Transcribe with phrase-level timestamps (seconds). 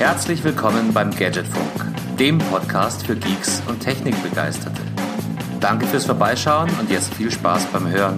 [0.00, 4.80] Herzlich willkommen beim Gadgetfunk, dem Podcast für Geeks und Technikbegeisterte.
[5.60, 8.16] Danke fürs Vorbeischauen und jetzt viel Spaß beim Hören.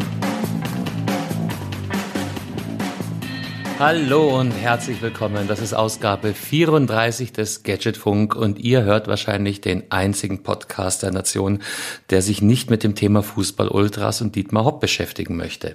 [3.80, 5.48] Hallo und herzlich willkommen.
[5.48, 11.64] Das ist Ausgabe 34 des Gadgetfunk und ihr hört wahrscheinlich den einzigen Podcast der Nation,
[12.10, 15.74] der sich nicht mit dem Thema Fußball Ultras und Dietmar Hopp beschäftigen möchte.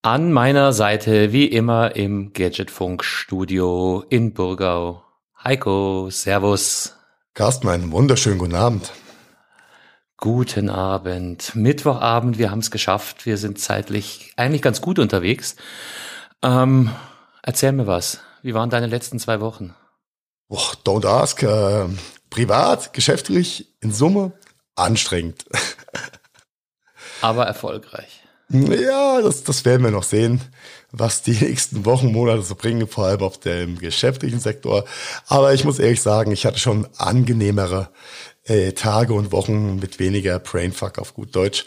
[0.00, 5.03] An meiner Seite wie immer im Gadgetfunk Studio in Burgau.
[5.46, 6.94] Heiko, Servus.
[7.34, 8.92] Carsten, einen wunderschönen guten Abend.
[10.16, 11.54] Guten Abend.
[11.54, 13.26] Mittwochabend, wir haben es geschafft.
[13.26, 15.56] Wir sind zeitlich eigentlich ganz gut unterwegs.
[16.42, 16.90] Ähm,
[17.42, 18.20] Erzähl mir was.
[18.40, 19.74] Wie waren deine letzten zwei Wochen?
[20.48, 21.42] Oh, don't ask.
[21.42, 21.88] Äh,
[22.30, 24.32] privat, geschäftlich, in Summe
[24.76, 25.44] anstrengend.
[27.20, 28.24] Aber erfolgreich.
[28.48, 30.40] Ja, das, das werden wir noch sehen,
[30.96, 34.84] was die nächsten Wochen, Monate so bringen, vor allem auf dem geschäftlichen Sektor.
[35.26, 37.90] Aber ich muss ehrlich sagen, ich hatte schon angenehmere
[38.44, 41.66] äh, Tage und Wochen mit weniger Brainfuck auf gut Deutsch.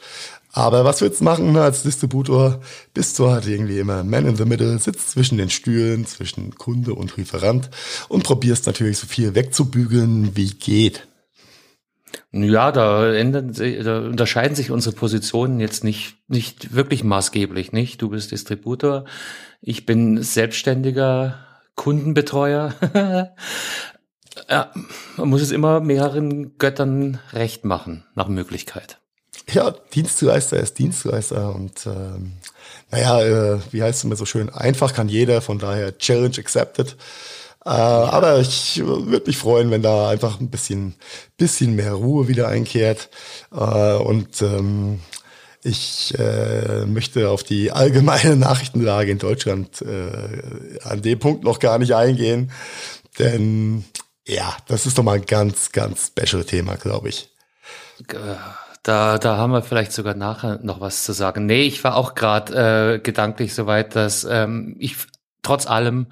[0.54, 2.62] Aber was willst du machen als Distributor?
[2.94, 6.96] Bist du halt irgendwie immer Man in the Middle, sitzt zwischen den Stühlen, zwischen Kunde
[6.96, 7.70] und Lieferant
[8.08, 11.08] und probierst natürlich so viel wegzubügeln, wie geht.
[12.32, 18.02] Ja, da, ändern, da unterscheiden sich unsere Positionen jetzt nicht, nicht wirklich maßgeblich, nicht?
[18.02, 19.06] Du bist Distributor,
[19.62, 21.40] ich bin selbstständiger
[21.76, 22.74] Kundenbetreuer.
[24.50, 24.72] ja,
[25.18, 29.00] man muss es immer mehreren Göttern recht machen, nach Möglichkeit
[29.52, 32.34] ja, Dienstleister ist Dienstleister und ähm,
[32.92, 36.98] naja, äh, wie heißt es immer so schön, einfach kann jeder, von daher Challenge accepted.
[37.68, 37.70] Äh.
[37.70, 40.96] Aber ich würde mich freuen, wenn da einfach ein bisschen,
[41.36, 43.10] bisschen mehr Ruhe wieder einkehrt.
[43.52, 45.02] Äh, und ähm,
[45.64, 51.78] ich äh, möchte auf die allgemeine Nachrichtenlage in Deutschland äh, an dem Punkt noch gar
[51.78, 52.52] nicht eingehen.
[53.20, 53.84] Denn
[54.26, 57.30] ja, das ist doch mal ein ganz, ganz special Thema, glaube ich.
[58.84, 61.46] Da, da haben wir vielleicht sogar nachher noch was zu sagen.
[61.46, 64.96] Nee, ich war auch gerade äh, gedanklich soweit, dass ähm, ich
[65.42, 66.08] trotz allem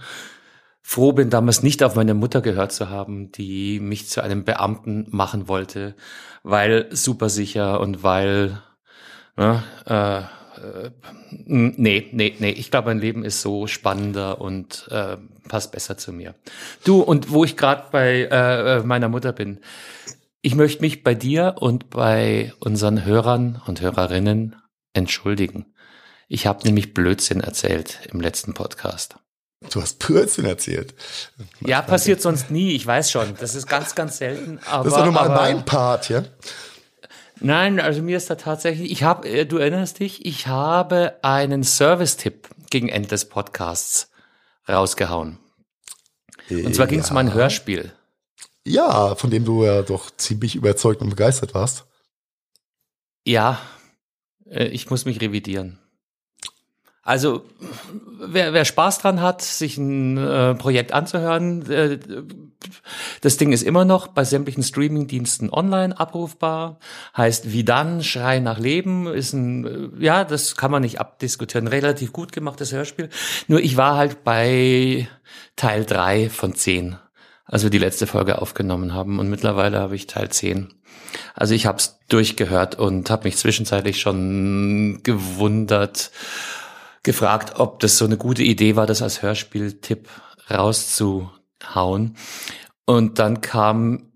[0.87, 5.07] froh bin, damals nicht auf meine Mutter gehört zu haben, die mich zu einem Beamten
[5.09, 5.95] machen wollte,
[6.43, 8.61] weil super sicher und weil
[9.35, 10.19] ne, äh,
[10.61, 10.91] äh,
[11.47, 12.51] nee, nee, nee.
[12.51, 16.35] Ich glaube, mein Leben ist so spannender und äh, passt besser zu mir.
[16.83, 19.61] Du, und wo ich gerade bei äh, meiner Mutter bin,
[20.43, 24.55] ich möchte mich bei dir und bei unseren Hörern und Hörerinnen
[24.93, 25.65] entschuldigen.
[26.27, 29.17] Ich habe nämlich Blödsinn erzählt im letzten Podcast.
[29.69, 30.93] Du hast Blödsinn erzählt.
[31.61, 33.35] Ja, passiert sonst nie, ich weiß schon.
[33.39, 34.59] Das ist ganz, ganz selten.
[34.69, 36.23] Aber, das ist doch normal mein Part, ja?
[37.39, 41.63] Nein, also mir ist da tatsächlich, ich habe, äh, du erinnerst dich, ich habe einen
[41.63, 44.09] Service-Tipp gegen Ende des Podcasts
[44.67, 45.39] rausgehauen.
[46.49, 47.11] Und zwar ging es ja.
[47.11, 47.91] um ein Hörspiel.
[48.65, 51.85] Ja, von dem du ja doch ziemlich überzeugt und begeistert warst.
[53.25, 53.59] Ja,
[54.49, 55.79] äh, ich muss mich revidieren.
[57.05, 57.43] Also,
[58.19, 61.99] wer, wer Spaß dran hat, sich ein äh, Projekt anzuhören, äh,
[63.21, 66.79] das Ding ist immer noch bei sämtlichen Streamingdiensten online abrufbar.
[67.15, 69.65] Heißt, wie dann, Schrei nach Leben, ist ein,
[69.99, 71.67] äh, ja, das kann man nicht abdiskutieren.
[71.67, 73.09] Relativ gut gemachtes Hörspiel.
[73.47, 75.07] Nur ich war halt bei
[75.55, 76.97] Teil drei von zehn
[77.45, 79.19] als wir die letzte Folge aufgenommen haben.
[79.19, 80.73] Und mittlerweile habe ich Teil 10.
[81.33, 86.11] Also ich habe es durchgehört und habe mich zwischenzeitlich schon gewundert,
[87.05, 90.09] gefragt, ob das so eine gute Idee war, das als Hörspieltipp
[90.49, 92.17] rauszuhauen.
[92.85, 94.11] Und dann kam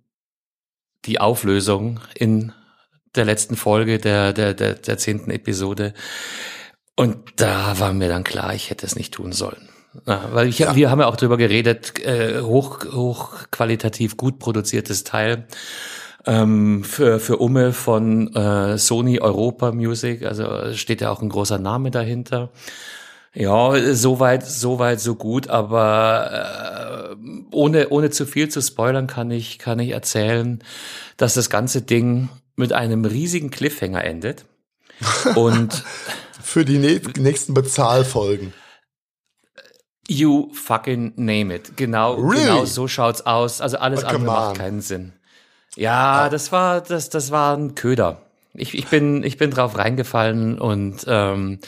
[1.05, 2.51] die Auflösung in
[3.15, 5.93] der letzten Folge der, der, der, der zehnten Episode.
[6.95, 9.69] Und da war mir dann klar, ich hätte es nicht tun sollen.
[10.05, 10.75] Ja, weil ich, ja.
[10.75, 15.47] wir haben ja auch drüber geredet, äh, hoch, hochqualitativ gut produziertes Teil
[16.25, 21.59] ähm, für, für Umme von äh, Sony Europa Music, also steht ja auch ein großer
[21.59, 22.51] Name dahinter.
[23.33, 27.15] Ja, soweit, soweit, so gut, aber äh,
[27.51, 30.63] ohne, ohne zu viel zu spoilern kann ich, kann ich erzählen,
[31.17, 34.45] dass das ganze Ding mit einem riesigen Cliffhanger endet.
[35.35, 35.83] Und
[36.41, 38.53] für die nächsten Bezahlfolgen.
[40.07, 41.77] You fucking name it.
[41.77, 42.43] Genau, really?
[42.43, 43.61] genau so schaut's aus.
[43.61, 45.13] Also alles oh, andere macht keinen Sinn.
[45.75, 46.29] Ja, ah.
[46.29, 48.21] das war, das, das war ein Köder.
[48.53, 51.59] Ich, ich bin, ich bin drauf reingefallen und ähm,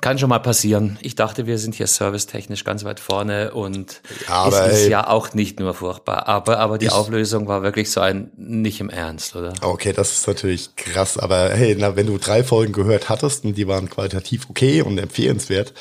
[0.00, 0.98] kann schon mal passieren.
[1.02, 5.06] Ich dachte, wir sind hier servicetechnisch ganz weit vorne und aber, es ist ey, ja
[5.06, 6.28] auch nicht nur furchtbar.
[6.28, 9.52] Aber, aber die ich, Auflösung war wirklich so ein nicht im Ernst, oder?
[9.60, 11.18] Okay, das ist natürlich krass.
[11.18, 14.98] Aber hey, na, wenn du drei Folgen gehört hattest und die waren qualitativ okay und
[14.98, 15.74] empfehlenswert,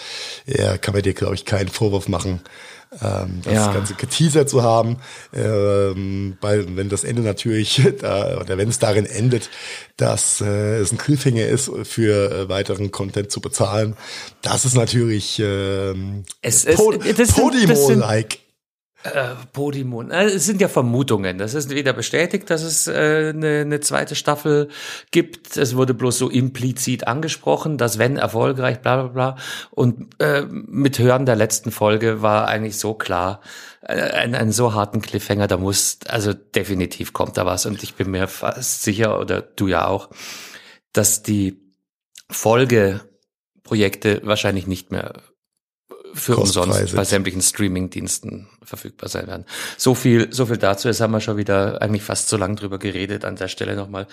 [0.46, 2.42] ja, kann man dir, glaube ich, keinen Vorwurf machen,
[3.02, 3.74] ähm, das ja.
[3.74, 4.98] Ganze geteasert zu haben,
[5.34, 9.50] ähm, weil wenn das Ende natürlich, da, oder wenn es darin endet,
[9.96, 13.96] dass äh, es ein Cliffhanger ist, für äh, weiteren Content zu bezahlen,
[14.42, 18.40] das ist natürlich ähm, es, es, Podimo-like.
[19.04, 20.12] Äh, Podimon.
[20.12, 21.40] Äh, es sind ja Vermutungen.
[21.40, 24.70] Das ist weder bestätigt, dass es äh, eine, eine zweite Staffel
[25.10, 25.58] gibt.
[25.58, 29.36] Es wurde bloß so implizit angesprochen, dass wenn erfolgreich, bla bla bla.
[29.72, 33.42] Und äh, mit Hören der letzten Folge war eigentlich so klar,
[33.82, 37.66] äh, einen so harten Cliffhanger, da muss, also definitiv kommt da was.
[37.66, 40.12] Und ich bin mir fast sicher, oder du ja auch,
[40.94, 41.60] dass die
[42.30, 45.14] Folgeprojekte wahrscheinlich nicht mehr
[46.14, 49.46] für umsonst bei sämtlichen Streaming-Diensten verfügbar sein werden.
[49.78, 50.88] So viel, so viel dazu.
[50.88, 53.26] Jetzt haben wir schon wieder eigentlich fast so lang drüber geredet.
[53.26, 54.08] An der Stelle nochmal.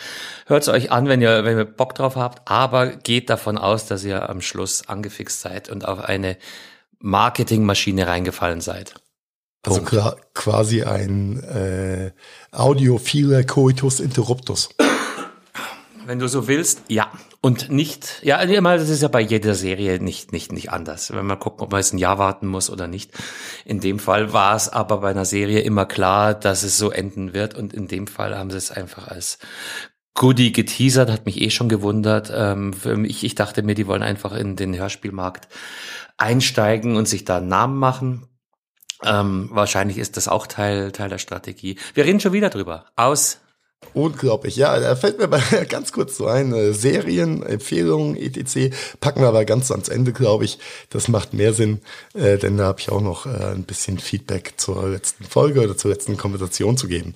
[0.47, 3.87] Hört es euch an, wenn ihr, wenn ihr Bock drauf habt, aber geht davon aus,
[3.87, 6.37] dass ihr am Schluss angefixt seid und auf eine
[7.01, 8.95] Marketingmaschine reingefallen seid.
[9.65, 12.13] Also klar, quasi ein äh,
[12.53, 14.71] audiophiler Coitus Interruptus.
[16.09, 17.13] Wenn du so willst, ja.
[17.43, 21.13] Und nicht, ja, immer, das ist ja bei jeder Serie nicht, nicht, nicht anders.
[21.13, 23.13] Wenn man gucken, ob man jetzt ein Jahr warten muss oder nicht.
[23.67, 27.35] In dem Fall war es aber bei einer Serie immer klar, dass es so enden
[27.35, 27.55] wird.
[27.55, 29.39] Und in dem Fall haben sie es einfach als
[30.15, 32.33] Goodie geteasert, hat mich eh schon gewundert.
[32.35, 32.73] Ähm,
[33.03, 35.49] mich, ich dachte mir, die wollen einfach in den Hörspielmarkt
[36.17, 38.29] einsteigen und sich da einen Namen machen.
[39.05, 41.79] Ähm, wahrscheinlich ist das auch Teil, Teil der Strategie.
[41.93, 42.87] Wir reden schon wieder drüber.
[42.97, 43.43] Aus
[43.95, 44.57] Unglaublich.
[44.57, 46.53] Ja, da fällt mir mal ganz kurz so ein.
[46.53, 48.75] Äh, Serien, Empfehlungen, etc.
[49.01, 50.59] packen wir aber ganz ans Ende, glaube ich.
[50.91, 51.81] Das macht mehr Sinn,
[52.15, 55.77] äh, denn da habe ich auch noch äh, ein bisschen Feedback zur letzten Folge oder
[55.77, 57.15] zur letzten Konversation zu geben.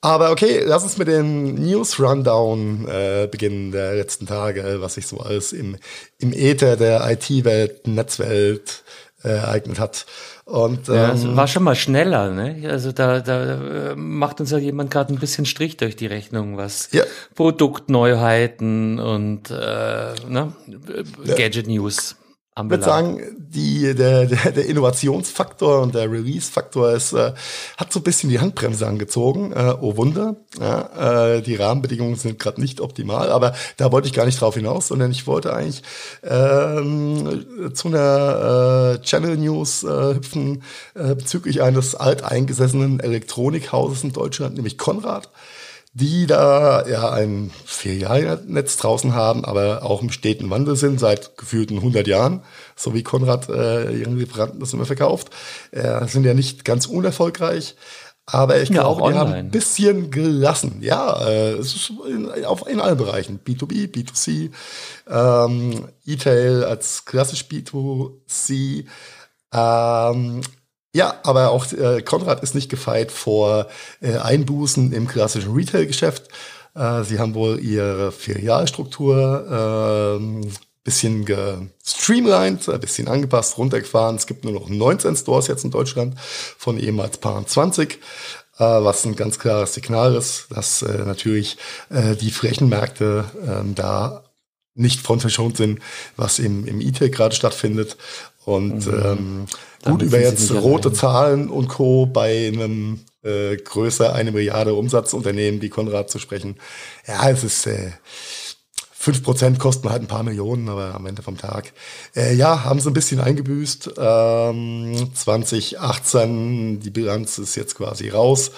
[0.00, 5.06] Aber okay, lass uns mit dem News Rundown äh, beginnen der letzten Tage, was sich
[5.08, 5.76] so alles im,
[6.18, 8.84] im Äther der IT-Welt, Netzwelt
[9.22, 10.06] ereignet hat.
[10.44, 12.68] Und, ähm, ja, es war schon mal schneller, ne?
[12.70, 16.90] Also da, da macht uns ja jemand gerade ein bisschen Strich durch die Rechnung, was
[16.92, 17.04] ja.
[17.34, 20.52] Produktneuheiten und äh, ne?
[21.36, 22.16] Gadget News
[22.64, 27.32] ich würde sagen, die, der, der, der Innovationsfaktor und der Release-Faktor ist, äh,
[27.76, 29.52] hat so ein bisschen die Handbremse angezogen.
[29.52, 30.36] Äh, oh Wunder.
[30.60, 34.54] Ja, äh, die Rahmenbedingungen sind gerade nicht optimal, aber da wollte ich gar nicht drauf
[34.54, 35.82] hinaus, sondern ich wollte eigentlich
[36.22, 37.44] ähm,
[37.74, 40.62] zu einer äh, Channel News äh, hüpfen
[40.94, 45.28] äh, bezüglich eines alteingesessenen Elektronikhauses in Deutschland, nämlich Konrad
[46.00, 51.78] die da ja ein Filialnetz draußen haben, aber auch im steten Wandel sind seit gefühlten
[51.78, 52.42] 100 Jahren,
[52.76, 55.30] so wie Konrad äh, ihren Lieferanten das immer verkauft,
[55.72, 57.74] äh, sind ja nicht ganz unerfolgreich.
[58.26, 60.78] Aber ich ja, glaube, die haben ein bisschen gelassen.
[60.82, 63.40] Ja, äh, es ist in, auf, in allen Bereichen.
[63.44, 64.50] B2B, B2C,
[65.08, 68.84] ähm, E-Tail als klassisch B2C.
[69.52, 70.42] Ähm,
[70.94, 73.66] ja, aber auch äh, Konrad ist nicht gefeit vor
[74.00, 76.28] äh, Einbußen im klassischen Retail-Geschäft.
[76.74, 80.46] Äh, sie haben wohl ihre Filialstruktur äh,
[80.84, 84.16] bisschen gestreamlined, ein bisschen angepasst, runtergefahren.
[84.16, 88.00] Es gibt nur noch 19 Stores jetzt in Deutschland von ehemals paar 20
[88.58, 91.56] äh, was ein ganz klares Signal ist, dass äh, natürlich
[91.90, 94.24] äh, die Flächenmärkte äh, da
[94.74, 95.80] nicht von verschont sind,
[96.16, 97.96] was im, im E-Tail gerade stattfindet.
[98.44, 99.02] Und mhm.
[99.04, 99.46] ähm,
[99.84, 102.06] Gut, über jetzt rote Zahlen und Co.
[102.06, 106.56] bei einem äh, größer eine Milliarde Umsatzunternehmen wie Konrad zu sprechen.
[107.06, 107.92] Ja, es ist äh,
[109.00, 111.72] 5% kosten halt ein paar Millionen, aber am Ende vom Tag.
[112.16, 113.92] Äh, ja, haben sie ein bisschen eingebüßt.
[113.96, 118.50] Ähm, 2018, die Bilanz ist jetzt quasi raus.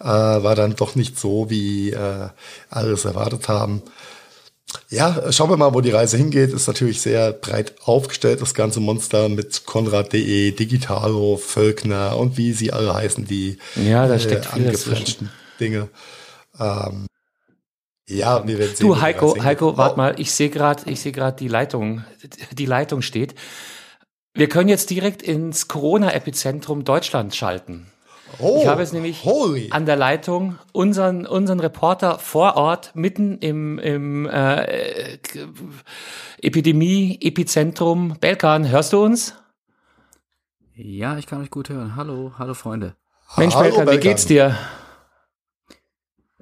[0.00, 2.28] Äh, war dann doch nicht so, wie äh,
[2.70, 3.82] alles erwartet haben.
[4.90, 6.52] Ja, schauen wir mal, wo die Reise hingeht.
[6.52, 12.72] Ist natürlich sehr breit aufgestellt, das ganze Monster mit Konrad.de, Digitalo, Völkner und wie sie
[12.72, 15.88] alle heißen, die ja, da steckt äh, angefletschten Dinge.
[16.58, 17.06] Ähm,
[18.08, 18.86] ja, wir werden sehen.
[18.86, 22.04] Du, Heiko, Heiko, warte mal, ich sehe gerade, ich sehe gerade die Leitung,
[22.52, 23.34] die Leitung steht.
[24.32, 27.90] Wir können jetzt direkt ins Corona-Epizentrum Deutschland schalten.
[28.38, 29.70] Oh, ich habe jetzt nämlich holy.
[29.70, 35.18] an der Leitung unseren, unseren Reporter vor Ort mitten im, im äh,
[36.40, 38.16] Epidemie-Epizentrum.
[38.20, 39.34] Belkan, hörst du uns?
[40.74, 41.96] Ja, ich kann euch gut hören.
[41.96, 42.94] Hallo, hallo Freunde.
[43.36, 44.56] Mensch, hallo, Belkan, wie geht's dir?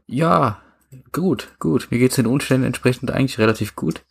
[0.07, 0.61] Ja,
[1.13, 1.89] gut, gut.
[1.91, 4.05] Mir geht's den Umständen entsprechend eigentlich relativ gut.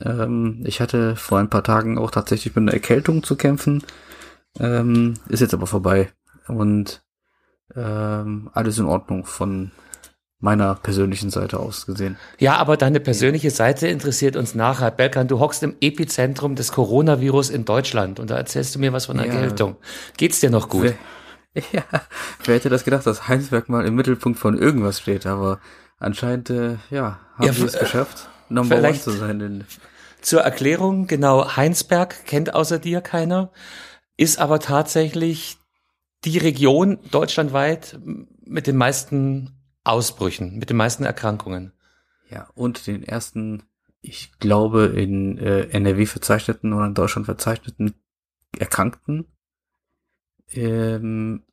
[0.00, 3.84] Ähm, ich hatte vor ein paar Tagen auch tatsächlich mit einer Erkältung zu kämpfen.
[4.58, 6.10] Ähm, ist jetzt aber vorbei.
[6.46, 7.02] Und
[7.74, 9.72] ähm, alles in Ordnung von
[10.40, 12.16] meiner persönlichen Seite aus gesehen.
[12.38, 14.90] Ja, aber deine persönliche Seite interessiert uns nachher.
[14.90, 19.06] Belkan, du hockst im Epizentrum des Coronavirus in Deutschland und da erzählst du mir was
[19.06, 19.70] von Erkältung.
[19.70, 19.88] Ja.
[20.16, 20.94] Geht's dir noch gut?
[21.54, 21.82] Wer, ja,
[22.44, 25.60] wer hätte das gedacht, dass Heinsberg mal im Mittelpunkt von irgendwas steht, aber
[25.98, 29.64] anscheinend, äh, ja, haben ja, sie es geschafft, Number One zu sein.
[30.20, 33.50] Zur Erklärung, genau, Heinsberg kennt außer dir keiner,
[34.16, 35.58] ist aber tatsächlich
[36.24, 37.98] die Region deutschlandweit
[38.44, 41.72] mit den meisten Ausbrüchen, mit den meisten Erkrankungen.
[42.30, 43.62] Ja, und den ersten,
[44.00, 47.94] ich glaube, in äh, NRW verzeichneten oder in Deutschland verzeichneten
[48.58, 49.26] Erkrankten.
[50.50, 51.44] Ähm,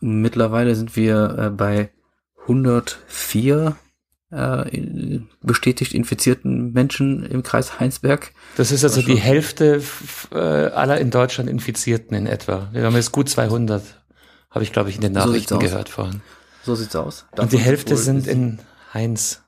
[0.00, 1.90] mittlerweile sind wir äh, bei
[2.42, 3.76] 104
[4.30, 8.32] äh, bestätigt infizierten Menschen im Kreis Heinsberg.
[8.56, 9.82] Das ist also die Hälfte
[10.32, 12.68] äh, aller in Deutschland Infizierten in etwa.
[12.72, 13.82] Wir haben jetzt gut 200,
[14.50, 16.20] habe ich glaube ich in den Nachrichten so gehört vorhin.
[16.62, 17.26] So sieht's aus.
[17.32, 18.60] Davon Und die Hälfte sind in
[18.94, 19.42] Heinz.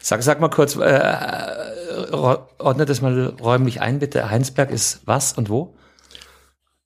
[0.00, 4.30] Sag, sag mal kurz, äh, ordne das mal räumlich ein, bitte.
[4.30, 5.74] Heinsberg ist was und wo?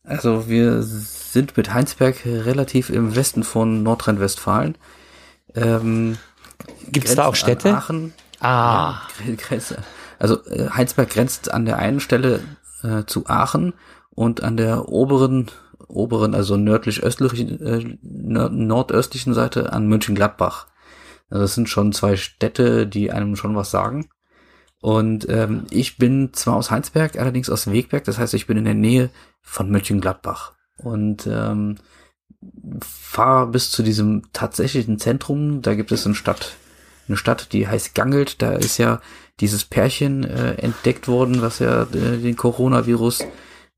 [0.04, 4.76] Also wir sind mit Heinsberg relativ im Westen von Nordrhein-Westfalen.
[5.54, 6.18] Ähm,
[6.90, 7.74] Gibt es da auch Städte?
[7.74, 8.12] Aachen.
[8.40, 9.00] Ah.
[9.26, 9.58] Ja,
[10.18, 12.40] also äh, Heinsberg grenzt an der einen Stelle
[12.82, 13.74] äh, zu Aachen
[14.10, 15.50] und an der oberen
[15.88, 20.66] oberen, also nördlich-östlichen, äh, nordöstlichen Seite an Mönchengladbach.
[21.30, 24.08] Also das sind schon zwei Städte, die einem schon was sagen.
[24.80, 28.66] Und ähm, ich bin zwar aus Heinsberg, allerdings aus Wegberg, das heißt, ich bin in
[28.66, 30.52] der Nähe von Mönchengladbach.
[30.76, 31.76] Und ähm,
[32.80, 35.62] fahre bis zu diesem tatsächlichen Zentrum.
[35.62, 36.56] Da gibt es eine Stadt,
[37.08, 38.42] eine Stadt, die heißt Gangelt.
[38.42, 39.00] Da ist ja
[39.40, 43.24] dieses Pärchen äh, entdeckt worden, was ja äh, den Coronavirus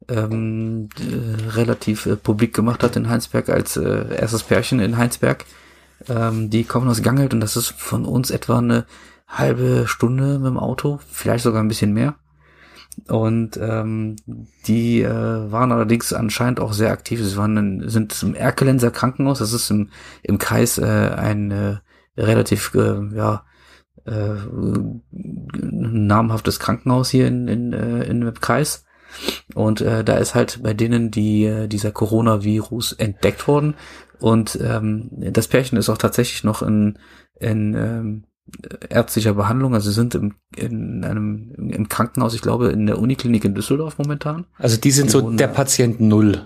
[0.09, 5.45] ähm, äh, relativ äh, publik gemacht hat in Heinsberg als äh, erstes Pärchen in Heinsberg.
[6.09, 8.87] Ähm, die kommen aus Gangelt und das ist von uns etwa eine
[9.27, 12.15] halbe Stunde mit dem Auto, vielleicht sogar ein bisschen mehr.
[13.09, 14.17] Und ähm,
[14.67, 15.11] die äh,
[15.53, 17.21] waren allerdings anscheinend auch sehr aktiv.
[17.23, 19.39] Sie waren in, sind im Erkelenser Krankenhaus.
[19.39, 19.91] Das ist im,
[20.23, 21.77] im Kreis äh, ein äh,
[22.17, 23.45] relativ äh, ja
[24.07, 24.35] äh,
[25.11, 28.85] namhaftes Krankenhaus hier in, in, äh, in dem Kreis.
[29.55, 33.75] Und äh, da ist halt bei denen die, äh, dieser Coronavirus entdeckt worden.
[34.19, 36.99] Und ähm, das Pärchen ist auch tatsächlich noch in,
[37.39, 38.25] in ähm,
[38.89, 39.75] ärztlicher Behandlung.
[39.75, 43.99] Also sie sind im, in einem im Krankenhaus, ich glaube, in der Uniklinik in Düsseldorf
[43.99, 44.47] momentan.
[44.59, 46.43] Also die sind die so der Patient Null.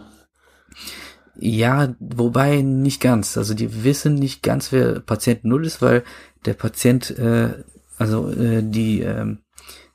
[1.37, 3.37] Ja, wobei nicht ganz.
[3.39, 6.05] Also die wissen nicht ganz, wer Patient Null ist, weil
[6.45, 7.51] der Patient, äh,
[7.99, 9.37] also äh, die, äh,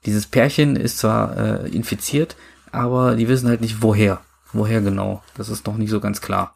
[0.06, 2.36] dieses Pärchen ist zwar äh, infiziert,
[2.72, 4.22] aber die wissen halt nicht woher.
[4.54, 5.22] Woher genau.
[5.38, 6.56] Das ist noch nicht so ganz klar.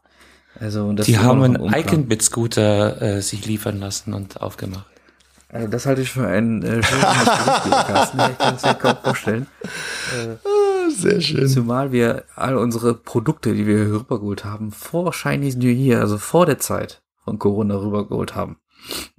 [0.59, 4.85] Also, das die haben einen Iconbit-Scooter äh, sich liefern lassen und aufgemacht.
[5.51, 8.19] Also das halte ich für einen äh, schönen Carsten.
[8.19, 9.47] Ich kann es mir kaum vorstellen.
[10.15, 11.47] Äh, ah, Sehr schön.
[11.47, 16.45] Zumal wir all unsere Produkte, die wir rübergeholt haben, vor Chinese New Year, also vor
[16.45, 18.57] der Zeit von Corona rübergeholt haben.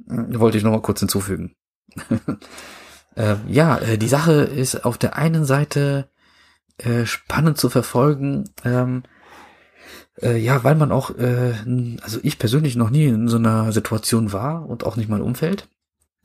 [0.08, 1.56] Äh, wollte ich nochmal kurz hinzufügen.
[3.16, 6.08] äh, ja, äh, die Sache ist auf der einen Seite
[6.78, 8.48] äh, spannend zu verfolgen.
[8.64, 9.02] Ähm,
[10.22, 11.54] äh, ja, weil man auch, äh,
[12.02, 15.68] also ich persönlich noch nie in so einer Situation war und auch nicht mein Umfeld.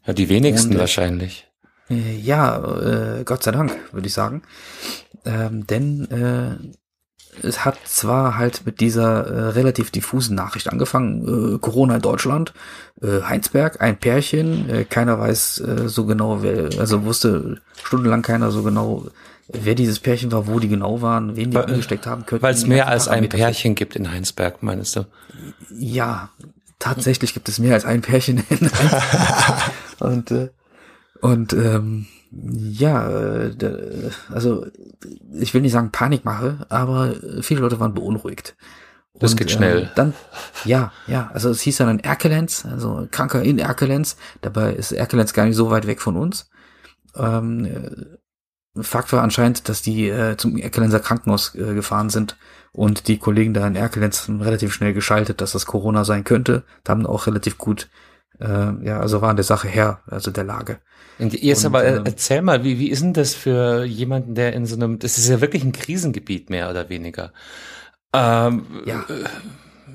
[0.05, 1.47] Ja, die wenigsten und, äh, wahrscheinlich.
[1.89, 4.43] Äh, ja, äh, Gott sei Dank, würde ich sagen.
[5.25, 11.57] Ähm, denn äh, es hat zwar halt mit dieser äh, relativ diffusen Nachricht angefangen, äh,
[11.59, 12.53] Corona in Deutschland,
[13.01, 19.07] Heinsberg, ein Pärchen, keiner weiß so genau, wer, also wusste stundenlang keiner so genau,
[19.50, 22.41] wer dieses Pärchen war, wo die genau waren, wen die weil, angesteckt haben könnten.
[22.41, 25.05] Weil es mehr als ein Pärchen gibt in Heinsberg, meinst du?
[25.77, 26.29] Ja,
[26.85, 28.69] tatsächlich gibt es mehr als ein Pärchen in
[29.99, 30.49] und äh,
[31.21, 34.67] und ähm, ja, äh, also
[35.33, 38.55] ich will nicht sagen Panikmache, aber viele Leute waren beunruhigt.
[39.17, 39.83] Das und, geht schnell.
[39.83, 40.13] Äh, dann,
[40.65, 44.17] ja, ja, also es hieß dann Erkelenz, also Kranker in Erkelenz.
[44.41, 46.49] Dabei ist Erkelenz gar nicht so weit weg von uns.
[47.15, 48.17] Ähm,
[48.79, 52.35] Fakt war anscheinend, dass die äh, zum Erkelenzer Krankenhaus äh, gefahren sind
[52.75, 56.63] und die Kollegen da in Erkelenz haben relativ schnell geschaltet, dass das Corona sein könnte.
[56.84, 57.89] Da haben auch relativ gut,
[58.39, 60.79] äh, ja, also waren der Sache her, also der Lage.
[61.17, 64.51] Und jetzt und, aber äh, erzähl mal, wie, wie ist denn das für jemanden, der
[64.53, 67.32] in so einem, das ist ja wirklich ein Krisengebiet mehr oder weniger.
[68.13, 69.05] Ähm, ja.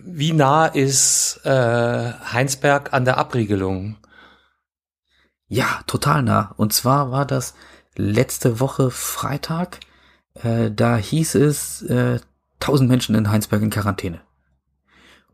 [0.05, 3.99] Wie nah ist äh, Heinsberg an der Abriegelung?
[5.49, 6.55] Ja, total nah.
[6.57, 7.55] Und zwar war das
[7.95, 9.81] letzte Woche Freitag.
[10.35, 12.21] Äh, da hieß es, äh,
[12.61, 14.21] 1000 Menschen in Heinsberg in Quarantäne.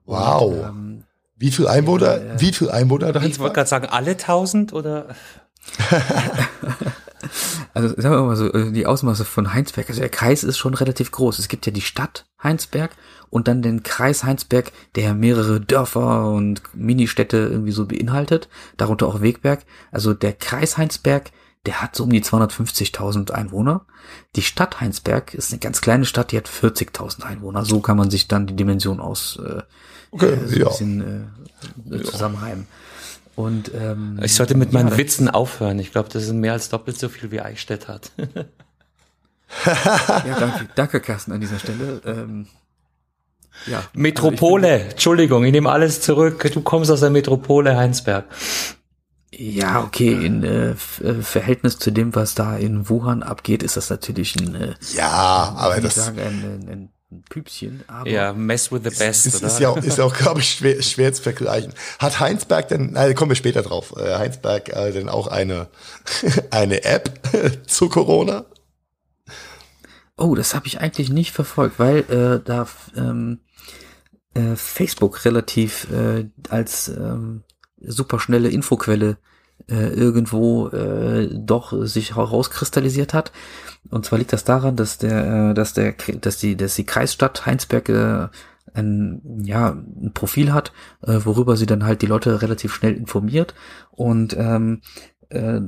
[0.05, 0.43] Wow.
[0.53, 1.05] Und, ähm,
[1.37, 2.41] Wie viel Einwohner, ja.
[2.41, 3.55] wie viel Einwohner hat Ich wollte Heinsberg?
[3.55, 5.07] gerade sagen, alle tausend oder?
[7.75, 10.75] Also sagen wir mal so, äh, die Ausmaße von Heinsberg, also der Kreis ist schon
[10.75, 11.39] relativ groß.
[11.39, 12.93] Es gibt ja die Stadt Heinsberg
[13.31, 19.21] und dann den Kreis Heinsberg, der mehrere Dörfer und Ministädte irgendwie so beinhaltet, darunter auch
[19.21, 19.65] Wegberg.
[19.91, 21.33] Also der Kreis Heinsberg,
[21.67, 23.85] der hat so um die 250.000 Einwohner.
[24.37, 27.65] Die Stadt Heinsberg ist eine ganz kleine Stadt, die hat 40.000 Einwohner.
[27.65, 29.63] So kann man sich dann die Dimension aus äh,
[30.11, 30.69] Okay, äh, so ein ja.
[30.69, 31.31] bisschen
[31.91, 32.67] äh, zusammenreimen.
[33.35, 35.79] Und ähm, Ich sollte mit meinen ja, Witzen aufhören.
[35.79, 38.13] Ich glaube, das sind mehr als doppelt so viel wie Eichstätt hat.
[39.65, 42.03] Ja, danke, danke Carsten an dieser Stelle.
[42.05, 42.49] Ähm,
[43.67, 46.51] ja, Metropole, Entschuldigung, ich nehme alles zurück.
[46.53, 48.25] Du kommst aus der Metropole Heinsberg.
[49.39, 53.91] Ja, okay, in äh, äh, Verhältnis zu dem, was da in Wuhan abgeht, ist das
[53.91, 58.83] natürlich ein, äh, Ja, aber das sagen, ein, ein, ein Püpschen, aber Ja, mess with
[58.85, 59.47] the best, ist, oder?
[59.47, 61.75] ist ja auch, ist ja auch glaube ich, schwer, schwer zu vergleichen.
[61.99, 65.69] Hat Heinsberg denn, nein, kommen wir später drauf, äh, Heinsberg äh, denn auch eine,
[66.51, 67.21] eine App
[67.67, 68.47] zu Corona?
[70.17, 72.67] Oh, das habe ich eigentlich nicht verfolgt, weil äh, da
[72.97, 73.41] ähm,
[74.33, 77.43] äh, Facebook relativ äh, als ähm,
[77.81, 79.19] superschnelle Infoquelle
[79.69, 83.33] äh, irgendwo äh, doch sich herauskristallisiert hat.
[83.91, 87.47] Und zwar liegt das daran, dass der, äh, dass der, dass die, dass die Kreisstadt
[87.47, 88.29] Heinsberg äh,
[88.75, 93.55] ein, ja, ein Profil hat, äh, worüber sie dann halt die Leute relativ schnell informiert.
[93.91, 94.83] Und ähm,
[95.31, 95.61] äh,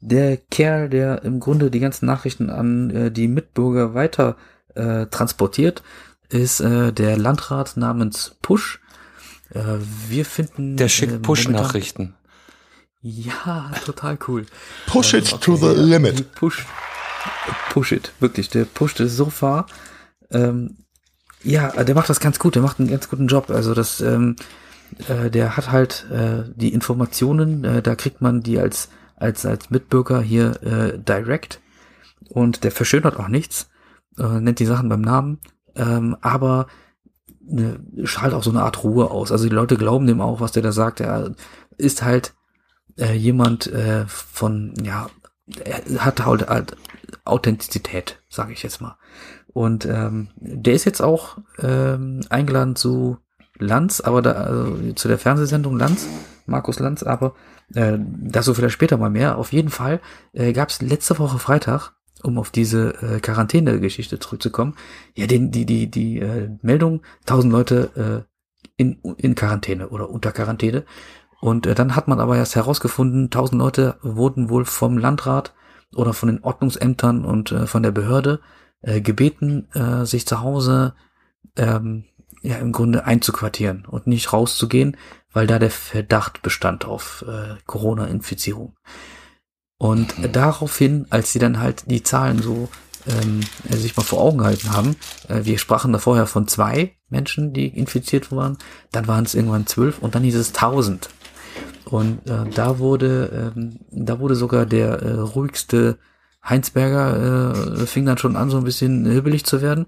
[0.00, 4.36] der Kerl, der im Grunde die ganzen Nachrichten an äh, die Mitbürger weiter
[4.74, 5.82] äh, transportiert,
[6.28, 8.80] ist äh, der Landrat namens Push.
[9.54, 9.78] Äh,
[10.08, 12.14] wir finden Der schickt äh, Push-Nachrichten.
[13.00, 14.46] Ja, total cool.
[14.86, 15.72] Push it Ähm, to the ja.
[15.72, 16.32] limit.
[16.34, 16.64] Push,
[17.70, 18.48] push it, wirklich.
[18.48, 19.66] Der pusht es so far.
[20.30, 20.76] Ähm,
[21.42, 22.54] ja, der macht das ganz gut.
[22.54, 23.50] Der macht einen ganz guten Job.
[23.50, 24.36] Also das, ähm,
[25.08, 27.64] äh, der hat halt äh, die Informationen.
[27.64, 31.60] Äh, da kriegt man die als als als Mitbürger hier äh, direkt
[32.28, 33.70] und der verschönert auch nichts,
[34.18, 35.38] äh, nennt die Sachen beim Namen,
[35.76, 36.66] ähm, aber
[37.44, 39.32] ne, strahlt auch so eine Art Ruhe aus.
[39.32, 41.00] Also die Leute glauben dem auch, was der da sagt.
[41.00, 41.32] Er
[41.78, 42.34] ist halt
[42.98, 45.08] äh, jemand äh, von, ja,
[45.64, 46.76] er hat halt, halt
[47.24, 48.96] Authentizität, sage ich jetzt mal.
[49.52, 53.18] Und ähm, der ist jetzt auch ähm, eingeladen zu
[53.58, 56.08] Lanz, aber da, also zu der Fernsehsendung Lanz,
[56.46, 57.34] Markus Lanz, aber
[57.74, 59.38] äh, dazu vielleicht später mal mehr.
[59.38, 60.00] Auf jeden Fall
[60.32, 64.74] äh, gab es letzte Woche Freitag, um auf diese äh, Quarantäne-Geschichte zurückzukommen,
[65.14, 68.32] ja, den, die, die, die äh, Meldung, 1000 Leute äh,
[68.76, 70.84] in, in Quarantäne oder unter Quarantäne.
[71.40, 75.54] Und äh, dann hat man aber erst herausgefunden, 1000 Leute wurden wohl vom Landrat
[75.94, 78.40] oder von den Ordnungsämtern und äh, von der Behörde
[78.82, 80.94] äh, gebeten, äh, sich zu Hause
[81.56, 82.04] ähm,
[82.42, 84.96] ja im Grunde einzuquartieren und nicht rauszugehen,
[85.32, 88.76] weil da der Verdacht bestand auf äh, Corona-Infizierung.
[89.82, 92.68] Und äh, daraufhin, als sie dann halt die Zahlen so
[93.04, 94.94] ähm, äh, sich mal vor Augen gehalten haben,
[95.26, 98.58] äh, wir sprachen da vorher von zwei Menschen, die infiziert waren,
[98.92, 101.08] dann waren es irgendwann zwölf und dann hieß es tausend.
[101.84, 105.98] Und äh, da wurde, ähm, da wurde sogar der äh, ruhigste
[106.48, 109.86] Heinsberger äh, fing dann schon an, so ein bisschen hibbelig zu werden.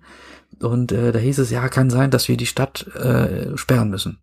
[0.61, 4.19] Und äh, da hieß es, ja, kann sein, dass wir die Stadt äh, sperren müssen.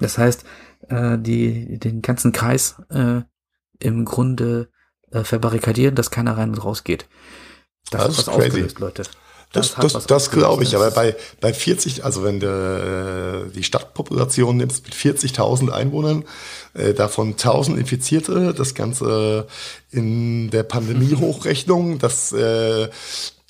[0.00, 0.44] Das heißt,
[0.90, 3.22] äh, die den ganzen Kreis äh,
[3.78, 4.68] im Grunde
[5.14, 7.06] äh, verbarrikadieren, dass keiner rein und raus geht.
[7.90, 8.48] Das hat ist was crazy.
[8.48, 9.02] ausgelöst, Leute.
[9.52, 13.62] Das, das, was das glaube ich, aber bei, bei 40, also wenn du äh, die
[13.62, 16.24] Stadtpopulation nimmst mit 40.000 Einwohnern,
[16.74, 19.46] äh, davon 1000 Infizierte, das Ganze
[19.92, 22.88] in der Pandemie-Hochrechnung, das äh,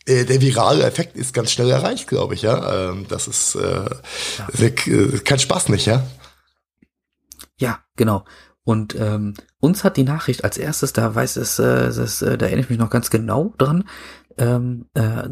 [0.07, 2.90] äh, der virale Effekt ist ganz schnell erreicht, glaube ich, ja.
[2.90, 6.07] Ähm, das ist äh, äh, kein Spaß nicht, ja.
[7.57, 8.24] Ja, genau.
[8.64, 12.46] Und ähm, uns hat die Nachricht als erstes, da weiß es, äh, das, äh, da
[12.46, 13.85] erinnere ich mich noch ganz genau dran,
[14.37, 15.29] ähm, äh,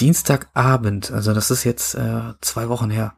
[0.00, 3.14] Dienstagabend, also das ist jetzt äh, zwei Wochen her,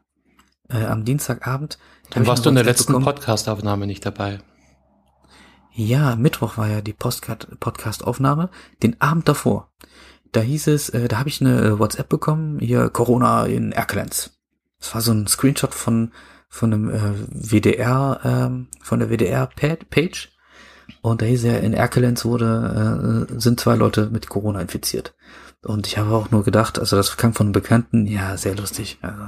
[0.69, 1.77] äh, am Dienstagabend.
[2.09, 3.01] Dann warst du in der letzten.
[3.01, 4.39] Podcast-Aufnahme nicht dabei.
[5.71, 8.49] Ja, Mittwoch war ja die Podcast-Aufnahme.
[8.81, 9.71] Den Abend davor,
[10.31, 14.37] da hieß es, äh, da habe ich eine äh, WhatsApp bekommen, hier Corona in Erkelenz.
[14.79, 16.11] Das war so ein Screenshot von
[16.55, 20.34] von einem äh, WDR, ähm, von der WDR-Page.
[21.01, 25.13] Und da hieß ja, in Erkelenz wurde, äh, sind zwei Leute mit Corona infiziert.
[25.63, 28.99] Und ich habe auch nur gedacht, also das kam von einem Bekannten, ja, sehr lustig.
[29.01, 29.23] Also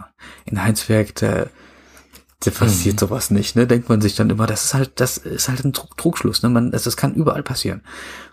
[0.45, 1.49] in Heinsberg, der,
[2.45, 3.65] der passiert sowas nicht, ne?
[3.65, 6.49] Denkt man sich dann immer, das ist halt, das ist halt ein Trug, Trugschluss, ne?
[6.49, 7.81] Man, das, das kann überall passieren.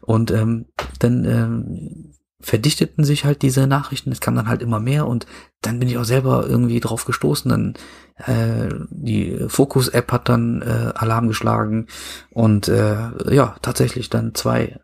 [0.03, 0.67] Und ähm,
[0.99, 2.14] dann ähm,
[2.45, 5.27] verdichteten sich halt diese Nachrichten, es kam dann halt immer mehr und
[5.63, 7.75] dann bin ich auch selber irgendwie drauf gestoßen, dann
[8.17, 11.87] äh, die Focus-App hat dann äh, Alarm geschlagen
[12.31, 14.79] und äh, ja, tatsächlich dann zwei,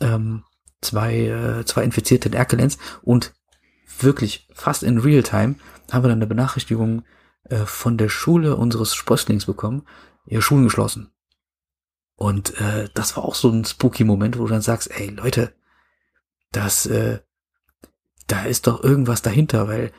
[0.00, 0.44] ähm,
[0.80, 3.32] zwei, äh, zwei Infizierte in Erkelenz und
[3.98, 5.56] wirklich fast in Realtime
[5.90, 7.02] haben wir dann eine Benachrichtigung
[7.44, 9.82] äh, von der Schule unseres Sprösslings bekommen,
[10.26, 11.10] ihre Schulen geschlossen.
[12.14, 15.52] Und äh, das war auch so ein spooky Moment, wo du dann sagst, ey Leute,
[16.52, 17.20] das, äh,
[18.26, 19.92] da ist doch irgendwas dahinter, weil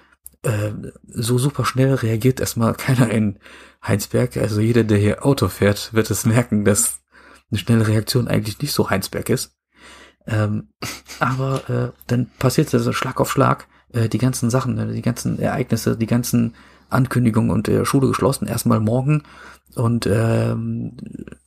[0.43, 0.71] äh,
[1.07, 3.39] so super schnell reagiert erstmal keiner in
[3.85, 4.37] Heinsberg.
[4.37, 7.01] Also jeder, der hier Auto fährt, wird es merken, dass
[7.51, 9.55] eine schnelle Reaktion eigentlich nicht so Heinsberg ist.
[10.27, 10.69] Ähm,
[11.19, 15.01] aber äh, dann passiert es also Schlag auf Schlag, äh, die ganzen Sachen, äh, die
[15.01, 16.55] ganzen Ereignisse, die ganzen
[16.89, 19.23] Ankündigungen und äh, Schule geschlossen, erstmal morgen
[19.75, 20.97] und ähm,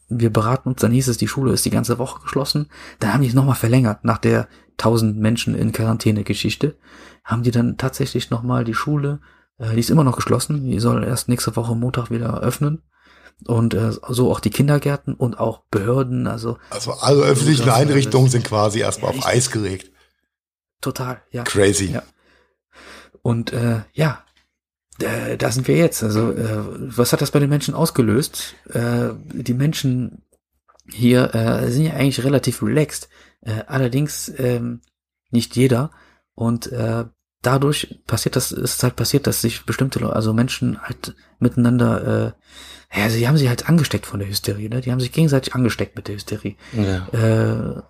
[0.08, 2.68] wir beraten uns, dann hieß es, die Schule ist die ganze Woche geschlossen.
[2.98, 6.76] Dann haben die es nochmal verlängert nach der 1000 Menschen in Quarantäne Geschichte.
[7.24, 9.20] Haben die dann tatsächlich nochmal die Schule,
[9.58, 12.82] äh, die ist immer noch geschlossen, die soll erst nächste Woche Montag wieder öffnen.
[13.46, 16.58] Und äh, so auch die Kindergärten und auch Behörden, also.
[16.70, 19.90] Also alle öffentlichen Einrichtungen sind quasi erstmal auf Eis gelegt.
[20.80, 21.42] Total, ja.
[21.42, 21.92] Crazy.
[21.92, 22.02] Ja.
[23.22, 24.23] Und äh, ja,
[25.00, 26.02] äh, da sind wir jetzt.
[26.02, 28.54] Also, äh, was hat das bei den Menschen ausgelöst?
[28.70, 30.22] Äh, die Menschen
[30.90, 33.09] hier äh, sind ja eigentlich relativ relaxed.
[33.40, 34.83] Äh, allerdings ähm,
[35.30, 35.90] nicht jeder.
[36.35, 37.04] Und äh,
[37.42, 42.35] dadurch passiert das, ist halt passiert, dass sich bestimmte Leute, also Menschen halt miteinander,
[42.92, 44.80] äh, ja, sie haben sich halt angesteckt von der Hysterie, ne?
[44.80, 46.54] Die haben sich gegenseitig angesteckt mit der Hysterie.
[46.72, 47.09] Ja.
[47.09, 47.83] Äh,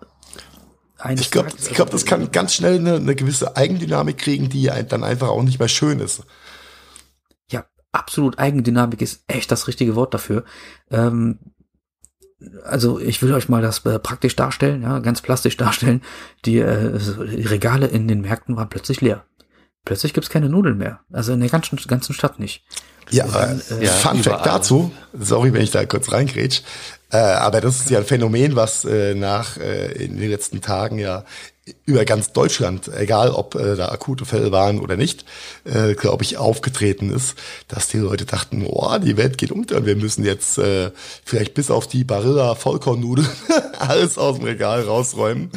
[1.13, 5.03] ich glaube, ich glaub, das kann ganz schnell eine, eine gewisse Eigendynamik kriegen, die dann
[5.03, 6.23] einfach auch nicht mehr schön ist
[7.95, 10.43] absolut Eigendynamik ist echt das richtige Wort dafür.
[10.91, 11.39] Ähm,
[12.63, 16.01] also ich will euch mal das äh, praktisch darstellen, ja, ganz plastisch darstellen.
[16.45, 19.25] Die, äh, die Regale in den Märkten waren plötzlich leer.
[19.85, 20.99] Plötzlich gibt's keine Nudeln mehr.
[21.11, 22.63] Also in der ganzen, ganzen Stadt nicht.
[23.11, 26.63] Ja, dann, äh, ja Fun Fact dazu, sorry, wenn ich da kurz reingrätsch,
[27.11, 30.97] äh, aber das ist ja ein Phänomen, was äh, nach äh, in den letzten Tagen
[30.97, 31.23] ja
[31.85, 35.25] über ganz Deutschland, egal ob äh, da akute Fälle waren oder nicht,
[35.63, 37.35] äh, glaube ich, aufgetreten ist,
[37.67, 40.91] dass die Leute dachten, oh, die Welt geht unter und wir müssen jetzt äh,
[41.23, 43.27] vielleicht bis auf die Barilla Vollkornnudeln
[43.79, 45.49] alles aus dem Regal rausräumen.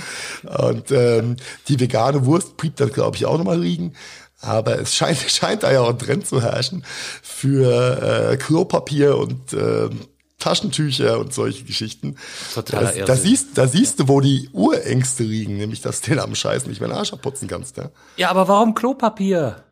[0.45, 1.37] Und ähm,
[1.69, 3.93] die vegane Wurst blieb dann, glaube ich, auch nochmal liegen.
[4.41, 6.85] Aber es scheint, scheint da ja auch ein Trend zu herrschen
[7.23, 9.91] für äh, Klopapier und äh,
[10.39, 12.17] Taschentücher und solche Geschichten.
[12.55, 16.21] Total da, da siehst, da siehst du, wo die Urängste liegen, nämlich dass du den
[16.21, 17.77] am Scheiß nicht mehr den Arsch abputzen kannst.
[17.77, 19.65] Ja, ja aber warum Klopapier?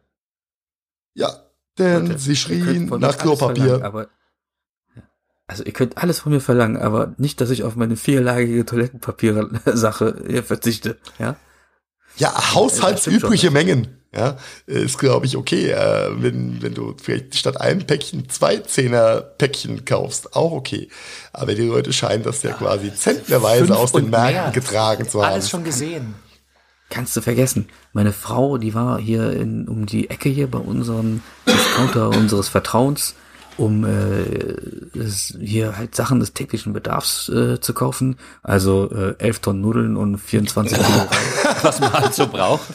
[1.14, 1.46] Ja,
[1.78, 3.84] denn Leute, sie schrien nach Klopapier.
[3.84, 4.08] Aber,
[5.46, 10.42] also ihr könnt alles von mir verlangen, aber nicht, dass ich auf meine vierlagige Toilettenpapier-Sache
[10.42, 10.98] verzichte.
[11.18, 11.36] Ja,
[12.16, 17.86] ja haushaltsübliche Mengen ja, ist glaube ich okay, äh, wenn, wenn du vielleicht statt einem
[17.86, 20.88] Päckchen zwei Zehner-Päckchen kaufst, auch okay.
[21.32, 25.34] Aber die Leute scheinen das ja, ja quasi zentnerweise aus den Märkten getragen zu haben.
[25.34, 26.14] Alles schon gesehen.
[26.88, 27.68] Kannst du vergessen.
[27.92, 33.16] Meine Frau, die war hier in, um die Ecke hier bei unserem Discounter unseres Vertrauens,
[33.58, 34.56] um äh,
[35.38, 38.16] hier halt Sachen des täglichen Bedarfs äh, zu kaufen.
[38.42, 41.06] Also äh, 11 Tonnen Nudeln und 24 Kilo.
[41.62, 42.66] Was man halt so braucht.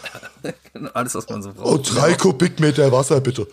[0.73, 1.67] Genau, alles, was man so braucht.
[1.67, 3.47] Oh, drei Kubikmeter Wasser, bitte.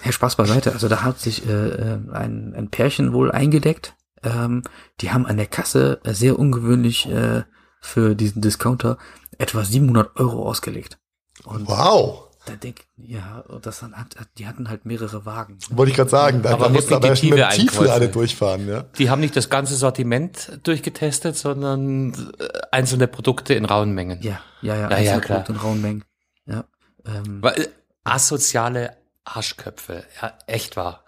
[0.00, 0.72] Herr Spaß beiseite.
[0.72, 3.94] Also da hat sich äh, äh, ein, ein Pärchen wohl eingedeckt.
[4.22, 4.62] Ähm,
[5.00, 7.44] die haben an der Kasse äh, sehr ungewöhnlich äh,
[7.80, 8.98] für diesen Discounter
[9.38, 10.98] etwa 700 Euro ausgelegt.
[11.44, 12.28] Und wow.
[12.46, 15.58] Da denk, ja, das hat, die hatten halt mehrere Wagen.
[15.70, 18.84] Wollte ich gerade sagen, da, aber aber mit Tiefel alle durchfahren, ja.
[18.98, 24.20] Die haben nicht das ganze Sortiment durchgetestet, sondern äh, einzelne Produkte in rauen Mengen.
[24.20, 25.48] Ja, ja, ja, ja, ja klar.
[25.48, 26.04] in rauen Mengen.
[26.46, 26.64] Ja.
[27.06, 27.68] Ähm, Weil,
[28.04, 31.03] asoziale Arschköpfe, ja, echt wahr.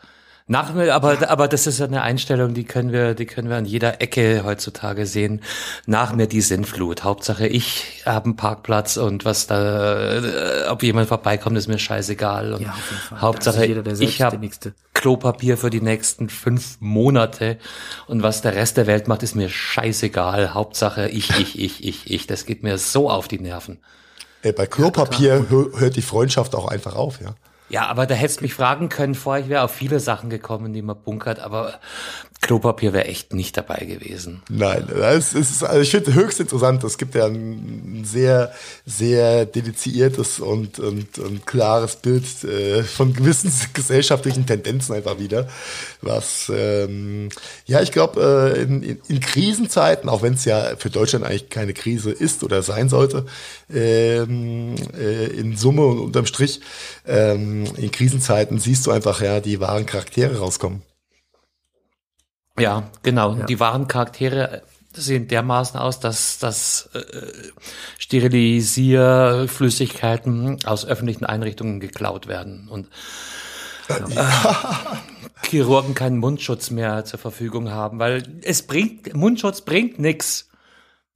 [0.49, 3.57] Nach mir, aber, aber das ist ja eine Einstellung, die können wir, die können wir
[3.57, 5.43] an jeder Ecke heutzutage sehen.
[5.87, 7.03] Nach mir die Sinnflut.
[7.03, 12.55] Hauptsache ich habe einen Parkplatz und was da, äh, ob jemand vorbeikommt, ist mir scheißegal.
[12.55, 13.21] Und ja, auf jeden Fall.
[13.23, 14.39] Hauptsache jeder, ich habe
[14.95, 17.59] Klopapier für die nächsten fünf Monate
[18.07, 20.55] und was der Rest der Welt macht, ist mir scheißegal.
[20.55, 22.29] Hauptsache ich, ich, ich, ich, ich.
[22.29, 23.79] Das geht mir so auf die Nerven.
[24.43, 27.35] Ey, bei Klopapier ja, hört die Freundschaft auch einfach auf, ja.
[27.69, 30.73] Ja, aber da hättest du mich fragen können, vorher ich wäre auf viele Sachen gekommen,
[30.73, 31.81] die man bunkert, aber
[32.47, 34.41] Klopapier wäre echt nicht dabei gewesen.
[34.49, 36.85] Nein, es ist, also ich finde höchst interessant.
[36.85, 38.53] Es gibt ja ein sehr,
[38.85, 45.49] sehr dediziertes und, und, und klares Bild äh, von gewissen gesellschaftlichen Tendenzen einfach wieder.
[46.03, 47.31] Was, ähm,
[47.65, 51.49] ja, ich glaube, äh, in, in, in Krisenzeiten, auch wenn es ja für Deutschland eigentlich
[51.49, 53.27] keine Krise ist oder sein sollte,
[53.75, 56.61] ähm, äh, in Summe und unterm Strich,
[57.09, 60.83] ähm, in Krisenzeiten siehst du einfach, ja, die wahren Charaktere rauskommen.
[62.59, 63.35] Ja, genau.
[63.35, 63.45] Ja.
[63.47, 64.63] Die wahren Charaktere
[64.95, 67.03] sehen dermaßen aus, dass, dass äh,
[67.99, 72.89] Sterilisierflüssigkeiten aus öffentlichen Einrichtungen geklaut werden und
[73.89, 73.95] äh,
[75.47, 80.49] Chirurgen keinen Mundschutz mehr zur Verfügung haben, weil es bringt Mundschutz bringt nix.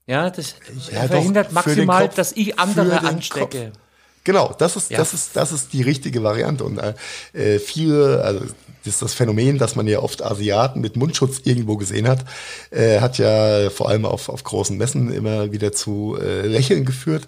[0.07, 0.57] Ja, das
[0.91, 3.67] ja, verhindert doch, maximal, Kopf, dass ich andere anstecke.
[3.67, 3.79] Kopf.
[4.25, 4.99] Genau, das ist, ja.
[4.99, 6.65] das ist, das ist die richtige Variante.
[6.65, 8.45] Und äh, viele, also
[8.85, 12.25] das ist das Phänomen, dass man ja oft Asiaten mit Mundschutz irgendwo gesehen hat,
[12.71, 17.27] äh, hat ja vor allem auf, auf großen Messen immer wieder zu äh, Lächeln geführt.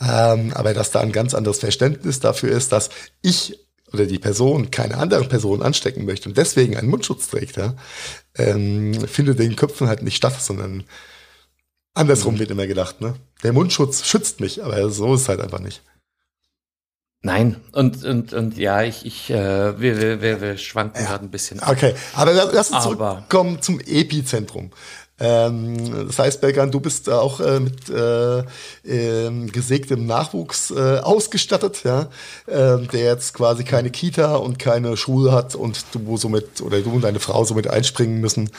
[0.00, 2.90] Ähm, aber dass da ein ganz anderes Verständnis dafür ist, dass
[3.22, 3.58] ich
[3.92, 7.74] oder die Person keine andere Person anstecken möchte und deswegen einen Mundschutz trägt, ja,
[8.36, 10.84] ähm, findet in den Köpfen halt nicht statt, sondern
[11.94, 12.38] andersrum mhm.
[12.40, 13.00] wird immer gedacht.
[13.00, 13.14] Ne?
[13.44, 15.82] Der Mundschutz schützt mich, aber so ist es halt einfach nicht.
[17.24, 21.08] Nein, und, und, und ja, ich, ich äh, wir, wir, wir, wir schwanken ja.
[21.08, 21.58] gerade ein bisschen.
[21.66, 24.70] Okay, aber lass uns zurückkommen zum Epizentrum.
[25.18, 28.40] Ähm, das heißt, Belgan, du bist auch äh, mit äh,
[28.84, 32.10] äh, gesägtem Nachwuchs äh, ausgestattet, ja,
[32.46, 36.90] äh, der jetzt quasi keine Kita und keine Schule hat und du somit oder du
[36.90, 38.50] und deine Frau somit einspringen müssen,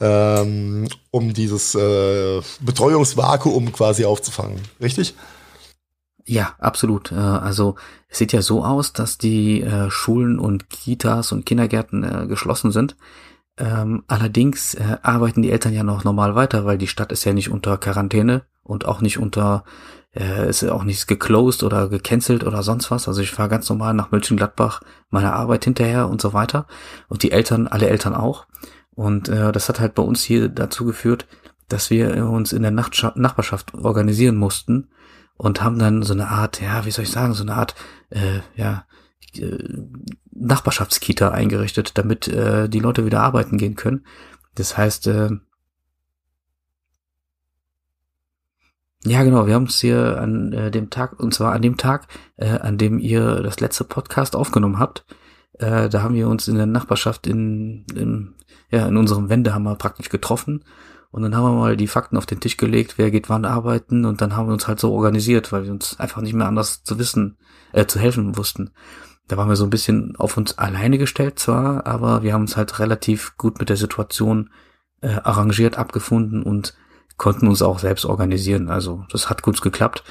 [0.00, 4.58] ähm, um dieses äh, Betreuungsvakuum quasi aufzufangen.
[4.80, 5.14] Richtig?
[6.26, 7.12] Ja, absolut.
[7.12, 7.76] Äh, also
[8.08, 12.72] es sieht ja so aus, dass die äh, Schulen und Kitas und Kindergärten äh, geschlossen
[12.72, 12.96] sind.
[13.56, 17.50] Ähm, allerdings arbeiten die Eltern ja noch normal weiter, weil die Stadt ist ja nicht
[17.50, 19.64] unter Quarantäne und auch nicht unter,
[20.12, 23.06] ist auch nichts geclosed oder gecancelt oder sonst was.
[23.06, 24.80] Also ich fahre ganz normal nach Mönchengladbach
[25.10, 26.66] meiner Arbeit hinterher und so weiter.
[27.08, 28.46] Und die Eltern, alle Eltern auch.
[28.94, 31.26] Und das hat halt bei uns hier dazu geführt,
[31.68, 34.88] dass wir uns in der Nachbarschaft organisieren mussten
[35.40, 37.74] und haben dann so eine Art, ja, wie soll ich sagen, so eine Art,
[38.10, 38.84] äh, ja,
[39.36, 39.56] äh,
[40.32, 44.04] Nachbarschaftskita eingerichtet, damit äh, die Leute wieder arbeiten gehen können.
[44.54, 45.30] Das heißt, äh,
[49.04, 52.08] ja genau, wir haben es hier an äh, dem Tag, und zwar an dem Tag,
[52.36, 55.06] äh, an dem ihr das letzte Podcast aufgenommen habt,
[55.54, 58.34] äh, da haben wir uns in der Nachbarschaft in, in,
[58.70, 59.30] ja, in unserem
[59.62, 60.64] wir praktisch getroffen
[61.10, 64.04] und dann haben wir mal die Fakten auf den Tisch gelegt, wer geht wann arbeiten
[64.04, 66.84] und dann haben wir uns halt so organisiert, weil wir uns einfach nicht mehr anders
[66.84, 67.36] zu wissen,
[67.72, 68.70] äh, zu helfen wussten.
[69.26, 72.56] Da waren wir so ein bisschen auf uns alleine gestellt zwar, aber wir haben uns
[72.56, 74.50] halt relativ gut mit der Situation
[75.02, 76.74] äh, arrangiert, abgefunden und
[77.16, 78.70] konnten uns auch selbst organisieren.
[78.70, 80.04] Also das hat gut geklappt.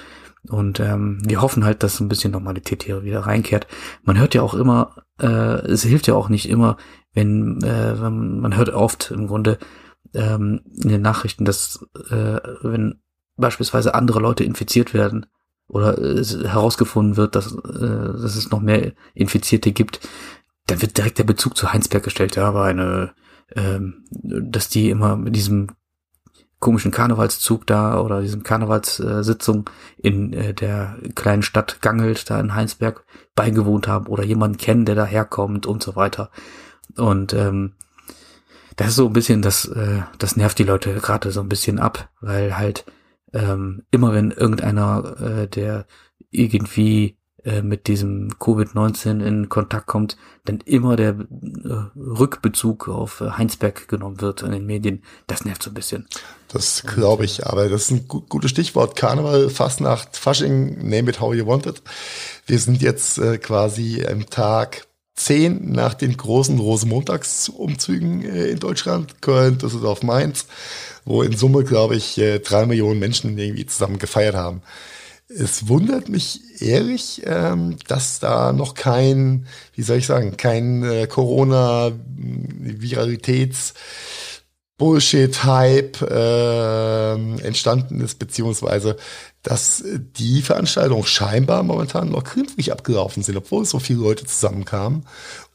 [0.48, 3.68] Und ähm, wir hoffen halt, dass ein bisschen Normalität hier wieder reinkehrt.
[4.04, 6.78] Man hört ja auch immer, äh, es hilft ja auch nicht immer,
[7.14, 9.58] wenn, äh, wenn man hört oft im Grunde,
[10.14, 13.02] ähm, in den Nachrichten, dass äh, wenn
[13.38, 15.26] beispielsweise andere Leute infiziert werden
[15.68, 20.00] oder äh, herausgefunden wird, dass, äh, dass es noch mehr Infizierte gibt,
[20.68, 22.36] dann wird direkt der Bezug zu Heinsberg gestellt.
[22.36, 23.14] Ja, aber eine,
[23.56, 25.70] ähm, dass die immer mit diesem
[26.60, 33.06] komischen Karnevalszug da oder diesem Karnevalssitzung in äh, der kleinen Stadt Gangelt da in Heinsberg
[33.34, 36.30] beigewohnt haben oder jemanden kennen, der daherkommt und so weiter.
[36.98, 37.74] Und ähm,
[38.80, 41.80] das ist so ein bisschen, das, äh, das nervt die Leute gerade so ein bisschen
[41.80, 42.86] ab, weil halt
[43.34, 45.86] ähm, immer wenn irgendeiner, äh, der
[46.32, 50.16] irgendwie äh, mit diesem Covid-19 in Kontakt kommt,
[50.46, 55.04] dann immer der äh, Rückbezug auf äh, Heinsberg genommen wird in den Medien.
[55.28, 56.08] Das nervt so ein bisschen.
[56.48, 58.96] Das glaube ich, aber das ist ein gut, gutes Stichwort.
[58.96, 61.82] Karneval, Fastnacht, Fasching, name it how you want it.
[62.46, 64.88] Wir sind jetzt äh, quasi am Tag
[65.20, 70.46] zehn nach den großen Rosenmontagsumzügen äh, in Deutschland, Köln, Düsseldorf, Mainz,
[71.06, 74.62] wo in Summe, glaube ich, äh, drei Millionen Menschen irgendwie zusammen gefeiert haben.
[75.28, 81.08] Es wundert mich ehrlich, ähm, dass da noch kein, wie soll ich sagen, kein äh,
[81.10, 83.74] Corona-Viralitäts-
[84.80, 87.14] Bullshit-Hype äh,
[87.46, 88.96] entstanden ist, beziehungsweise
[89.44, 95.06] dass die Veranstaltungen scheinbar momentan noch glimpflich abgelaufen sind, obwohl so viele Leute zusammenkamen.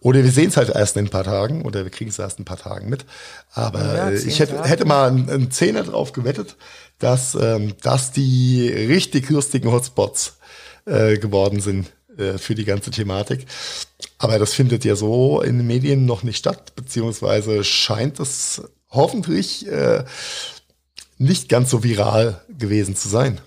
[0.00, 2.38] Oder wir sehen es halt erst in ein paar Tagen oder wir kriegen es erst
[2.38, 3.04] in ein paar Tagen mit.
[3.52, 6.56] Aber ja, ich hätte, hätte mal einen, einen Zehner drauf gewettet,
[6.98, 10.38] dass, ähm, dass die richtig lustigen Hotspots
[10.86, 13.46] äh, geworden sind äh, für die ganze Thematik.
[14.18, 19.66] Aber das findet ja so in den Medien noch nicht statt, beziehungsweise scheint es hoffentlich
[19.68, 20.04] äh,
[21.18, 23.40] nicht ganz so viral gewesen zu sein.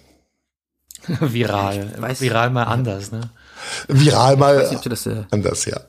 [1.20, 1.94] viral.
[2.00, 3.30] Weiß, viral mal anders, ne?
[3.88, 5.80] Viral mal nicht, das, äh, anders, ja.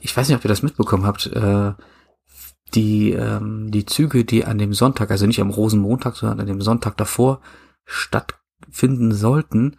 [0.00, 1.26] Ich weiß nicht, ob ihr das mitbekommen habt.
[1.26, 1.72] Äh,
[2.74, 6.62] die, ähm, die Züge, die an dem Sonntag, also nicht am Rosenmontag, sondern an dem
[6.62, 7.40] Sonntag davor
[7.84, 9.76] stattfinden sollten,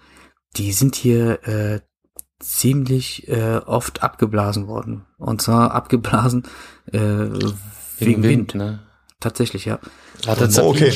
[0.57, 1.79] die sind hier äh,
[2.39, 5.05] ziemlich äh, oft abgeblasen worden.
[5.17, 6.43] Und zwar abgeblasen
[6.91, 7.53] äh, wegen,
[7.99, 8.23] wegen Wind.
[8.23, 8.55] Wind.
[8.55, 8.79] Ne?
[9.19, 9.79] Tatsächlich, ja.
[10.25, 10.91] War das okay.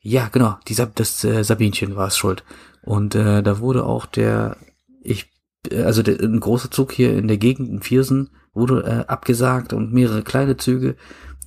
[0.00, 0.56] Ja, genau.
[0.66, 2.44] Die, das äh, Sabinchen war es schuld.
[2.82, 4.56] Und äh, da wurde auch der,
[5.02, 5.30] ich,
[5.70, 9.92] also der, ein großer Zug hier in der Gegend in Viersen wurde äh, abgesagt und
[9.92, 10.96] mehrere kleine Züge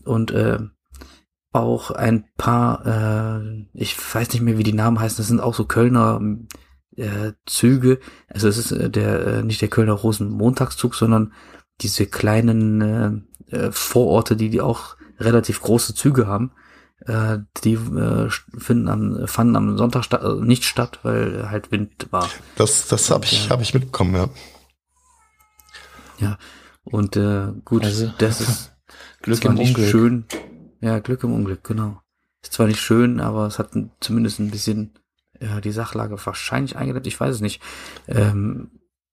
[0.06, 0.60] und äh,
[1.52, 5.54] auch ein paar, äh, ich weiß nicht mehr, wie die Namen heißen, das sind auch
[5.54, 6.20] so Kölner
[6.96, 8.00] äh, Züge.
[8.28, 11.34] Also es ist äh, der äh, nicht der Kölner Rosenmontagszug, sondern
[11.82, 12.82] diese kleinen
[13.50, 16.52] äh, äh, Vororte, die die auch relativ große Züge haben.
[17.06, 22.08] Äh, die äh, finden am, fanden am Sonntag statt, also nicht statt, weil halt Wind
[22.12, 22.30] war.
[22.56, 24.30] Das, das habe ich, hab ich mitbekommen, ja.
[26.20, 26.38] Ja,
[26.84, 28.72] und äh, gut, also, das ist
[29.22, 29.90] Glück zwar im nicht Unglück.
[29.90, 30.26] schön.
[30.80, 32.02] Ja, Glück im Unglück, genau.
[32.42, 34.98] Ist zwar nicht schön, aber es hat zumindest ein bisschen
[35.42, 37.62] ja, die Sachlage wahrscheinlich eingedämmt, ich weiß es nicht.
[38.08, 38.72] Ähm,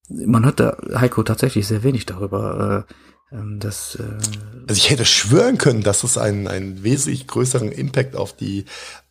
[0.08, 2.86] man hört da Heiko tatsächlich sehr wenig darüber.
[2.88, 2.94] Äh,
[3.30, 4.02] das, äh
[4.68, 8.64] also ich hätte schwören können, dass es einen, einen wesentlich größeren Impact auf die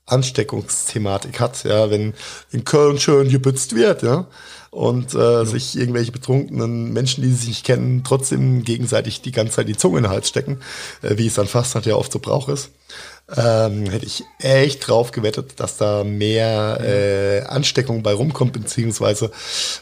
[0.05, 2.13] Ansteckungsthematik hat, ja, wenn
[2.51, 4.27] in Köln schön gebützt wird, ja,
[4.71, 5.45] und äh, ja.
[5.45, 9.97] sich irgendwelche betrunkenen Menschen, die sich nicht kennen, trotzdem gegenseitig die ganze Zeit die Zunge
[9.97, 10.59] in den Hals stecken,
[11.01, 12.71] äh, wie es dann fast ja oft so Brauch ist.
[13.35, 19.31] Ähm, hätte ich echt drauf gewettet, dass da mehr äh, Ansteckung bei rumkommt, beziehungsweise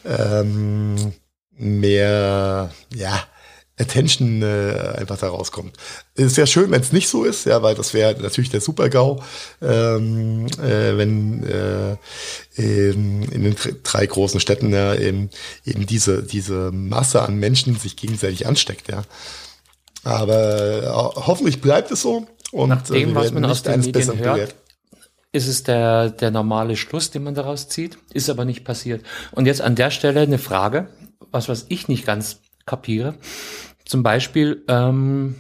[0.06, 1.14] ähm,
[1.58, 3.24] mehr, ja,
[3.80, 5.78] Attention äh, einfach da rauskommt.
[6.16, 9.22] Ist ja schön, wenn es nicht so ist, ja, weil das wäre natürlich der Super-GAU,
[9.62, 11.98] ähm, äh, wenn äh,
[12.56, 15.30] in, in den drei großen Städten ja, eben,
[15.64, 19.04] eben diese, diese Masse an Menschen sich gegenseitig ansteckt, ja.
[20.04, 22.28] Aber äh, hoffentlich bleibt es so.
[22.52, 24.56] Und Nach dem, äh, was man aus den Medien hört,
[25.34, 27.98] ist es der, der normale Schluss, den man daraus zieht.
[28.14, 29.04] Ist aber nicht passiert.
[29.32, 30.88] Und jetzt an der Stelle eine Frage,
[31.32, 33.16] was, was ich nicht ganz kapiere.
[33.88, 35.36] Zum Beispiel ähm,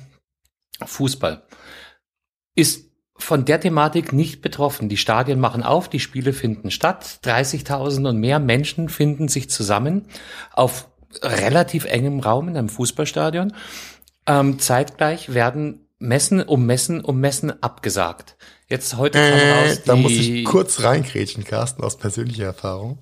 [0.84, 1.44] Fußball
[2.56, 4.90] ist von der Thematik nicht betroffen.
[4.90, 10.08] Die Stadien machen auf, die Spiele finden statt, 30.000 und mehr Menschen finden sich zusammen
[10.54, 10.90] auf
[11.22, 13.54] relativ engem Raum in einem Fußballstadion.
[14.28, 18.38] Ähm, zeitgleich werden Messen um Messen um Messen abgesagt.
[18.68, 23.00] Jetzt heute kam äh, raus, da muss ich kurz reinkrätschen, Carsten, aus persönlicher Erfahrung.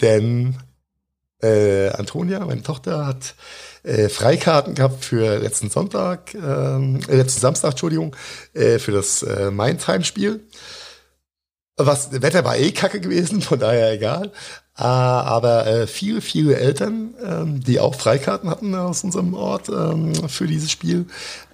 [0.00, 0.56] Denn
[1.46, 3.34] äh, Antonia, meine Tochter, hat
[3.82, 8.16] äh, Freikarten gehabt für letzten Sonntag, ähm, äh, letzten Samstag, Entschuldigung,
[8.54, 10.40] äh, für das äh, Mainz-Heimspiel.
[11.76, 14.32] Was, Wetter war eh kacke gewesen, von daher egal.
[14.78, 20.14] Äh, aber äh, viele, viele Eltern, ähm, die auch Freikarten hatten aus unserem Ort ähm,
[20.28, 21.06] für dieses Spiel,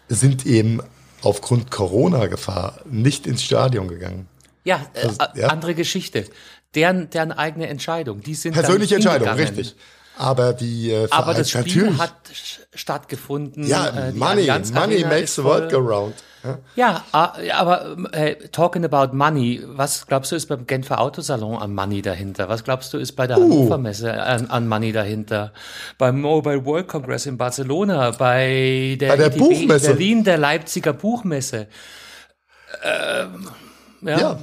[0.09, 0.81] sind eben
[1.23, 4.29] aufgrund Corona-Gefahr nicht ins Stadion gegangen.
[4.65, 6.27] Ja, äh, also, ja, andere Geschichte.
[6.75, 8.21] Deren, deren eigene Entscheidung.
[8.23, 9.75] Die sind persönliche Entscheidung, richtig.
[10.17, 12.15] Aber die äh, Aber das Spiel hat
[12.75, 13.67] stattgefunden.
[13.67, 16.15] Ja, äh, Money, Money makes the world go round.
[16.75, 21.75] Ja, ja aber äh, talking about money, was glaubst du ist beim Genfer Autosalon an
[21.75, 22.49] Money dahinter?
[22.49, 23.43] Was glaubst du ist bei der uh.
[23.43, 25.53] Hannover Messe an, an Money dahinter?
[25.99, 29.93] Beim Mobile World Congress in Barcelona, bei der, bei der Buchmesse.
[29.93, 31.69] in Berlin, der Leipziger Buchmesse.
[32.83, 33.49] Ähm,
[34.03, 34.19] ja.
[34.19, 34.39] ja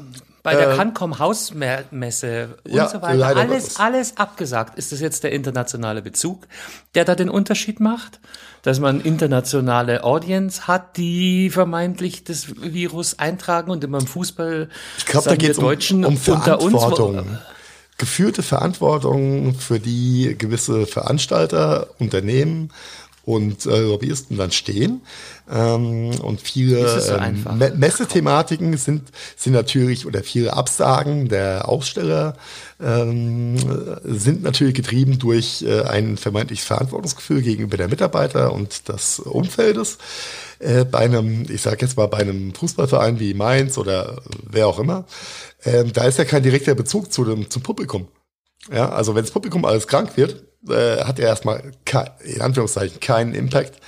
[0.50, 3.36] bei der äh, Cancom Hausmesse und ja, so weiter.
[3.36, 4.78] Alles, alles abgesagt.
[4.78, 6.48] Ist das jetzt der internationale Bezug,
[6.96, 8.20] der da den Unterschied macht?
[8.62, 15.06] Dass man internationale Audience hat, die vermeintlich das Virus eintragen und immer im Fußball ich
[15.06, 17.20] glaub, da geht's Deutschen um, um Verantwortung.
[17.20, 17.28] Uns,
[17.98, 22.72] geführte Verantwortung für die gewisse Veranstalter, Unternehmen
[23.26, 25.02] und äh, Lobbyisten dann stehen.
[25.52, 32.36] Ähm, und viele so ähm, Me Messethematiken sind, sind natürlich, oder viele Absagen der Aussteller
[32.82, 33.58] ähm,
[34.04, 39.98] sind natürlich getrieben durch äh, ein vermeintliches Verantwortungsgefühl gegenüber der Mitarbeiter und des Umfeldes.
[40.60, 44.80] Äh, bei einem, ich sage jetzt mal, bei einem Fußballverein wie Mainz oder wer auch
[44.80, 45.06] immer,
[45.64, 48.08] äh, da ist ja kein direkter Bezug zu dem, zum Publikum.
[48.72, 51.72] Ja, also wenn das Publikum alles krank wird, äh, hat er erstmal
[52.24, 53.80] in Anführungszeichen keinen Impact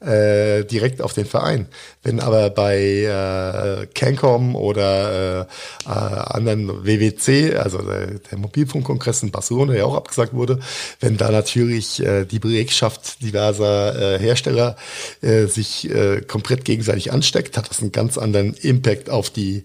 [0.00, 1.66] äh, direkt auf den Verein.
[2.02, 5.46] Wenn aber bei äh, Cancom oder äh,
[5.86, 10.60] äh, anderen WWC, also der, der Mobilfunkkongress in Barcelona, der auch abgesagt wurde,
[11.00, 14.76] wenn da natürlich äh, die Belegschaft diverser äh, Hersteller
[15.20, 19.64] äh, sich äh, komplett gegenseitig ansteckt, hat das einen ganz anderen Impact auf die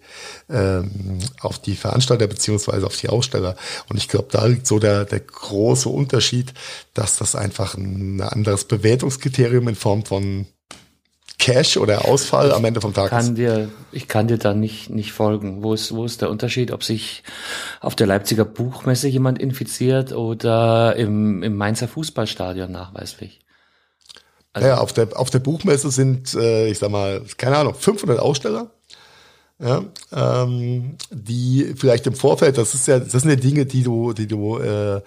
[0.50, 3.56] ähm, auf die Veranstalter beziehungsweise auf die Aussteller.
[3.90, 6.54] Und ich glaube, da liegt so der, der große Unterschied,
[6.94, 10.23] dass das einfach ein anderes Bewertungskriterium in Form von
[11.44, 13.38] Cash oder Ausfall am Ende vom Tag kann ist.
[13.38, 15.62] Dir, ich kann dir da nicht, nicht folgen.
[15.62, 17.24] Wo ist, wo ist der Unterschied, ob sich
[17.82, 23.42] auf der Leipziger Buchmesse jemand infiziert oder im, im Mainzer Fußballstadion nachweislich?
[24.54, 28.20] Also, ja, auf der, auf der Buchmesse sind, äh, ich sag mal, keine Ahnung, 500
[28.20, 28.70] Aussteller
[29.64, 34.12] ja, ähm, die vielleicht im Vorfeld, das ist ja, das sind ja Dinge, die du,
[34.12, 35.00] die du äh,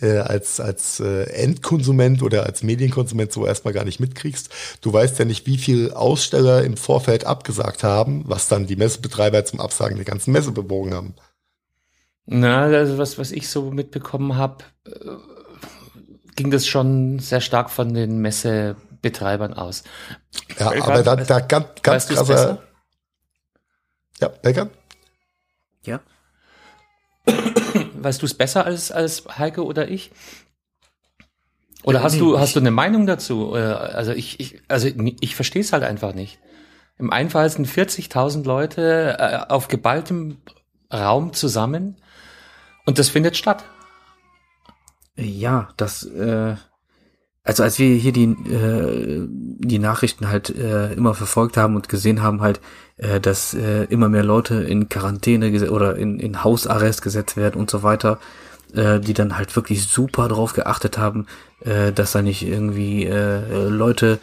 [0.00, 4.50] äh, als als äh, Endkonsument oder als Medienkonsument so erstmal gar nicht mitkriegst.
[4.80, 9.44] Du weißt ja nicht, wie viel Aussteller im Vorfeld abgesagt haben, was dann die Messebetreiber
[9.44, 11.14] zum Absagen der ganzen Messe bewogen haben.
[12.26, 14.90] Na, also was was ich so mitbekommen habe, äh,
[16.34, 19.84] ging das schon sehr stark von den Messebetreibern aus.
[20.58, 22.58] Ja, aber da, da ganz ganz krasser
[24.20, 24.70] ja, Becker?
[25.84, 26.00] Ja.
[27.94, 30.10] Weißt du es besser als, als Heike oder ich?
[31.82, 33.54] Oder hast du, hast du eine Meinung dazu?
[33.54, 34.88] Also ich, ich also
[35.20, 36.38] ich verstehe es halt einfach nicht.
[36.98, 40.36] Im einen Fall sind 40.000 Leute äh, auf geballtem
[40.92, 41.96] Raum zusammen
[42.84, 43.64] und das findet statt.
[45.16, 46.56] Ja, das, äh,
[47.42, 52.22] also als wir hier die, äh, die Nachrichten halt äh, immer verfolgt haben und gesehen
[52.22, 52.60] haben halt,
[52.98, 57.70] äh, dass äh, immer mehr Leute in Quarantäne oder in, in Hausarrest gesetzt werden und
[57.70, 58.18] so weiter,
[58.74, 61.26] äh, die dann halt wirklich super drauf geachtet haben,
[61.60, 64.18] äh, dass da nicht irgendwie äh, Leute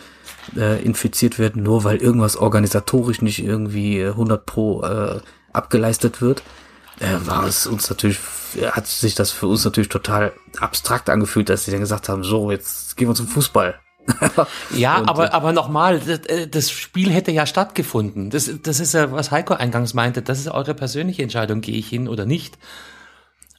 [0.55, 5.20] äh, infiziert werden, nur weil irgendwas organisatorisch nicht irgendwie 100 pro äh,
[5.53, 6.43] abgeleistet wird,
[7.00, 8.20] äh, war es uns natürlich,
[8.72, 12.52] hat sich das für uns natürlich total abstrakt angefühlt, dass sie dann gesagt haben, so,
[12.52, 13.80] jetzt gehen wir zum Fußball.
[14.76, 18.30] ja, und, aber, aber nochmal, das, äh, das, Spiel hätte ja stattgefunden.
[18.30, 20.22] Das, das ist ja, was Heiko eingangs meinte.
[20.22, 22.58] Das ist eure persönliche Entscheidung, gehe ich hin oder nicht.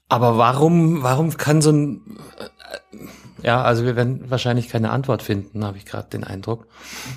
[0.08, 2.98] Aber warum, warum kann so ein, äh,
[3.42, 6.66] ja, also wir werden wahrscheinlich keine Antwort finden, habe ich gerade den Eindruck.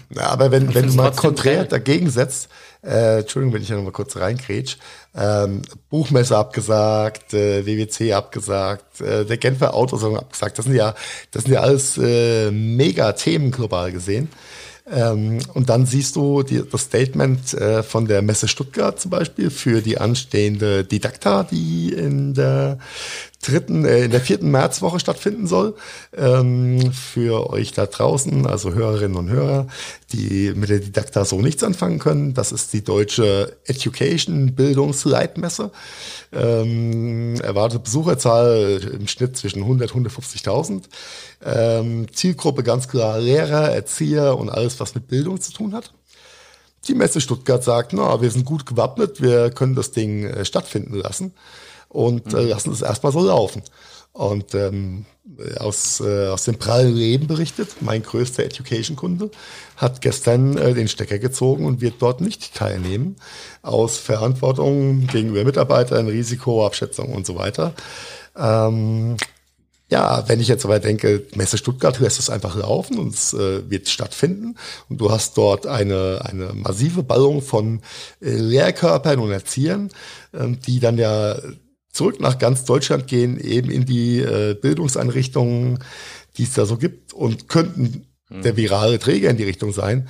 [0.09, 2.49] Ja, aber wenn, wenn du mal konträr dagegen setzt,
[2.83, 4.77] äh, Entschuldigung, wenn ich da noch mal kurz reingrätsch,
[5.15, 10.57] ähm, Buchmesse abgesagt, äh, WWC abgesagt, äh, der Genfer Autosalon abgesagt.
[10.57, 10.95] Das sind ja,
[11.31, 14.29] das sind ja alles äh, mega Themen global gesehen.
[14.91, 19.49] Ähm, und dann siehst du die, das Statement äh, von der Messe Stuttgart zum Beispiel
[19.49, 22.79] für die anstehende Didakta, die in der
[23.41, 25.75] dritten, äh, in der vierten Märzwoche stattfinden soll.
[26.15, 29.67] Ähm, für euch da draußen, also Hörerinnen und Hörer,
[30.13, 32.33] die mit der Didakta so nichts anfangen können.
[32.33, 35.71] Das ist die deutsche Education Bildungsleitmesse.
[36.31, 40.83] Ähm, erwartete Besucherzahl im Schnitt zwischen 100 150.000.
[41.43, 45.93] Ähm, Zielgruppe ganz klar Lehrer, Erzieher und alles, was mit Bildung zu tun hat.
[46.87, 50.95] Die Messe Stuttgart sagt, na, wir sind gut gewappnet, wir können das Ding äh, stattfinden
[50.95, 51.33] lassen
[51.91, 52.49] und äh, mhm.
[52.49, 53.61] lassen es erstmal so laufen.
[54.13, 55.05] Und ähm,
[55.57, 59.31] aus, äh, aus dem prallen Leben berichtet, mein größter Education-Kunde
[59.77, 63.15] hat gestern äh, den Stecker gezogen und wird dort nicht teilnehmen,
[63.61, 67.73] aus Verantwortung gegenüber Mitarbeitern, Risikoabschätzung und so weiter.
[68.37, 69.15] Ähm,
[69.89, 73.69] ja, wenn ich jetzt aber denke, Messe Stuttgart lässt es einfach laufen und es äh,
[73.69, 74.55] wird stattfinden
[74.89, 77.81] und du hast dort eine, eine massive Ballung von
[78.21, 79.89] äh, Lehrkörpern und Erziehern,
[80.31, 81.35] äh, die dann ja
[81.91, 85.79] zurück nach ganz Deutschland gehen, eben in die äh, Bildungseinrichtungen,
[86.37, 88.41] die es da so gibt und könnten mhm.
[88.41, 90.07] der virale Träger in die Richtung sein,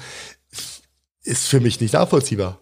[1.24, 2.60] ist für mich nicht nachvollziehbar.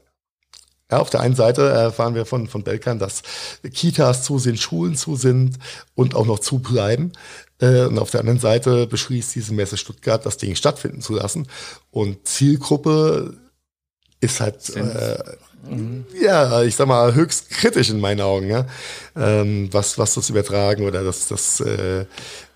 [0.92, 3.22] Ja, auf der einen Seite erfahren wir von, von Belkan, dass
[3.74, 5.60] Kitas zu sind, Schulen zu sind
[5.94, 7.12] und auch noch zu bleiben.
[7.60, 11.48] Äh, und auf der anderen Seite beschließt diese Messe Stuttgart, das Ding stattfinden zu lassen.
[11.92, 13.38] Und Zielgruppe
[14.20, 15.18] ist halt äh.
[16.22, 18.66] Ja, ich sag mal, höchst kritisch in meinen Augen, ja.
[19.16, 22.06] Ähm, was, was das Übertragen oder das, das äh,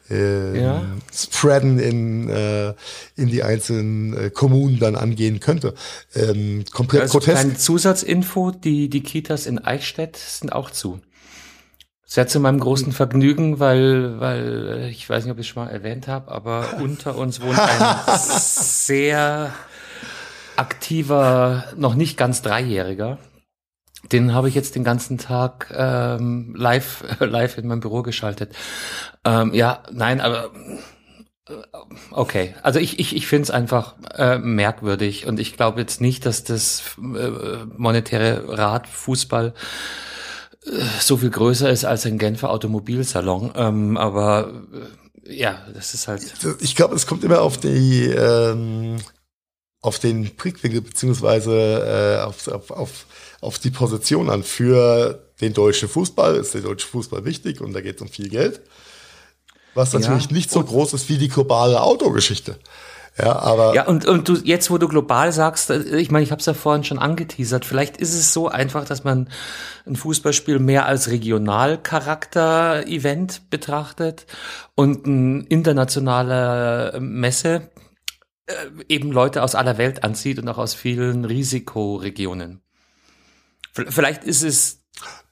[0.09, 0.83] äh, ja.
[1.13, 2.73] Spreaden in, äh,
[3.15, 5.73] in die einzelnen äh, Kommunen dann angehen könnte.
[6.15, 7.39] Ähm, komplett also grotesk.
[7.39, 10.99] Eine Zusatzinfo, die, die Kitas in Eichstätt sind auch zu.
[12.05, 15.65] Sehr zu meinem großen Vergnügen, weil, weil äh, ich weiß nicht, ob ich es schon
[15.65, 19.53] mal erwähnt habe, aber unter uns wohnt ein sehr
[20.57, 23.17] aktiver, noch nicht ganz Dreijähriger.
[24.11, 28.53] Den habe ich jetzt den ganzen Tag ähm, live live in meinem Büro geschaltet.
[29.25, 30.51] Ähm, ja, nein, aber
[32.11, 36.25] Okay, also ich, ich, ich finde es einfach äh, merkwürdig und ich glaube jetzt nicht,
[36.25, 39.53] dass das äh, monetäre Rad Fußball
[40.65, 40.69] äh,
[41.01, 43.51] so viel größer ist als ein Genfer Automobilsalon.
[43.55, 44.53] Ähm, aber
[45.25, 46.23] äh, ja, das ist halt.
[46.61, 48.97] Ich glaube, es kommt immer auf die ähm,
[49.83, 53.05] auf den Blickwinkel beziehungsweise äh, auf, auf, auf,
[53.41, 54.41] auf die Position an.
[54.43, 58.29] Für den deutschen Fußball ist der deutsche Fußball wichtig und da geht es um viel
[58.29, 58.61] Geld.
[59.75, 62.55] Was natürlich ja, nicht so groß ist wie die globale Autogeschichte.
[63.17, 66.31] Ja, aber ja und und du jetzt, wo du global sagst, äh, ich meine, ich
[66.31, 67.65] habe es ja vorhin schon angeteasert.
[67.65, 69.27] Vielleicht ist es so einfach, dass man
[69.85, 74.27] ein Fußballspiel mehr als Regionalcharakter-Event betrachtet
[74.75, 77.69] und ein internationale Messe
[78.45, 78.53] äh,
[78.89, 82.61] eben Leute aus aller Welt anzieht und auch aus vielen Risikoregionen.
[83.71, 84.83] Vielleicht ist es.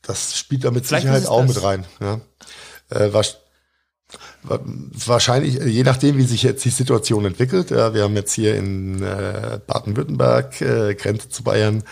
[0.02, 1.86] Das spielt da mit Sicherheit auch mit rein.
[2.00, 2.22] Ja.
[2.90, 3.38] Äh, was,
[4.44, 7.70] wahrscheinlich, je nachdem, wie sich jetzt die Situation entwickelt.
[7.72, 11.84] Ja, wir haben jetzt hier in äh, Baden-Württemberg, äh, Grenze zu Bayern,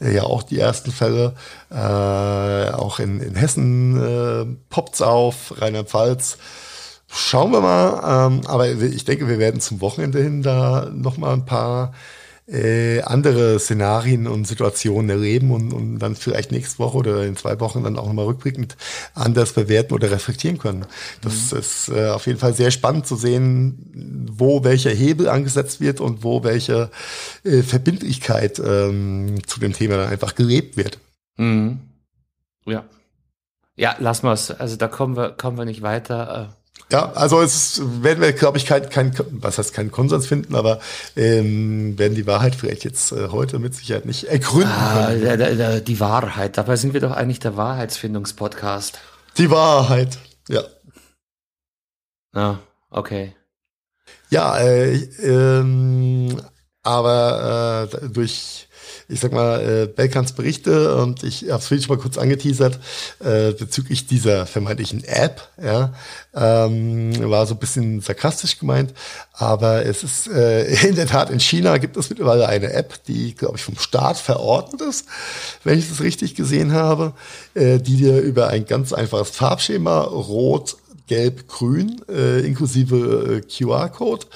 [0.00, 1.34] äh, ja auch die ersten Fälle.
[1.70, 6.38] Äh, auch in, in Hessen äh, poppt's auf, Rheinland-Pfalz.
[7.10, 8.28] Schauen wir mal.
[8.28, 11.92] Ähm, aber ich denke, wir werden zum Wochenende hin da noch mal ein paar
[12.48, 17.60] äh, andere Szenarien und Situationen erleben und, und dann vielleicht nächste Woche oder in zwei
[17.60, 18.76] Wochen dann auch nochmal rückblickend
[19.14, 20.86] anders bewerten oder reflektieren können.
[21.20, 21.58] Das mhm.
[21.58, 26.24] ist äh, auf jeden Fall sehr spannend zu sehen, wo welcher Hebel angesetzt wird und
[26.24, 26.90] wo welche
[27.44, 30.98] äh, Verbindlichkeit ähm, zu dem Thema dann einfach gelebt wird.
[31.36, 31.80] Mhm.
[32.66, 32.84] Ja.
[33.76, 34.50] Ja, lassen wir es.
[34.50, 36.56] Also da kommen wir, kommen wir nicht weiter.
[36.90, 40.80] Ja, also es werden wir, glaube ich, kein, kein, was heißt keinen Konsens finden, aber
[41.16, 45.84] ähm, werden die Wahrheit vielleicht jetzt äh, heute mit Sicherheit nicht ergründen ah, können.
[45.84, 48.98] Die Wahrheit, dabei sind wir doch eigentlich der Wahrheitsfindungspodcast.
[49.36, 50.18] Die Wahrheit,
[50.48, 50.62] ja.
[52.32, 52.56] Ah,
[52.88, 53.34] okay.
[54.30, 56.40] Ja, äh, ähm,
[56.82, 58.67] aber äh, durch
[59.08, 62.78] ich sag mal, äh, Belkans Berichte und ich habe es schon mal kurz angeteasert
[63.20, 65.92] äh, bezüglich dieser vermeintlichen App, ja,
[66.34, 68.94] ähm, war so ein bisschen sarkastisch gemeint,
[69.32, 73.34] aber es ist äh, in der Tat in China gibt es mittlerweile eine App, die
[73.34, 75.06] glaube ich vom Staat verordnet ist,
[75.64, 77.12] wenn ich das richtig gesehen habe,
[77.54, 80.76] äh, die dir über ein ganz einfaches Farbschema rot
[81.08, 82.96] gelb-grün, äh, inklusive
[83.36, 84.26] äh, QR-Code,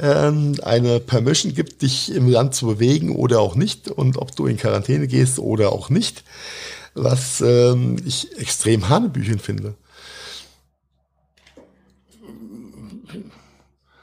[0.00, 4.46] ähm, eine Permission gibt, dich im Land zu bewegen oder auch nicht und ob du
[4.46, 6.22] in Quarantäne gehst oder auch nicht,
[6.94, 9.74] was ähm, ich extrem hanebüchen finde.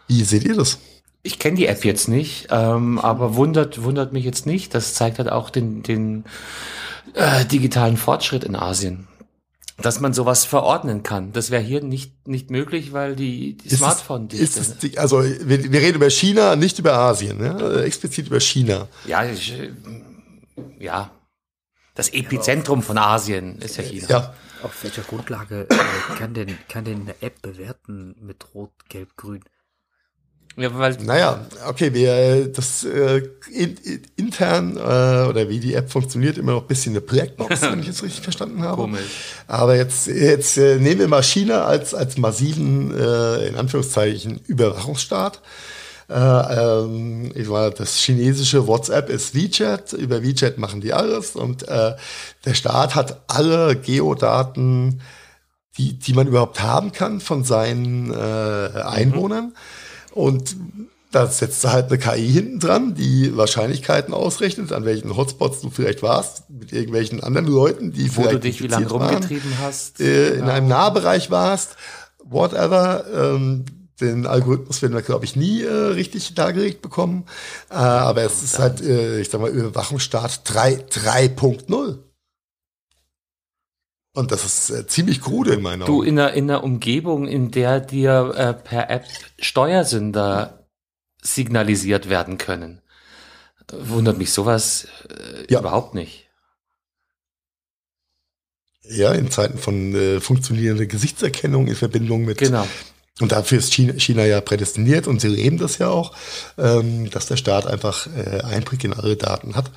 [0.07, 0.79] Wie seht ihr das?
[1.23, 4.75] Ich kenne die App jetzt nicht, ähm, aber wundert, wundert mich jetzt nicht.
[4.75, 6.23] Das zeigt halt auch den, den
[7.15, 9.07] äh, digitalen Fortschritt in Asien
[9.77, 11.33] dass man sowas verordnen kann.
[11.33, 15.71] Das wäre hier nicht, nicht möglich, weil die, die Smartphone ist es, ist Also wir,
[15.71, 17.81] wir reden über China, nicht über Asien, ja?
[17.81, 18.87] explizit über China.
[19.05, 19.53] Ja, ich,
[20.79, 21.11] ja.
[21.93, 24.07] Das Epizentrum von Asien ist ja China.
[24.09, 24.33] Ja.
[24.63, 29.43] Auf welcher Grundlage äh, kann denn, kann denn eine App bewerten mit Rot, Gelb, Grün?
[30.57, 30.69] Ja,
[31.03, 33.75] naja, okay, wir das äh, in,
[34.15, 34.79] intern äh,
[35.27, 38.21] oder wie die App funktioniert, immer noch ein bisschen eine Projektbox, wenn ich es richtig
[38.21, 38.83] verstanden habe.
[38.83, 39.01] Komisch.
[39.47, 45.41] Aber jetzt, jetzt äh, nehmen wir mal China als, als massiven, äh, in Anführungszeichen, Überwachungsstaat.
[46.07, 51.67] Äh, ähm, ich war, das chinesische WhatsApp ist WeChat, über WeChat machen die alles und
[51.67, 51.95] äh,
[52.45, 55.01] der Staat hat alle Geodaten,
[55.77, 59.47] die, die man überhaupt haben kann von seinen äh, Einwohnern.
[59.47, 59.53] Mhm
[60.15, 60.55] und
[61.11, 65.69] da setzt du halt eine KI hinten dran, die Wahrscheinlichkeiten ausrechnet, an welchen Hotspots du
[65.69, 69.59] vielleicht warst, mit irgendwelchen anderen Leuten, die Wo vielleicht du dich wie lange rumgetrieben waren,
[69.61, 70.01] hast.
[70.01, 70.43] Äh, genau.
[70.43, 71.77] In einem Nahbereich warst,
[72.23, 73.05] whatever.
[73.13, 73.65] Ähm,
[74.01, 77.23] den Algorithmus werden wir, glaube ich, nie äh, richtig dargelegt bekommen.
[77.69, 81.97] Äh, aber es ist halt, äh, ich sag mal, Überwachungsstaat 3.0.
[84.15, 87.51] Und das ist äh, ziemlich krude in meiner Du in einer, in einer Umgebung, in
[87.51, 89.05] der dir äh, per App
[89.39, 90.65] Steuersünder
[91.21, 92.81] signalisiert werden können.
[93.71, 95.59] Wundert mich sowas äh, ja.
[95.59, 96.29] überhaupt nicht.
[98.83, 102.37] Ja, in Zeiten von äh, funktionierender Gesichtserkennung in Verbindung mit.
[102.37, 102.67] Genau.
[103.19, 106.13] Und dafür ist China, China ja prädestiniert und sie leben das ja auch,
[106.57, 109.71] ähm, dass der Staat einfach äh, Einblick in alle Daten hat.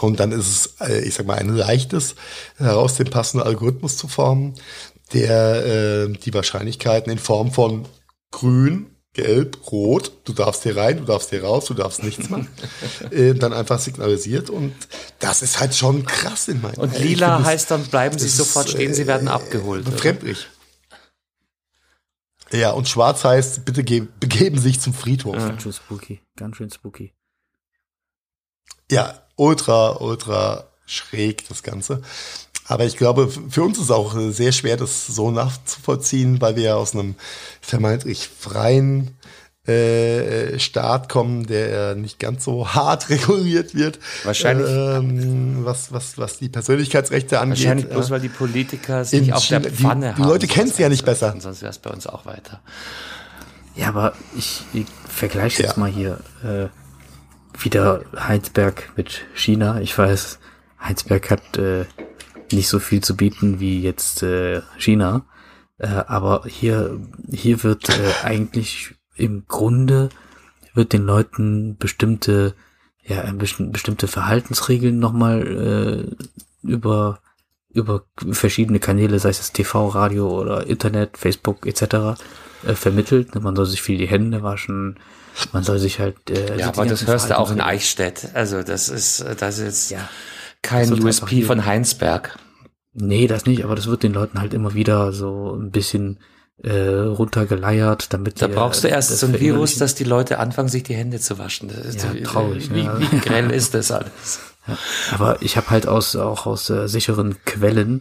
[0.00, 2.14] Und dann ist es, äh, ich sag mal, ein leichtes,
[2.56, 4.54] heraus den passenden Algorithmus zu formen,
[5.12, 7.86] der äh, die Wahrscheinlichkeiten in Form von
[8.30, 12.48] grün, gelb, rot, du darfst hier rein, du darfst hier raus, du darfst nichts machen,
[13.10, 14.74] äh, dann einfach signalisiert und
[15.20, 18.92] das ist halt schon krass in meinen Und lila heißt dann, bleiben Sie sofort stehen,
[18.92, 19.84] Sie werden äh, abgeholt.
[19.84, 20.48] Befremdlich.
[22.50, 25.36] Ja, und schwarz heißt, bitte begeben sich zum Friedhof.
[25.36, 27.14] Ganz schön spooky, ganz schön spooky.
[28.90, 32.02] Ja, ultra, ultra schräg, das Ganze.
[32.66, 36.62] Aber ich glaube, für uns ist es auch sehr schwer, das so nachzuvollziehen, weil wir
[36.62, 37.14] ja aus einem
[37.60, 39.10] vermeintlich freien
[39.66, 43.98] äh, Staat kommen, der nicht ganz so hart reguliert wird.
[44.24, 44.68] Wahrscheinlich.
[44.68, 47.58] Ähm, was, was, was die Persönlichkeitsrechte angeht.
[47.58, 50.88] Wahrscheinlich bloß, weil die Politiker sich auf der Pfanne die, die Leute kennen es ja
[50.88, 51.34] nicht besser.
[51.38, 52.60] Sonst wäre es bei uns auch weiter.
[53.74, 55.80] Ja, aber ich, ich vergleiche jetzt ja.
[55.80, 56.68] mal hier äh,
[57.58, 59.80] wieder Heinsberg mit China.
[59.80, 60.38] Ich weiß,
[60.80, 61.84] Heinsberg hat äh,
[62.52, 65.24] nicht so viel zu bieten wie jetzt äh, China.
[65.78, 67.00] Äh, aber hier,
[67.30, 70.08] hier wird äh, eigentlich im Grunde
[70.74, 72.54] wird den Leuten bestimmte,
[73.02, 77.20] ja, bestimmte Verhaltensregeln nochmal äh, über,
[77.70, 82.20] über verschiedene Kanäle, sei es TV, Radio oder Internet, Facebook etc.
[82.66, 83.34] Äh, vermittelt.
[83.40, 84.98] Man soll sich viel die Hände waschen,
[85.52, 86.30] man soll sich halt.
[86.30, 88.28] Äh, ja, aber das hörst du auch in Eichstätt.
[88.34, 90.08] Also das ist, das ist jetzt ja,
[90.62, 92.38] kein USP von Heinsberg.
[92.92, 96.18] Nee, das nicht, aber das wird den Leuten halt immer wieder so ein bisschen
[96.62, 100.84] äh, runtergeleiert, damit Da brauchst du erst so ein Virus, dass die Leute anfangen, sich
[100.84, 101.68] die Hände zu waschen.
[101.68, 102.72] Das ist ja, traurig.
[102.72, 102.96] Wie, ne?
[102.98, 104.40] wie grell ist das alles?
[104.66, 104.78] Ja,
[105.12, 108.00] aber ich habe halt aus auch aus äh, sicheren Quellen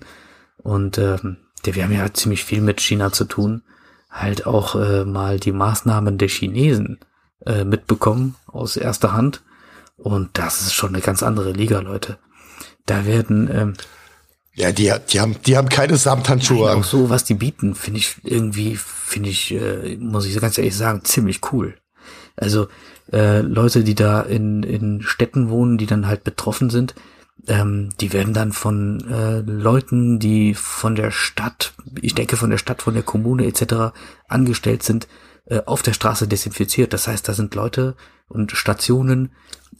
[0.56, 3.64] und ähm, wir haben ja ziemlich viel mit China zu tun,
[4.10, 7.00] halt auch äh, mal die Maßnahmen der Chinesen
[7.46, 9.42] äh, mitbekommen aus erster Hand
[9.98, 12.18] und das ist schon eine ganz andere Liga, Leute.
[12.86, 13.74] Da werden ähm,
[14.56, 16.80] ja, die, die haben, die haben keine Samthandschuhe an.
[16.80, 20.76] Auch so, was die bieten, finde ich irgendwie, finde ich, äh, muss ich ganz ehrlich
[20.76, 21.76] sagen, ziemlich cool.
[22.36, 22.68] Also
[23.12, 26.94] äh, Leute, die da in, in Städten wohnen, die dann halt betroffen sind,
[27.48, 32.60] ähm, die werden dann von äh, Leuten, die von der Stadt, ich denke von der
[32.60, 33.96] Stadt, von der Kommune etc.
[34.28, 35.08] angestellt sind,
[35.46, 36.94] äh, auf der Straße desinfiziert.
[36.94, 37.96] Das heißt, da sind Leute
[38.28, 39.32] und Stationen,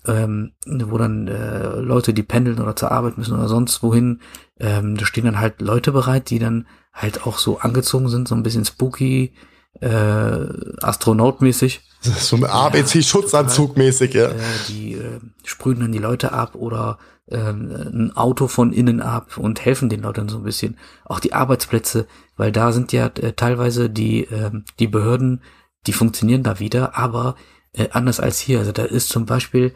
[0.06, 4.20] ähm, wo dann äh, Leute, die pendeln oder zur Arbeit müssen oder sonst wohin,
[4.60, 8.36] ähm, da stehen dann halt Leute bereit, die dann halt auch so angezogen sind, so
[8.36, 9.34] ein bisschen spooky,
[9.80, 10.46] äh,
[10.82, 11.82] Astronautmäßig.
[12.04, 14.28] So ein ABC-Schutzanzug mäßig, ja.
[14.28, 14.36] Äh,
[14.68, 16.98] die äh, sprühen dann die Leute ab oder
[17.28, 20.78] äh, ein Auto von innen ab und helfen den Leuten so ein bisschen.
[21.06, 25.42] Auch die Arbeitsplätze, weil da sind ja äh, teilweise die, äh, die Behörden,
[25.88, 27.36] die funktionieren da wieder, aber
[27.74, 28.60] äh, anders als hier.
[28.60, 29.74] Also da ist zum Beispiel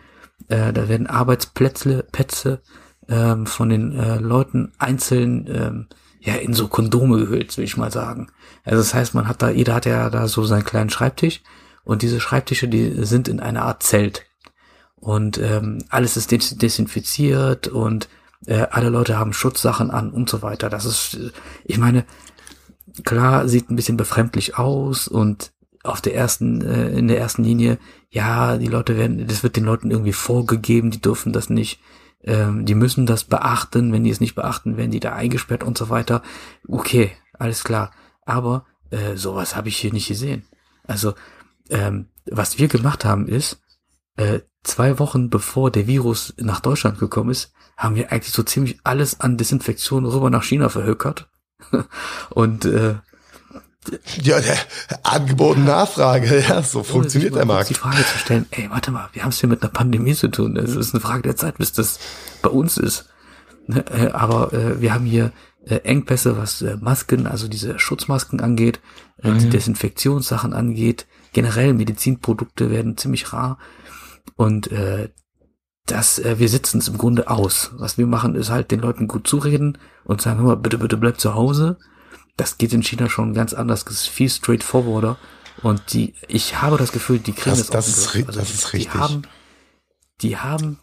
[0.47, 2.61] äh, da werden Arbeitsplätze Plätze,
[3.09, 5.87] ähm, von den äh, Leuten einzeln ähm,
[6.19, 8.27] ja in so Kondome gehüllt, will ich mal sagen.
[8.63, 11.41] Also das heißt, man hat da, jeder hat ja da so seinen kleinen Schreibtisch
[11.83, 14.23] und diese Schreibtische, die sind in einer Art Zelt.
[14.95, 18.09] Und ähm, alles ist des desinfiziert und
[18.45, 20.69] äh, alle Leute haben Schutzsachen an und so weiter.
[20.69, 21.17] Das ist,
[21.63, 22.05] ich meine,
[23.03, 25.51] klar, sieht ein bisschen befremdlich aus und
[25.83, 27.77] auf der ersten, äh, in der ersten Linie,
[28.09, 31.79] ja, die Leute werden, das wird den Leuten irgendwie vorgegeben, die dürfen das nicht,
[32.23, 35.77] ähm, die müssen das beachten, wenn die es nicht beachten, werden die da eingesperrt und
[35.77, 36.21] so weiter.
[36.67, 37.91] Okay, alles klar.
[38.25, 40.45] Aber äh, sowas habe ich hier nicht gesehen.
[40.83, 41.13] Also,
[41.69, 43.61] ähm, was wir gemacht haben ist,
[44.17, 48.79] äh, zwei Wochen bevor der Virus nach Deutschland gekommen ist, haben wir eigentlich so ziemlich
[48.83, 51.29] alles an Desinfektion rüber nach China verhökert.
[52.29, 52.95] und äh,
[54.21, 54.57] ja, der
[55.03, 57.69] Angebot und Nachfrage, ja, so funktioniert der Markt.
[57.69, 60.27] Die Frage zu stellen, ey, warte mal, wir haben es hier mit einer Pandemie zu
[60.27, 60.57] tun.
[60.57, 61.99] Es ist eine Frage der Zeit, bis das
[62.41, 63.09] bei uns ist.
[63.67, 65.31] Ne, äh, aber äh, wir haben hier
[65.65, 68.79] äh, Engpässe, was äh, Masken, also diese Schutzmasken angeht,
[69.23, 69.39] äh, mhm.
[69.39, 71.05] die Desinfektionssachen angeht.
[71.33, 73.57] Generell Medizinprodukte werden ziemlich rar.
[74.35, 75.09] Und äh,
[75.87, 77.71] das, äh, wir sitzen es im Grunde aus.
[77.77, 80.97] Was wir machen, ist halt den Leuten gut zureden und sagen, hör mal, bitte, bitte
[80.97, 81.77] bleib zu Hause
[82.37, 85.17] das geht in China schon ganz anders, das ist viel straightforwarder.
[85.63, 88.73] Und die, ich habe das Gefühl, die kriegen das, das, das ist, also das ist
[88.73, 88.93] richtig.
[88.93, 89.21] Die haben,
[90.21, 90.79] die haben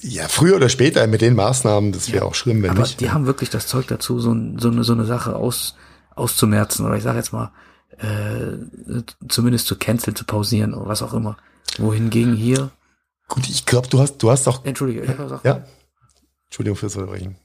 [0.00, 3.00] ja, früher oder später mit den Maßnahmen, das wäre ja, auch schlimm, wenn aber nicht.
[3.00, 5.76] Die haben wirklich das Zeug dazu, so, so, eine, so eine Sache aus,
[6.14, 7.52] auszumerzen oder ich sage jetzt mal,
[7.98, 11.38] äh, zumindest zu canceln, zu pausieren oder was auch immer.
[11.78, 12.70] Wohingegen hier.
[13.28, 14.64] Gut, ich glaube, du hast, du hast doch.
[14.64, 15.64] Entschuldige, ich ja, ja.
[16.46, 17.36] Entschuldigung fürs Unterbrechen.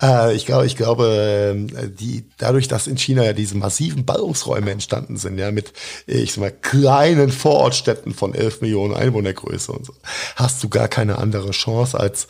[0.00, 4.70] Äh, ich glaube, ich glaube, äh, die, dadurch, dass in China ja diese massiven Ballungsräume
[4.70, 5.72] entstanden sind, ja, mit,
[6.06, 9.94] ich sag mal, kleinen Vorortstädten von 11 Millionen Einwohnergröße und so,
[10.36, 12.28] hast du gar keine andere Chance, als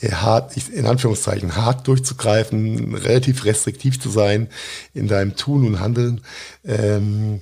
[0.00, 4.48] äh, hart, in Anführungszeichen, hart durchzugreifen, relativ restriktiv zu sein
[4.92, 6.20] in deinem Tun und Handeln.
[6.64, 7.40] Ähm,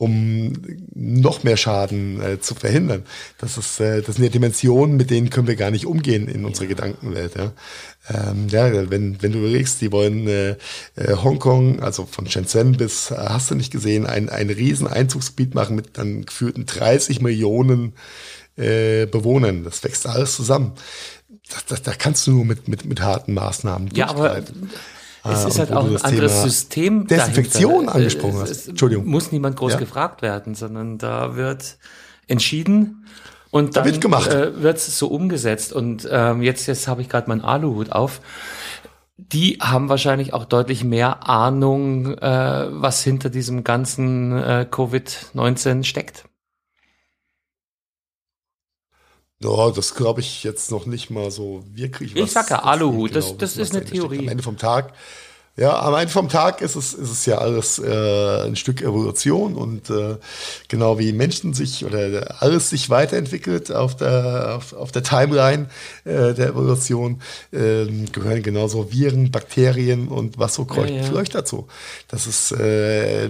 [0.00, 0.52] um
[0.94, 3.04] noch mehr Schaden äh, zu verhindern.
[3.36, 6.46] Das ist, äh, das sind ja Dimensionen, mit denen können wir gar nicht umgehen in
[6.46, 6.70] unserer ja.
[6.70, 7.34] Gedankenwelt.
[7.36, 7.52] Ja.
[8.08, 10.56] Ähm, ja, wenn, wenn du überlegst, die wollen äh,
[10.96, 15.54] äh, Hongkong, also von Shenzhen bis, äh, hast du nicht gesehen, ein, ein riesen Einzugsgebiet
[15.54, 17.92] machen mit dann geführten 30 Millionen
[18.56, 19.64] äh, Bewohnern.
[19.64, 20.72] Das wächst alles zusammen.
[21.50, 24.42] Da, da, da kannst du nur mit, mit, mit harten Maßnahmen Ja, aber
[25.24, 27.06] es ist halt auch ein anderes Thema System.
[27.06, 27.94] Desinfektion dahinter.
[27.94, 28.68] angesprochen hast.
[28.68, 29.06] Entschuldigung.
[29.06, 29.78] Muss niemand groß ja.
[29.78, 31.78] gefragt werden, sondern da wird
[32.26, 33.06] entschieden
[33.50, 34.32] und dann wird gemacht.
[34.32, 35.72] Äh, wird es so umgesetzt.
[35.72, 38.20] Und ähm, jetzt, jetzt habe ich gerade meinen Aluhut auf.
[39.16, 46.24] Die haben wahrscheinlich auch deutlich mehr Ahnung, äh, was hinter diesem ganzen äh, Covid-19 steckt.
[49.42, 52.14] Ja, das glaube ich jetzt noch nicht mal so wirklich.
[52.14, 54.18] Ich sag ja Aluhut, das, genau, das ist eine Theorie.
[54.18, 54.92] Am Ende vom Tag
[55.56, 59.56] ja, am Ende vom Tag ist es, ist es ja alles äh, ein Stück Evolution
[59.56, 60.16] und äh,
[60.68, 65.66] genau wie Menschen sich oder alles sich weiterentwickelt auf der, auf, auf der Timeline
[66.04, 67.20] äh, der Evolution,
[67.52, 71.22] äh, gehören genauso Viren, Bakterien und was so kreucht ja, ja.
[71.24, 71.68] dazu.
[72.08, 73.28] Das ist, äh,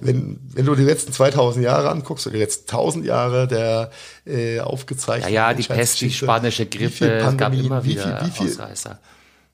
[0.00, 3.90] wenn, wenn du die letzten 2000 Jahre anguckst oder die letzten 1000 Jahre der
[4.26, 5.32] äh, aufgezeichneten.
[5.32, 8.50] Ja, ja, die Pest, die spanische Grippe, es gab immer wieder wie viel, wie viel,
[8.50, 8.98] Ausreißer.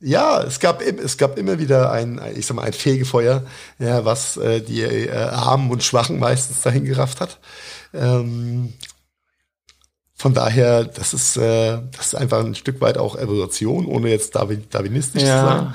[0.06, 3.42] Ja, es gab, es gab immer wieder ein, ich sag mal, ein Fegefeuer,
[3.80, 7.40] ja, was äh, die äh, Armen und Schwachen meistens dahin gerafft hat.
[7.92, 8.72] Ähm,
[10.14, 14.36] von daher, das ist, äh, das ist einfach ein Stück weit auch Evolution, ohne jetzt
[14.36, 15.40] Darwin, darwinistisch ja.
[15.40, 15.74] zu sein.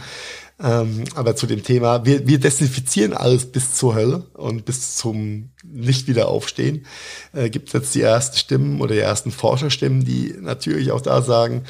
[0.63, 5.49] Ähm, aber zu dem Thema, wir, wir desinfizieren alles bis zur Hölle und bis zum
[5.61, 6.85] nicht wieder aufstehen.
[7.33, 11.21] Äh, gibt es jetzt die ersten Stimmen oder die ersten Forscherstimmen, die natürlich auch da
[11.21, 11.65] sagen,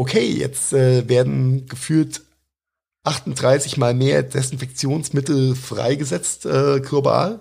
[0.00, 2.22] okay, jetzt äh, werden gefühlt
[3.04, 7.40] 38 mal mehr Desinfektionsmittel freigesetzt äh, global.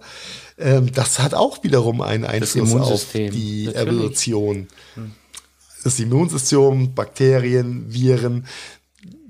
[0.58, 3.76] Ähm, das hat auch wiederum einen Einfluss auf die Natürlich.
[3.76, 4.68] Evolution.
[4.96, 5.12] Hm.
[5.86, 8.46] Das Immunsystem, Bakterien, Viren,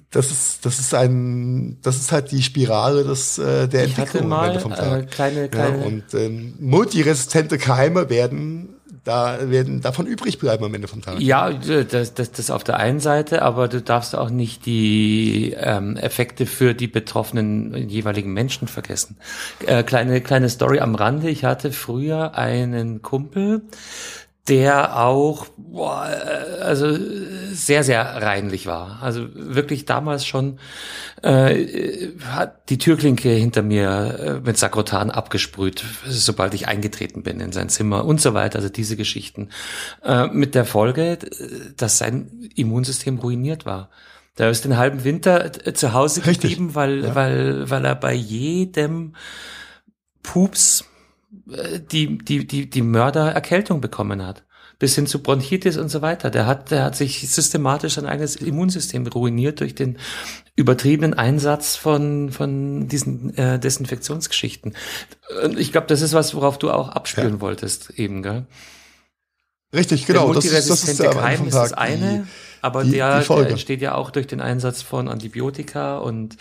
[0.09, 4.33] das ist, das ist ein, das ist halt die Spirale des, äh, der ich Entwicklung
[4.33, 5.03] hatte mal, vom Tag.
[5.03, 8.78] Äh, kleine, kleine ja, und ähm, multiresistente Keime werden
[9.09, 11.19] da werden davon übrig bleiben am Ende vom Tag.
[11.19, 15.97] Ja, das, das, das auf der einen Seite, aber du darfst auch nicht die ähm,
[15.97, 19.17] Effekte für die betroffenen jeweiligen Menschen vergessen.
[19.65, 21.27] Äh, kleine kleine Story am Rande.
[21.27, 23.63] Ich hatte früher einen Kumpel,
[24.47, 26.09] der auch boah,
[26.61, 26.97] also
[27.51, 28.99] sehr sehr reinlich war.
[29.01, 30.59] Also wirklich damals schon
[31.21, 37.51] äh, hat die Türklinke hinter mir äh, mit Sakrotan abgesprüht, sobald ich eingetreten bin in
[37.51, 38.57] sein Zimmer und so weiter.
[38.57, 39.49] Also diese Geschichten
[40.03, 41.19] äh, mit der Folge,
[41.77, 43.89] dass sein Immunsystem ruiniert war.
[44.37, 46.51] Der ist den halben Winter äh, zu Hause Richtig.
[46.51, 47.15] geblieben, weil ja.
[47.15, 49.13] weil weil er bei jedem
[50.23, 50.85] Pups
[51.29, 54.43] die, die, die, die Mördererkältung bekommen hat.
[54.79, 56.29] Bis hin zu Bronchitis und so weiter.
[56.29, 59.97] Der hat, der hat sich systematisch sein eigenes Immunsystem ruiniert durch den
[60.55, 64.75] übertriebenen Einsatz von, von diesen äh, Desinfektionsgeschichten.
[65.43, 67.41] Und ich glaube, das ist was, worauf du auch abspüren ja.
[67.41, 68.45] wolltest eben, gell?
[69.73, 70.33] Richtig, genau.
[70.33, 72.25] Der das ist, das ist der Keim ist das eine.
[72.25, 72.29] Die,
[72.61, 76.37] aber die, der, die der entsteht ja auch durch den Einsatz von Antibiotika und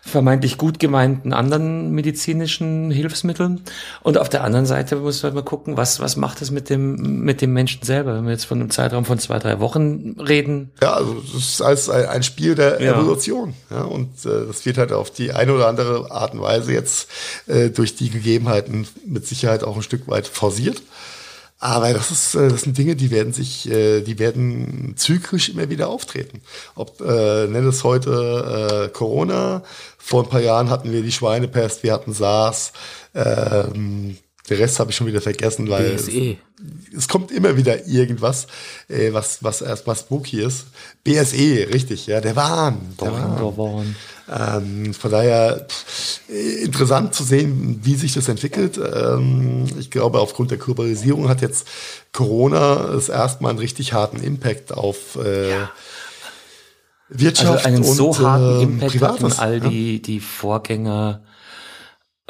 [0.00, 3.60] vermeintlich gut gemeinten anderen medizinischen Hilfsmitteln.
[4.02, 7.22] Und auf der anderen Seite muss man mal gucken, was, was macht es mit dem,
[7.22, 10.72] mit dem Menschen selber, wenn wir jetzt von einem Zeitraum von zwei, drei Wochen reden.
[10.80, 12.94] Ja, also das ist als ein Spiel der ja.
[12.94, 13.54] Evolution.
[13.70, 17.08] Ja, und äh, das wird halt auf die eine oder andere Art und Weise jetzt
[17.46, 20.82] äh, durch die Gegebenheiten mit Sicherheit auch ein Stück weit forciert.
[21.62, 25.70] Aber das ist, äh, das sind Dinge, die werden sich, äh, die werden zyklisch immer
[25.70, 26.40] wieder auftreten.
[26.74, 29.62] Ob äh, nenn es heute äh, Corona.
[29.96, 32.72] Vor ein paar Jahren hatten wir die Schweinepest, wir hatten SARS.
[33.14, 34.16] Ähm,
[34.50, 38.48] der Rest habe ich schon wieder vergessen, weil es, es, kommt immer wieder irgendwas,
[38.88, 40.66] äh, was was erst was spooky ist.
[41.04, 43.36] BSE, richtig, ja, der Wahn, der Wahn.
[43.36, 43.96] Der Wahn.
[44.30, 45.66] Ähm, von daher
[46.62, 48.78] interessant zu sehen, wie sich das entwickelt.
[48.78, 51.66] Ähm, ich glaube, aufgrund der Globalisierung hat jetzt
[52.12, 55.70] Corona das erstmal einen richtig harten Impact auf äh, ja.
[57.08, 61.22] Wirtschaft also einen und so harten äh, Impact Privates, hatten all die, die Vorgänger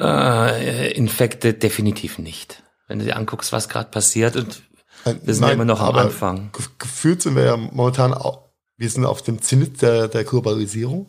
[0.00, 2.62] äh, Infekte definitiv nicht.
[2.88, 4.62] Wenn du dir anguckst, was gerade passiert und
[5.04, 6.50] wir sind Nein, ja immer noch am Anfang.
[6.78, 11.06] Gefühlt sind wir ja momentan auch, wir sind auf dem Zenit der, der Globalisierung.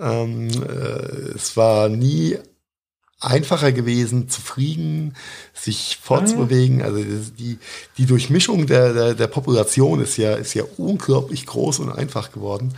[0.00, 2.38] Ähm, äh, es war nie
[3.20, 5.14] einfacher gewesen zu fliegen,
[5.52, 6.80] sich fortzubewegen.
[6.82, 7.04] Also
[7.38, 7.58] die,
[7.98, 12.74] die Durchmischung der, der, der Population ist ja, ist ja unglaublich groß und einfach geworden.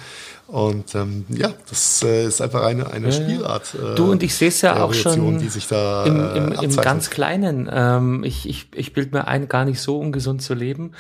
[0.53, 3.13] Und ähm, ja, das äh, ist einfach eine, eine Ja.
[3.13, 3.75] Spielart.
[3.75, 6.37] Äh, Du und ich sehe es ja auch schon die sich da im, äh, im,
[6.37, 6.83] im abzeichnet.
[6.85, 7.71] ganz Kleinen.
[7.73, 10.93] Ähm, ich ich, ich bilde mir ein, gar nicht so ungesund zu leben.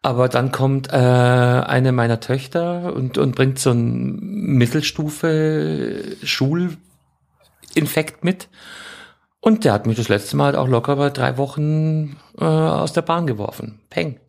[0.00, 4.16] Aber dann kommt äh, eine meiner Töchter und, und bringt so ein
[4.56, 8.48] Mittelstufe Schulinfekt mit.
[9.40, 13.02] Und der hat mich das letzte Mal auch locker bei drei Wochen äh, aus der
[13.02, 13.80] Bahn geworfen.
[13.90, 14.20] Peng.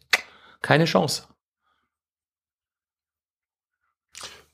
[0.61, 1.24] Keine Chance.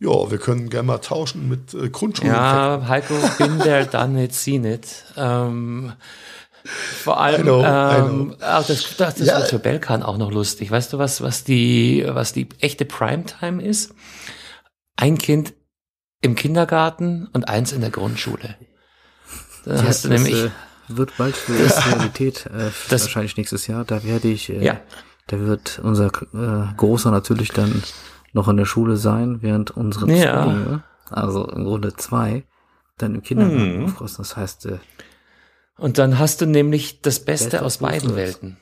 [0.03, 2.33] Ja, wir können gerne mal tauschen mit äh, Grundschulen.
[2.33, 4.87] Ja, Heiko, bin there, done it, seen it.
[5.15, 5.93] Ähm,
[6.65, 9.37] vor allem, I know, I ähm, ach, das, das, das Ja.
[9.37, 10.71] wird für Belkan auch noch lustig.
[10.71, 13.93] Weißt du, was, was die, was die echte Primetime ist?
[14.97, 15.53] Ein Kind
[16.21, 18.55] im Kindergarten und eins in der Grundschule.
[19.65, 20.49] Da Ja, hast du das, nämlich, äh,
[20.89, 21.53] wird bald für
[21.87, 23.83] Realität, äh, Das- wahrscheinlich nächstes Jahr.
[23.85, 24.79] Da werde ich, äh, Ja.
[25.27, 27.83] da wird unser äh, Großer natürlich dann
[28.33, 30.43] noch in der Schule sein, während unsere Ja.
[30.43, 32.43] Zwillinge, also im Grunde zwei,
[32.97, 33.85] dann im Kindergarten Mhm.
[33.85, 34.23] aufrosten.
[34.23, 34.77] Das heißt, äh,
[35.77, 38.15] und dann hast du nämlich das Beste Beste aus beiden.
[38.15, 38.57] Welten.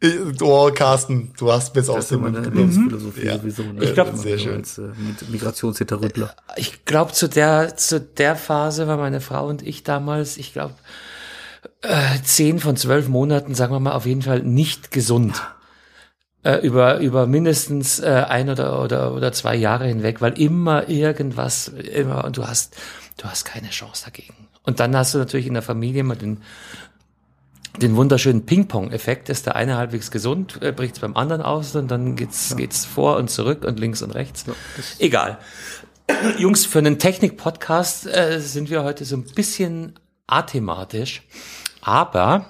[0.00, 2.70] Äh, Oh, Carsten, du hast bis aus das ist dem meine Mund genommen.
[2.72, 3.38] Lebensphilosophie Ja.
[3.38, 3.62] sowieso.
[3.62, 3.84] Ne?
[3.84, 4.54] Ich glaub- Sehr so schön.
[4.56, 6.34] Als äh, Mit- Migrationshinterrüttler.
[6.56, 10.74] Ich glaube, zu der, zu der Phase war meine Frau und ich damals, ich glaube,
[11.82, 15.40] äh, zehn von zwölf Monaten, sagen wir mal, auf jeden Fall nicht gesund.
[16.44, 21.68] Äh, über, über mindestens äh, ein oder, oder, oder zwei Jahre hinweg, weil immer irgendwas,
[21.68, 22.76] immer, und du hast,
[23.16, 24.48] du hast keine Chance dagegen.
[24.64, 26.42] Und dann hast du natürlich in der Familie mal den,
[27.80, 31.88] den wunderschönen Ping-Pong-Effekt, ist der eine halbwegs gesund, äh, bricht es beim anderen aus und
[31.88, 34.44] dann geht's, geht's vor und zurück und links und rechts.
[34.98, 35.38] Egal.
[36.38, 39.94] Jungs, für einen Technik-Podcast äh, sind wir heute so ein bisschen
[40.26, 41.22] athematisch,
[41.82, 42.46] aber,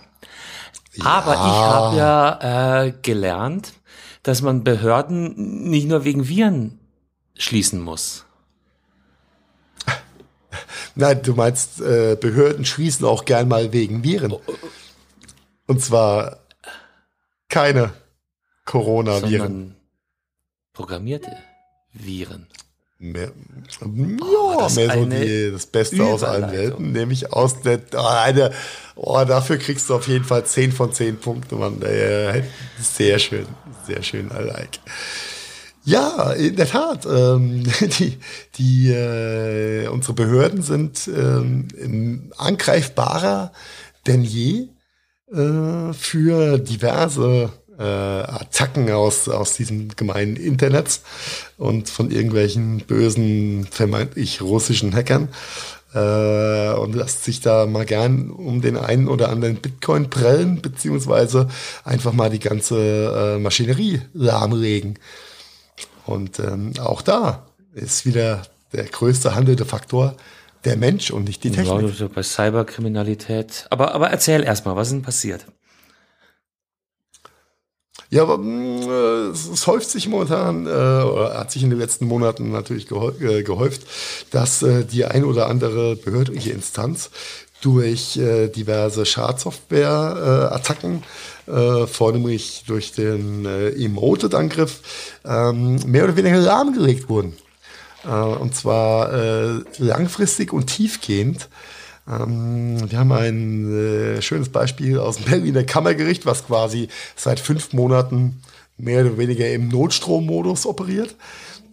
[1.01, 3.75] aber ich habe ja äh, gelernt,
[4.23, 6.79] dass man Behörden nicht nur wegen Viren
[7.37, 8.25] schließen muss.
[10.95, 14.35] Nein, du meinst, äh, Behörden schließen auch gern mal wegen Viren.
[15.67, 16.41] Und zwar
[17.49, 17.93] keine
[18.65, 19.31] Coronaviren.
[19.31, 19.77] sondern
[20.73, 21.37] programmierte
[21.93, 22.47] Viren.
[23.03, 23.33] Mehr,
[23.81, 26.53] Oh, ja, das mehr so die, das Beste aus allen.
[26.53, 28.53] Welten, nämlich aus der, oh, eine,
[28.95, 31.83] oh, dafür kriegst du auf jeden Fall 10 von 10 Punkte, Mann.
[31.83, 32.43] Äh,
[32.81, 33.47] sehr schön,
[33.87, 34.79] sehr schön, I like.
[35.85, 37.07] Ja, in der Tat.
[37.07, 37.65] Ähm,
[37.99, 38.19] die,
[38.57, 43.53] die, äh, unsere Behörden sind ähm, angreifbarer
[44.07, 44.69] denn je
[45.33, 51.03] äh, für diverse äh, Attacken aus, aus diesem gemeinen Internets
[51.57, 55.29] und von irgendwelchen bösen, vermeintlich russischen Hackern.
[55.95, 61.49] Äh, und lässt sich da mal gern um den einen oder anderen Bitcoin prellen, beziehungsweise
[61.85, 64.99] einfach mal die ganze äh, Maschinerie lahmlegen.
[66.07, 68.43] Und ähm, auch da ist wieder
[68.73, 70.17] der größte handelnde Faktor
[70.65, 71.95] der Mensch und nicht die Technik.
[71.95, 73.67] so bei Cyberkriminalität.
[73.69, 75.45] Aber, aber erzähl erstmal, was ist denn passiert?
[78.13, 82.05] Ja, aber mh, äh, es, häuft sich momentan, äh, oder hat sich in den letzten
[82.05, 83.87] Monaten natürlich äh, gehäuft,
[84.31, 87.09] dass äh, die ein oder andere behördliche Instanz
[87.63, 91.05] durch äh, diverse Schadsoftware-Attacken,
[91.47, 94.81] äh, vornehmlich durch den äh, Emoted-Angriff,
[95.25, 97.39] ähm, mehr oder weniger lahmgelegt wurden.
[98.05, 101.49] Äh, und zwar äh, langfristig und tiefgehend.
[102.09, 107.73] Ähm, wir haben ein äh, schönes Beispiel aus dem Berliner Kammergericht, was quasi seit fünf
[107.73, 108.43] Monaten
[108.77, 111.15] mehr oder weniger im Notstrommodus operiert.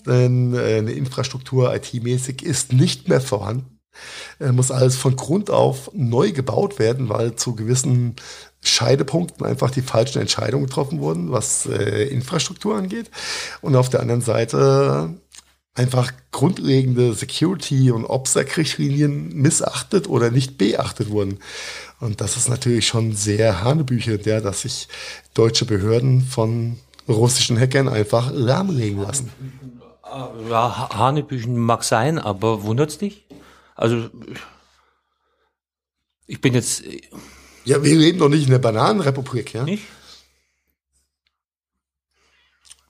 [0.05, 3.79] Denn äh, eine Infrastruktur IT-mäßig ist nicht mehr vorhanden.
[4.39, 8.15] Äh, muss alles von Grund auf neu gebaut werden, weil zu gewissen
[8.61, 13.09] Scheidepunkten einfach die falschen Entscheidungen getroffen wurden, was äh, Infrastruktur angeht.
[13.61, 15.15] Und auf der anderen Seite
[15.79, 21.39] einfach grundlegende Security- und OPSEC-Richtlinien missachtet oder nicht beachtet wurden.
[22.01, 24.87] Und das ist natürlich schon sehr hanebüchend, ja, dass sich
[25.33, 26.77] deutsche Behörden von
[27.07, 29.31] russischen Hackern einfach lahmlegen lassen.
[30.49, 33.25] Ja, Ha- Hanebüchen mag sein, aber wundert's dich?
[33.75, 34.09] Also,
[36.27, 36.83] ich bin jetzt
[37.65, 39.63] Ja, wir leben doch nicht in der Bananenrepublik, ja?
[39.63, 39.83] nicht.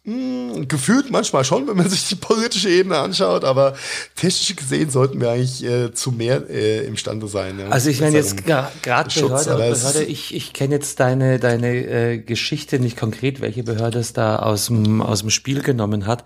[0.10, 3.76] Hm, Gefühlt manchmal schon, wenn man sich die politische Ebene anschaut, aber
[4.16, 7.60] technisch gesehen sollten wir eigentlich äh, zu mehr äh, imstande sein.
[7.60, 7.70] Ja?
[7.70, 12.80] Also ich meine jetzt gerade Behörde, Behörde ich, ich kenne jetzt deine, deine äh, Geschichte
[12.80, 16.24] nicht konkret, welche Behörde es da aus dem, aus dem Spiel genommen hat.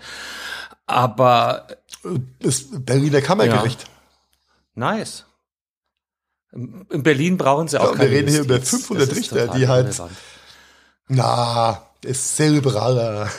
[0.86, 1.67] Aber
[2.39, 3.86] Das Berliner Kammergericht.
[4.75, 5.25] nice.
[6.51, 8.69] In Berlin brauchen sie auch Ja, wir keine reden hier über Justiz.
[8.86, 10.01] 500 Das ist Richter, die halt-.
[11.07, 13.30] Na, ist sehr liberaler.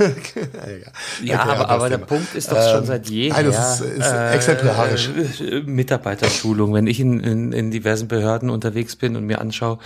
[1.23, 3.35] ja, okay, aber, aber der Punkt ist doch ähm, schon seit jeher.
[3.35, 5.11] Nein, das ist, ist äh, exemplarisch.
[5.41, 6.75] Äh, Mitarbeiterschulung.
[6.75, 9.79] Wenn ich in, in, in diversen Behörden unterwegs bin und mir anschaue,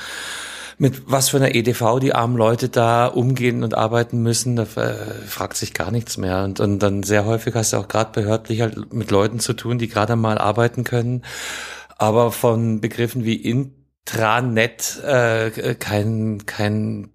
[0.79, 4.95] mit was für einer EDV die armen Leute da umgehen und arbeiten müssen, da äh,
[5.27, 6.45] fragt sich gar nichts mehr.
[6.45, 9.79] Und, und dann sehr häufig hast du auch gerade behördlich halt mit Leuten zu tun,
[9.79, 11.23] die gerade mal arbeiten können,
[11.97, 13.37] aber von Begriffen wie
[14.09, 17.11] Intranet äh, kein, kein,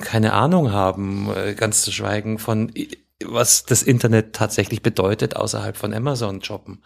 [0.00, 2.72] keine Ahnung haben, äh, ganz zu schweigen von
[3.24, 6.82] was das Internet tatsächlich bedeutet außerhalb von Amazon shoppen.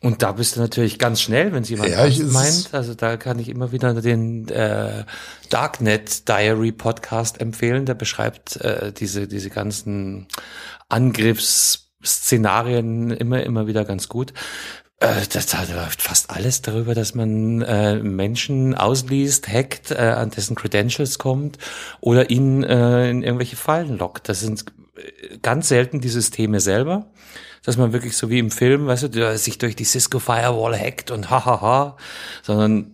[0.00, 2.70] Und da bist du natürlich ganz schnell, wenn es jemand ja, meint.
[2.72, 5.04] Also da kann ich immer wieder den äh,
[5.50, 7.84] Darknet Diary Podcast empfehlen.
[7.84, 10.26] Der beschreibt äh, diese diese ganzen
[10.88, 14.32] Angriffsszenarien immer immer wieder ganz gut.
[15.00, 20.30] Äh, das, da läuft fast alles darüber, dass man äh, Menschen ausliest, hackt, äh, an
[20.30, 21.58] dessen Credentials kommt
[22.00, 24.28] oder ihn äh, in irgendwelche Fallen lockt.
[24.28, 27.06] Das sind äh, ganz selten die Systeme selber
[27.62, 31.10] dass man wirklich so wie im Film, weißt du, sich durch die Cisco Firewall hackt
[31.10, 31.96] und hahaha,
[32.42, 32.92] sondern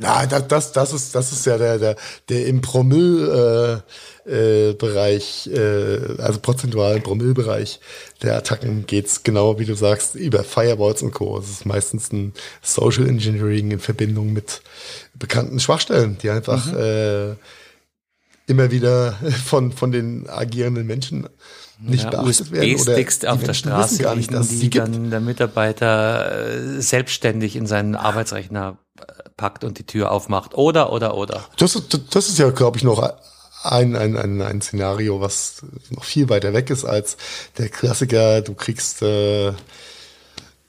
[0.00, 1.96] na, das, das, das ist, das ist ja der, der,
[2.28, 3.82] der im Promille
[4.26, 7.80] äh, äh, äh, also prozentualen Promille-Bereich
[8.22, 11.36] der Attacken geht's genau wie du sagst über Firewalls und Co.
[11.38, 12.32] Es ist meistens ein
[12.62, 14.62] Social Engineering in Verbindung mit
[15.14, 16.78] bekannten Schwachstellen, die einfach mhm.
[16.78, 17.30] äh,
[18.46, 21.28] immer wieder von von den agierenden Menschen
[21.80, 22.74] nicht ja, beachtet werden.
[22.74, 27.94] USB-Sticks auf der Straße gar nicht, dass die dann der Mitarbeiter äh, selbstständig in seinen
[27.94, 29.02] Arbeitsrechner äh,
[29.38, 30.54] packt und die Tür aufmacht.
[30.54, 31.46] Oder, oder, oder.
[31.56, 31.80] Das,
[32.10, 33.02] das ist ja, glaube ich, noch
[33.62, 37.16] ein, ein, ein, ein Szenario, was noch viel weiter weg ist als
[37.56, 39.52] der Klassiker, du kriegst äh,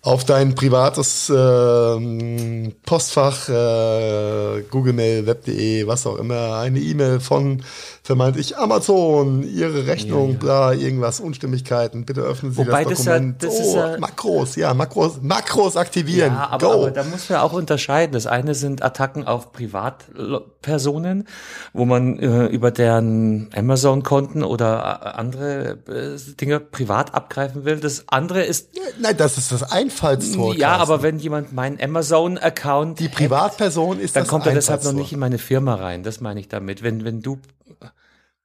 [0.02, 7.64] auf dein privates äh, Postfach, äh, Google Mail, Web.de, was auch immer, eine E-Mail von
[8.10, 10.39] vermeintlich Amazon, Ihre Rechnung, ja, ja.
[10.39, 13.43] bla, irgendwas, Unstimmigkeiten, bitte öffnen Sie Wobei das Dokument.
[13.43, 16.34] Das, ja, das oh, ist ja, Makros, ja, Makros, Makros aktivieren.
[16.34, 18.14] Ja, aber, aber da muss man auch unterscheiden.
[18.14, 21.28] Das eine sind Attacken auf Privatpersonen,
[21.72, 27.80] wo man äh, über deren Amazon-Konten oder äh, andere äh, Dinge privat abgreifen will.
[27.80, 28.70] Das andere ist...
[28.99, 30.55] Nein, das ist das Einfallstor.
[30.55, 32.99] Ja, aber wenn jemand meinen Amazon-Account...
[33.01, 36.01] Die Privatperson ist Dann kommt er deshalb noch nicht in meine Firma rein.
[36.01, 36.82] Das meine ich damit.
[36.82, 37.38] Wenn, wenn du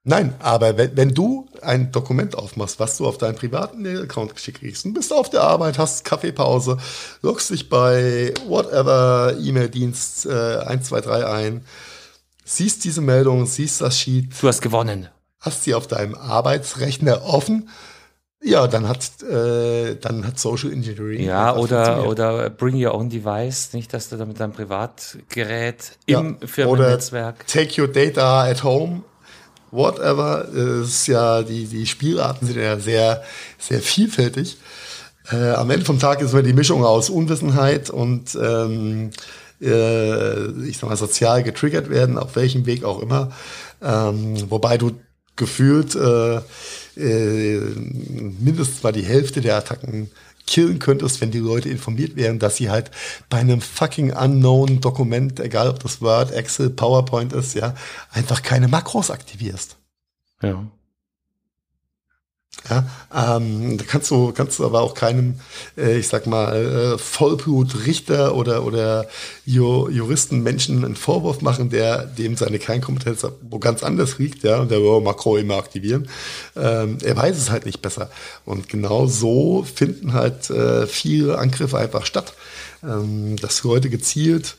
[0.07, 4.61] Nein, aber wenn, wenn du ein Dokument aufmachst, was du auf deinen privaten Account geschickt
[4.61, 6.77] kriegst, und bist auf der Arbeit, hast Kaffeepause,
[7.23, 11.65] loggst dich bei whatever E-Mail-Dienst äh, 123 ein,
[12.45, 14.31] siehst diese Meldung, siehst das Sheet.
[14.43, 15.09] Du hast gewonnen.
[15.41, 17.71] Hast sie auf deinem Arbeitsrechner offen.
[18.43, 21.25] Ja, dann hat äh, dann hat Social Engineering.
[21.25, 26.37] Ja, oder oder Bring Your Own Device, nicht, dass du da mit deinem Privatgerät im
[26.39, 27.37] ja, Firmennetzwerk.
[27.37, 29.03] Oder take Your Data at Home
[29.75, 30.49] whatever.
[30.83, 33.23] Ist ja, die, die Spielarten sind ja sehr,
[33.59, 34.57] sehr vielfältig.
[35.31, 39.11] Äh, am Ende vom Tag ist immer die Mischung aus Unwissenheit und ähm,
[39.61, 43.33] äh, ich sag mal, sozial getriggert werden, auf welchem Weg auch immer.
[43.83, 44.93] Ähm, wobei du
[45.37, 46.41] gefühlt äh,
[46.97, 47.61] äh,
[48.41, 50.11] mindestens mal die Hälfte der Attacken
[50.47, 52.91] killen könntest, wenn die Leute informiert wären, dass sie halt
[53.31, 57.75] bei einem fucking unknown Dokument, egal ob das Word, Excel, PowerPoint ist, ja,
[58.11, 59.77] einfach keine Makros aktivierst.
[60.43, 60.67] Ja.
[62.71, 65.39] Ja, ähm, da kannst du, kannst du aber auch keinem,
[65.77, 69.07] äh, ich sag mal, äh, Vollblutrichter oder, oder
[69.45, 74.71] Ju Juristenmenschen einen Vorwurf machen, der dem seine Kernkompetenz wo ganz anders liegt, ja, und
[74.71, 76.09] der will Makro immer aktivieren.
[76.57, 78.11] Ähm, er weiß es halt nicht besser.
[78.47, 82.33] Und genau so finden halt äh, viele Angriffe einfach statt.
[82.83, 84.57] Ähm, dass Leute gezielt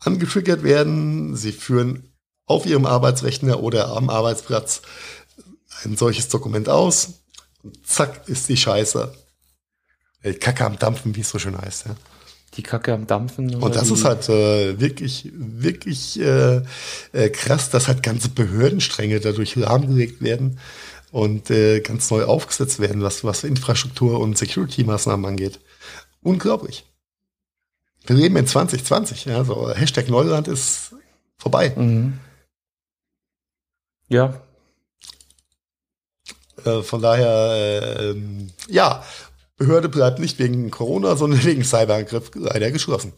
[0.00, 2.12] angetriggert werden, sie führen
[2.46, 4.82] auf ihrem Arbeitsrechner oder am Arbeitsplatz
[5.84, 7.22] ein solches Dokument aus
[7.62, 9.12] und zack ist die Scheiße.
[10.24, 11.86] Die Kacke am Dampfen, wie es so schön heißt.
[11.86, 11.96] Ja.
[12.54, 13.54] Die Kacke am Dampfen.
[13.56, 16.62] Und das ist halt äh, wirklich, wirklich äh,
[17.12, 20.58] äh, krass, dass halt ganze Behördenstränge dadurch lahmgelegt werden
[21.12, 25.60] und äh, ganz neu aufgesetzt werden, was, was Infrastruktur und Security-Maßnahmen angeht.
[26.22, 26.84] Unglaublich.
[28.06, 30.94] Wir leben in 2020, ja, so Hashtag Neuland ist
[31.38, 31.72] vorbei.
[31.76, 32.18] Mhm.
[34.08, 34.40] Ja,
[36.64, 38.14] äh, von daher, äh,
[38.68, 39.04] ja,
[39.56, 43.12] Behörde bleibt nicht wegen Corona, sondern wegen Cyberangriff leider geschlossen.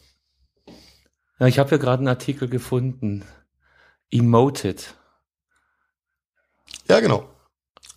[1.38, 3.24] Ja, ich habe ja gerade einen Artikel gefunden.
[4.10, 4.94] Emoted.
[6.88, 7.28] Ja, genau.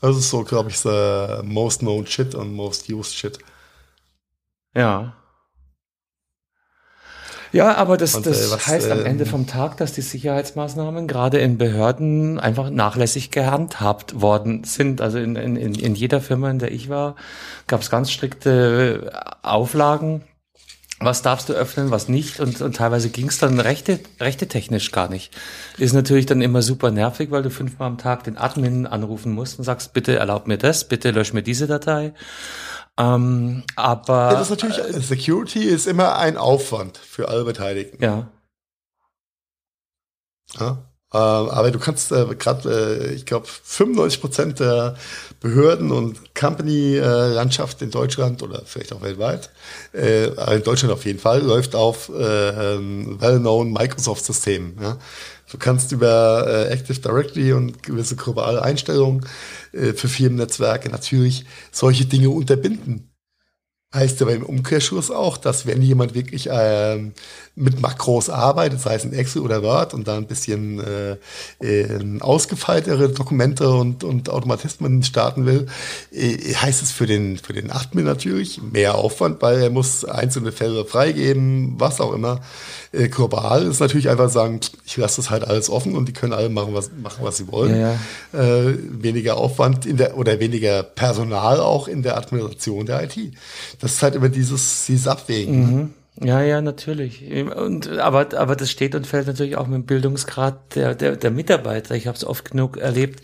[0.02, 3.39] Das ist so, glaube ich, the most known shit und most used shit.
[4.76, 5.16] Ja.
[7.52, 10.02] Ja, aber das, und, das äh, was, heißt am ähm, Ende vom Tag, dass die
[10.02, 15.02] Sicherheitsmaßnahmen gerade in Behörden einfach nachlässig gehandhabt worden sind.
[15.02, 17.16] Also in, in, in jeder Firma, in der ich war,
[17.68, 20.22] gab es ganz strikte Auflagen.
[21.04, 22.39] Was darfst du öffnen, was nicht?
[22.39, 25.36] Und, und teilweise ging es dann rechte, rechte technisch gar nicht.
[25.78, 29.58] Ist natürlich dann immer super nervig, weil du fünfmal am Tag den Admin anrufen musst
[29.58, 32.14] und sagst, bitte erlaub mir das, bitte lösch mir diese Datei.
[32.97, 38.04] Ähm, aber ja, das ist natürlich, äh, Security ist immer ein Aufwand für alle Beteiligten.
[38.04, 38.30] Ja.
[40.60, 44.95] ja aber du kannst äh, gerade, äh, ich glaube, 95 Prozent der
[45.41, 49.49] Behörden und Company-Landschaft in Deutschland oder vielleicht auch weltweit,
[49.93, 54.78] äh, in Deutschland auf jeden Fall, läuft auf äh, ähm, well-known Microsoft-Systemen.
[54.82, 54.97] Ja?
[55.51, 59.26] Du kannst über äh, Active Directory und gewisse globale Einstellungen
[59.74, 63.12] äh, für Firmennetzwerke natürlich solche Dinge unterbinden.
[63.93, 67.14] Heißt aber im Umkehrschluss auch, dass wenn jemand wirklich ähm,
[67.56, 71.18] mit Makros arbeitet, sei es in Excel oder Word und da ein bisschen äh,
[71.60, 75.68] äh, ausgefeiltere Dokumente und, und Automatismen starten will,
[76.14, 80.54] äh, heißt es für den, für den Admin natürlich mehr Aufwand, weil er muss einzelne
[80.54, 82.39] Fälle freigeben, was auch immer.
[82.93, 86.34] Äh, global ist natürlich einfach sagen, ich lasse das halt alles offen und die können
[86.34, 87.78] alle machen, was, machen, was sie wollen.
[87.78, 87.95] Ja,
[88.32, 88.39] ja.
[88.39, 93.18] Äh, weniger Aufwand in der oder weniger Personal auch in der Administration der IT.
[93.82, 95.76] Das ist halt immer dieses, dieses Abwägen.
[95.76, 95.93] Mhm.
[96.24, 97.24] Ja, ja, natürlich.
[97.56, 101.32] Und, aber, aber das steht und fällt natürlich auch mit dem Bildungsgrad der, der, der
[101.32, 101.96] Mitarbeiter.
[101.96, 103.22] Ich habe es oft genug erlebt,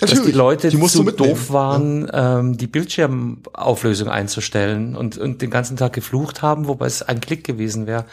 [0.00, 0.20] natürlich.
[0.20, 2.38] dass die Leute die zu doof waren, ja.
[2.38, 7.42] ähm, die Bildschirmauflösung einzustellen und, und den ganzen Tag geflucht haben, wobei es ein Klick
[7.42, 8.04] gewesen wäre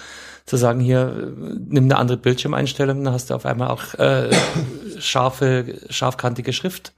[0.46, 1.34] zu sagen, hier,
[1.70, 4.30] nimm eine andere Bildschirmeinstellung, dann hast du auf einmal auch äh,
[5.00, 6.92] scharfe, scharfkantige Schrift.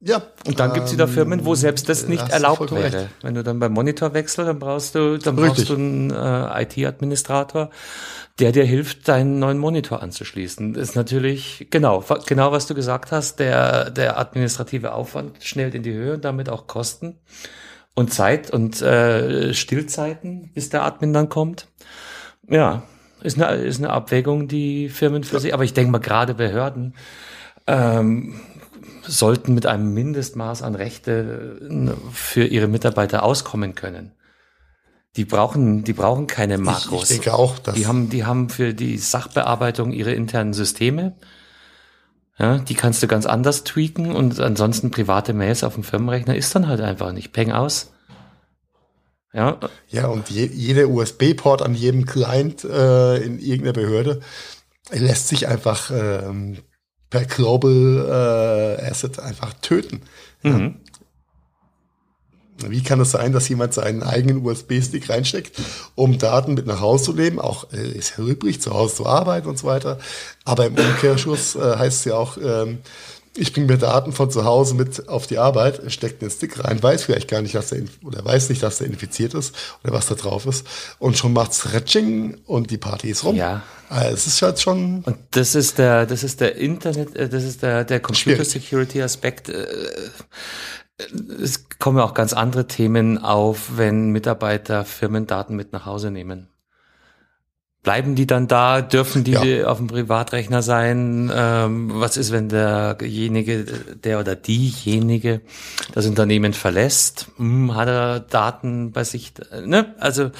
[0.00, 0.22] Ja.
[0.46, 2.84] Und dann ähm, gibt's wieder Firmen, wo selbst das nicht erlaubt wäre.
[2.84, 3.08] Recht.
[3.22, 5.66] Wenn du dann beim Monitor wechselst, dann brauchst du, dann Richtig.
[5.66, 7.70] brauchst du einen äh, IT-Administrator,
[8.38, 10.74] der dir hilft, deinen neuen Monitor anzuschließen.
[10.74, 15.82] Das ist natürlich, genau, genau was du gesagt hast, der, der administrative Aufwand schnellt in
[15.82, 17.18] die Höhe und damit auch Kosten
[17.94, 21.66] und Zeit und äh, Stillzeiten, bis der Admin dann kommt.
[22.48, 22.84] Ja,
[23.20, 25.40] ist eine, ist eine Abwägung, die Firmen für ja.
[25.40, 26.94] sich, aber ich denke mal gerade Behörden
[27.66, 28.40] ähm,
[29.08, 34.12] sollten mit einem Mindestmaß an Rechte äh, für ihre Mitarbeiter auskommen können.
[35.16, 37.10] Die brauchen, die brauchen keine Makros.
[37.10, 41.16] Ich, ich denke auch, dass die haben, die haben für die Sachbearbeitung ihre internen Systeme.
[42.38, 46.54] Ja, die kannst du ganz anders tweaken und ansonsten private Mails auf dem Firmenrechner ist
[46.54, 47.32] dann halt einfach nicht.
[47.32, 47.92] Peng aus.
[49.32, 49.58] Ja.
[49.88, 54.20] Ja, und je, jeder USB-Port an jedem Client äh, in irgendeiner Behörde
[54.90, 56.58] lässt sich einfach ähm,
[57.10, 60.02] per Global äh, Asset einfach töten.
[60.42, 60.76] Mhm.
[62.66, 65.52] Wie kann es sein, dass jemand seinen eigenen USB-Stick reinsteckt,
[65.94, 67.38] um Daten mit nach Hause zu nehmen?
[67.38, 69.98] Auch äh, ist ja übrig, zu Hause zu arbeiten und so weiter.
[70.44, 72.78] Aber im Umkehrschuss äh, heißt es ja auch, ähm,
[73.38, 76.82] ich bringe mir Daten von zu Hause mit auf die Arbeit, steckt den Stick rein,
[76.82, 80.06] weiß vielleicht gar nicht, dass er oder weiß nicht, dass er infiziert ist oder was
[80.06, 80.66] da drauf ist
[80.98, 83.36] und schon macht's Retching und die Party ist rum.
[83.36, 83.62] Ja.
[83.88, 85.02] Also es ist halt schon.
[85.04, 89.02] Und das ist der, das ist der Internet, äh, das ist der der Computer Security
[89.02, 89.48] Aspekt.
[89.48, 89.66] Äh,
[91.40, 96.48] es kommen ja auch ganz andere Themen auf, wenn Mitarbeiter Firmendaten mit nach Hause nehmen.
[97.82, 98.82] Bleiben die dann da?
[98.82, 99.66] Dürfen die ja.
[99.66, 101.30] auf dem Privatrechner sein?
[101.34, 103.64] Ähm, was ist, wenn derjenige,
[104.02, 105.40] der oder diejenige
[105.94, 107.28] das Unternehmen verlässt?
[107.36, 109.32] Hm, hat er Daten bei sich?
[109.64, 109.94] Ne?
[110.00, 110.30] Also äh,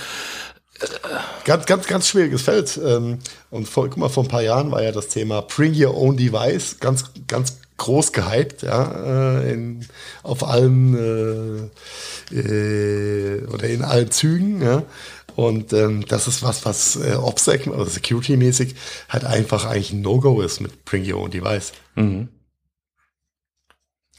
[1.44, 2.78] ganz, ganz, ganz schwieriges Feld.
[2.84, 3.18] Ähm,
[3.50, 6.16] und vor, guck mal, vor ein paar Jahren war ja das Thema Bring Your Own
[6.16, 9.86] Device ganz, ganz groß gehypt, ja, äh, in,
[10.22, 11.70] auf allen
[12.32, 14.82] äh, äh, oder in allen Zügen, ja.
[15.38, 18.74] Und ähm, das ist was, was äh, OPSEC, also Security-mäßig,
[19.08, 21.70] halt einfach eigentlich ein No-Go ist mit Bring Your Own Device.
[21.94, 22.28] Mhm.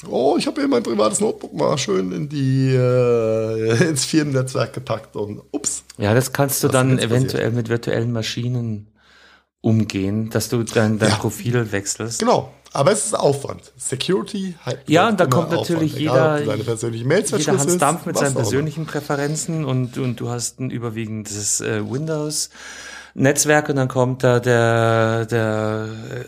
[0.07, 5.17] Oh, ich habe hier mein privates Notebook mal schön in die äh, ins Firmennetzwerk gepackt
[5.17, 5.83] und ups.
[5.97, 7.53] Ja, das kannst du dann eventuell passiert.
[7.53, 8.87] mit virtuellen Maschinen
[9.59, 11.15] umgehen, dass du dann dein ja.
[11.17, 12.19] Profil wechselst.
[12.19, 12.53] Genau.
[12.71, 13.71] Aber es ist Aufwand.
[13.77, 14.81] Security halt.
[14.87, 16.57] Ja, und da kommt natürlich Aufwand, jeder, egal,
[17.37, 22.49] jeder Hans Dampf mit seinen persönlichen Präferenzen und, und du hast ein überwiegendes äh, Windows.
[23.15, 26.23] Netzwerk und dann kommt da der, der äh,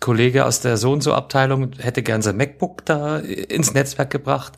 [0.00, 4.54] Kollege aus der so und so Abteilung hätte gern sein MacBook da ins Netzwerk gebracht.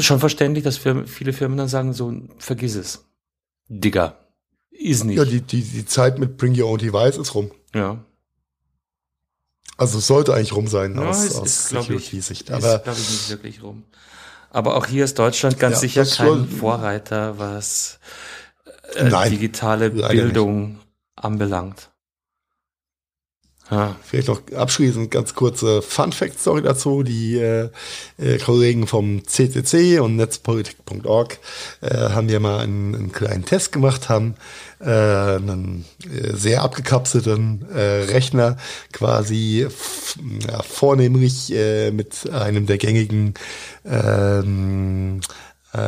[0.00, 3.04] Schon verständlich, dass für viele Firmen dann sagen, so, vergiss es.
[3.68, 4.16] Digga,
[4.70, 5.18] ist nicht.
[5.18, 7.50] Ja, die, die, die Zeit mit Bring Your Own Device ist rum.
[7.74, 7.98] Ja.
[9.76, 12.50] Also es sollte eigentlich rum sein ja, aus, aus Security-Sicht.
[12.50, 13.84] Aber glaube ich nicht wirklich rum.
[14.50, 17.98] Aber auch hier ist Deutschland ganz ja, sicher kein Vorreiter, was
[18.94, 20.80] äh, Nein, digitale Bildung nicht.
[21.16, 21.91] anbelangt.
[23.72, 23.96] Ja.
[24.04, 27.02] Vielleicht noch abschließend ganz kurze Fun-Fact-Story dazu.
[27.02, 27.70] Die äh,
[28.18, 31.38] äh, Kollegen vom CCC und netzpolitik.org
[31.80, 34.34] äh, haben ja mal einen, einen, kleinen Test gemacht, haben
[34.78, 38.58] äh, einen äh, sehr abgekapselten äh, Rechner
[38.92, 39.66] quasi
[40.46, 41.54] ja, vornehmlich
[41.92, 43.32] mit einem der gängigen
[43.86, 45.20] ähm,
[45.72, 45.78] äh,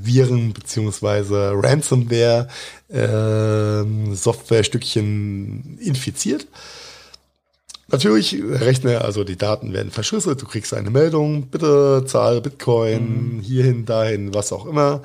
[0.00, 2.46] Viren beziehungsweise Ransomware
[2.88, 6.46] äh, Softwarestückchen infiziert
[7.92, 13.40] Natürlich, rechne, also die Daten werden verschlüsselt, du kriegst eine Meldung, bitte zahl Bitcoin, mhm.
[13.40, 15.02] hierhin, dahin, was auch immer,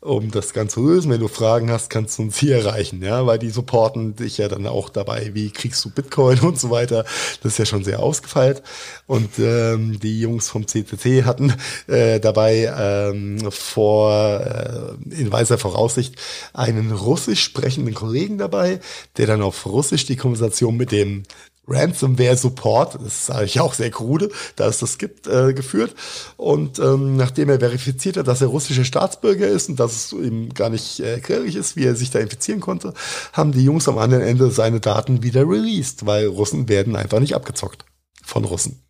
[0.00, 1.10] um das Ganze zu lösen.
[1.10, 4.46] Wenn du Fragen hast, kannst du uns hier erreichen, ja, weil die supporten dich ja
[4.46, 7.04] dann auch dabei, wie kriegst du Bitcoin und so weiter.
[7.42, 8.62] Das ist ja schon sehr ausgefeilt.
[9.08, 11.52] Und ähm, die Jungs vom CCC hatten
[11.88, 16.14] äh, dabei ähm, vor, äh, in weiser Voraussicht,
[16.52, 18.78] einen russisch sprechenden Kollegen dabei,
[19.16, 21.24] der dann auf Russisch die Konversation mit dem
[21.68, 25.94] Ransomware-Support, das ist eigentlich auch sehr krude, da es das gibt, äh, geführt.
[26.36, 30.54] Und ähm, nachdem er verifiziert hat, dass er russischer Staatsbürger ist und dass es ihm
[30.54, 32.94] gar nicht äh, erklärlich ist, wie er sich da infizieren konnte,
[33.32, 37.34] haben die Jungs am anderen Ende seine Daten wieder released, weil Russen werden einfach nicht
[37.34, 37.84] abgezockt
[38.24, 38.82] von Russen.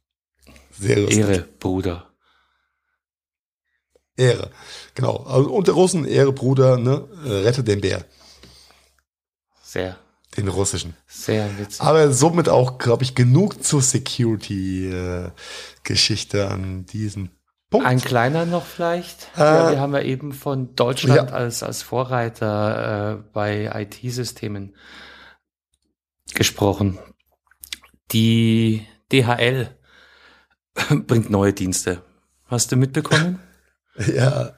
[0.78, 1.18] Sehr lustig.
[1.18, 2.09] Ehre, Bruder.
[4.16, 4.50] Ehre,
[4.94, 5.24] genau.
[5.28, 8.05] Also, und der Russen, Ehre, Bruder, ne, rette den Bär.
[9.62, 9.96] Sehr.
[10.39, 10.94] Den russischen.
[11.06, 11.82] Sehr witzig.
[11.82, 17.31] Aber somit auch, glaube ich, genug zur Security-Geschichte an diesem
[17.70, 17.86] Punkt.
[17.86, 19.28] Ein kleiner noch vielleicht.
[19.36, 21.36] Äh, ja, wir haben ja eben von Deutschland ja.
[21.36, 24.77] als, als Vorreiter äh, bei IT-Systemen
[26.35, 26.98] gesprochen.
[28.12, 29.77] Die DHL
[31.06, 32.02] bringt neue Dienste.
[32.47, 33.40] Hast du mitbekommen?
[34.15, 34.52] ja,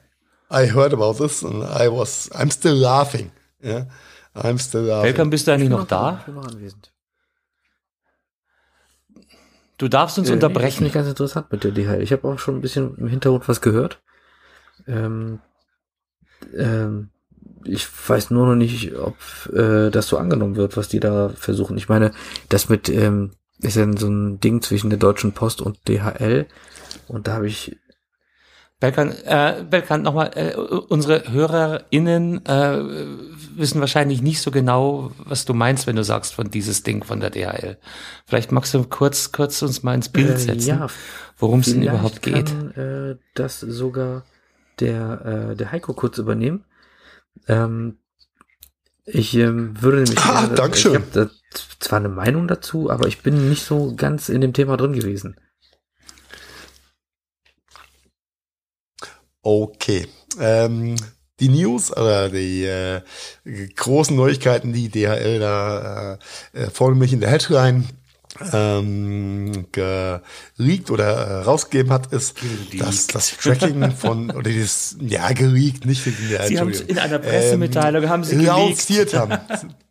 [0.51, 3.31] I heard about this and I was, I'm still laughing.
[3.61, 3.87] Ja.
[4.35, 5.13] I'm still laughing.
[5.13, 6.17] Welcome, bist du eigentlich noch, noch, da?
[6.19, 6.91] Ich bin noch anwesend.
[9.77, 10.77] Du darfst uns äh, unterbrechen.
[10.77, 12.01] Finde ich ganz interessant mit der DHL.
[12.01, 13.99] Ich habe auch schon ein bisschen im Hintergrund was gehört.
[14.87, 15.39] Ähm,
[16.55, 17.09] ähm,
[17.65, 19.15] ich weiß nur noch nicht, ob
[19.53, 21.77] äh, das so angenommen wird, was die da versuchen.
[21.77, 22.11] Ich meine,
[22.49, 26.47] das mit ähm, ist ja so ein Ding zwischen der Deutschen Post und DHL.
[27.07, 27.77] Und da habe ich
[28.81, 32.81] Belkan, äh, Belkan nochmal, äh, unsere HörerInnen äh,
[33.55, 37.19] wissen wahrscheinlich nicht so genau, was du meinst, wenn du sagst von dieses Ding von
[37.19, 37.77] der DHL.
[38.25, 40.87] Vielleicht magst du kurz, kurz uns mal ins Bild äh, setzen, äh, ja,
[41.37, 42.47] worum es denn überhaupt geht.
[42.47, 44.25] Kann, äh, das sogar
[44.79, 46.65] der, äh, der Heiko kurz übernehmen.
[47.47, 47.99] Ähm,
[49.05, 51.03] ich ähm, würde nämlich, ah, äh, Dankeschön.
[51.11, 51.29] ich habe
[51.79, 55.35] zwar eine Meinung dazu, aber ich bin nicht so ganz in dem Thema drin gewesen.
[59.43, 60.07] Okay.
[60.39, 60.95] Ähm,
[61.39, 63.01] die News oder die äh,
[63.75, 66.19] großen Neuigkeiten, die DHL da
[66.53, 67.85] äh, vorne mich in der Headline
[68.53, 72.35] ähm, geleakt oder äh, rausgegeben hat, ist,
[72.77, 77.19] dass das Tracking von oder das ja geleakt, nicht in der Sie haben in einer
[77.19, 79.13] Pressemitteilung ähm, haben Sie geleakt.
[79.13, 79.39] haben.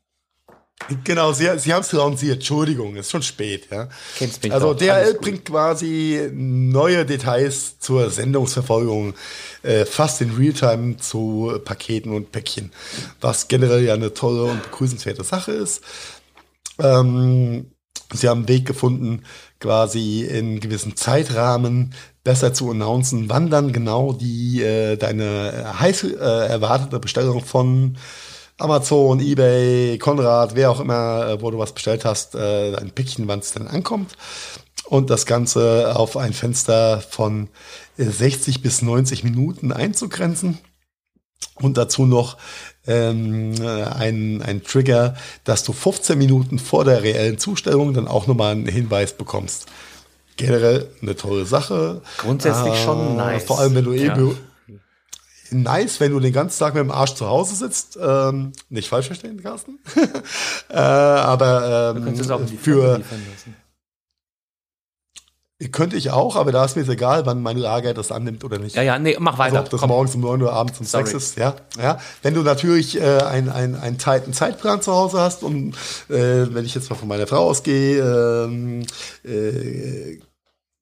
[1.05, 2.37] Genau, sie, sie haben es lanciert.
[2.37, 3.69] Entschuldigung, ist schon spät.
[3.71, 3.89] Ja.
[4.17, 9.15] Kennst mich also DHL bringt quasi neue Details zur Sendungsverfolgung
[9.63, 12.73] äh, fast in Realtime zu Paketen und Päckchen,
[13.21, 15.83] was generell ja eine tolle und begrüßenswerte Sache ist.
[16.79, 17.71] Ähm,
[18.13, 19.23] sie haben einen Weg gefunden,
[19.61, 21.95] quasi in gewissen Zeitrahmen
[22.25, 27.97] besser zu announcen, wann dann genau die äh, deine heiß äh, erwartete Bestellung von
[28.61, 33.27] Amazon, eBay, Konrad, wer auch immer, äh, wo du was bestellt hast, äh, ein Päckchen,
[33.27, 34.17] wann es dann ankommt.
[34.87, 37.49] Und das Ganze auf ein Fenster von
[37.97, 40.59] 60 äh, bis 90 Minuten einzugrenzen.
[41.55, 42.37] Und dazu noch
[42.87, 45.15] ähm, ein, ein Trigger,
[45.45, 49.67] dass du 15 Minuten vor der reellen Zustellung dann auch nochmal einen Hinweis bekommst.
[50.37, 52.03] Generell eine tolle Sache.
[52.19, 53.45] Grundsätzlich äh, schon nice.
[53.45, 54.15] Vor allem, wenn du ja.
[54.15, 54.35] eh
[55.51, 57.99] nice, wenn du den ganzen Tag mit dem Arsch zu Hause sitzt.
[58.01, 59.79] Ähm, nicht falsch verstehen, Carsten.
[60.69, 62.17] äh, aber ähm,
[62.63, 63.01] für
[65.69, 68.59] könnte ich auch, aber da ist mir jetzt egal, wann mein Lager das annimmt oder
[68.59, 68.77] nicht.
[68.77, 69.59] Ja, ja, nee, mach weiter.
[69.59, 69.89] Also, ob das Komm.
[69.91, 71.05] morgens um 9 Uhr abends um Sorry.
[71.05, 71.55] 6 ist, ja.
[71.79, 71.99] ja.
[72.23, 75.75] Wenn du natürlich äh, einen ein, tighten Zeitplan zu Hause hast und
[76.09, 78.87] äh, wenn ich jetzt mal von meiner Frau ausgehe, ähm,
[79.23, 80.19] äh,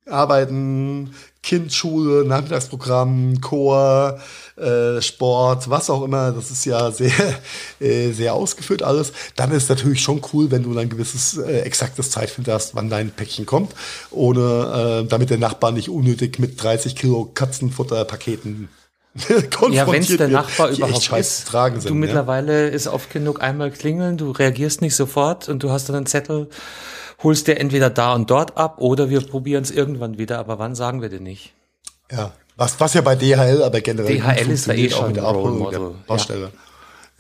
[0.06, 1.12] arbeiten,
[1.48, 4.20] Kindschule, Nachmittagsprogramm, Chor,
[4.56, 6.30] äh, Sport, was auch immer.
[6.30, 7.10] Das ist ja sehr,
[7.80, 9.14] äh, sehr ausgeführt alles.
[9.34, 13.10] Dann ist natürlich schon cool, wenn du ein gewisses äh, exaktes Zeitfenster hast, wann dein
[13.10, 13.72] Päckchen kommt,
[14.10, 18.68] ohne äh, damit der Nachbar nicht unnötig mit 30 Kilo Katzenfutterpaketen
[19.70, 21.48] ja, wenn es der Nachbar überhaupt ist.
[21.48, 25.70] Tragen sind, du mittlerweile ist oft genug einmal klingeln, du reagierst nicht sofort und du
[25.70, 26.48] hast dann einen Zettel,
[27.22, 30.74] holst dir entweder da und dort ab oder wir probieren es irgendwann wieder, aber wann
[30.74, 31.52] sagen wir denn nicht?
[32.10, 35.16] Ja, was, was ja bei DHL, aber generell DHL ist ja eh schon auch mit
[35.16, 36.50] der Abholung der Baustelle.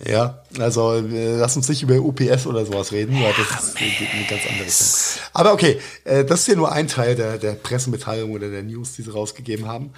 [0.04, 0.12] Ja.
[0.12, 4.06] ja, also äh, lass uns nicht über UPS oder sowas reden, weil das geht in
[4.18, 5.22] eine ganz andere Richtung.
[5.32, 8.92] Aber okay, äh, das ist ja nur ein Teil der, der Pressemitteilung oder der News,
[8.92, 9.92] die sie rausgegeben haben.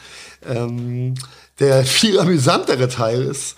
[0.47, 1.15] Ähm,
[1.61, 3.57] der viel amüsantere Teil ist,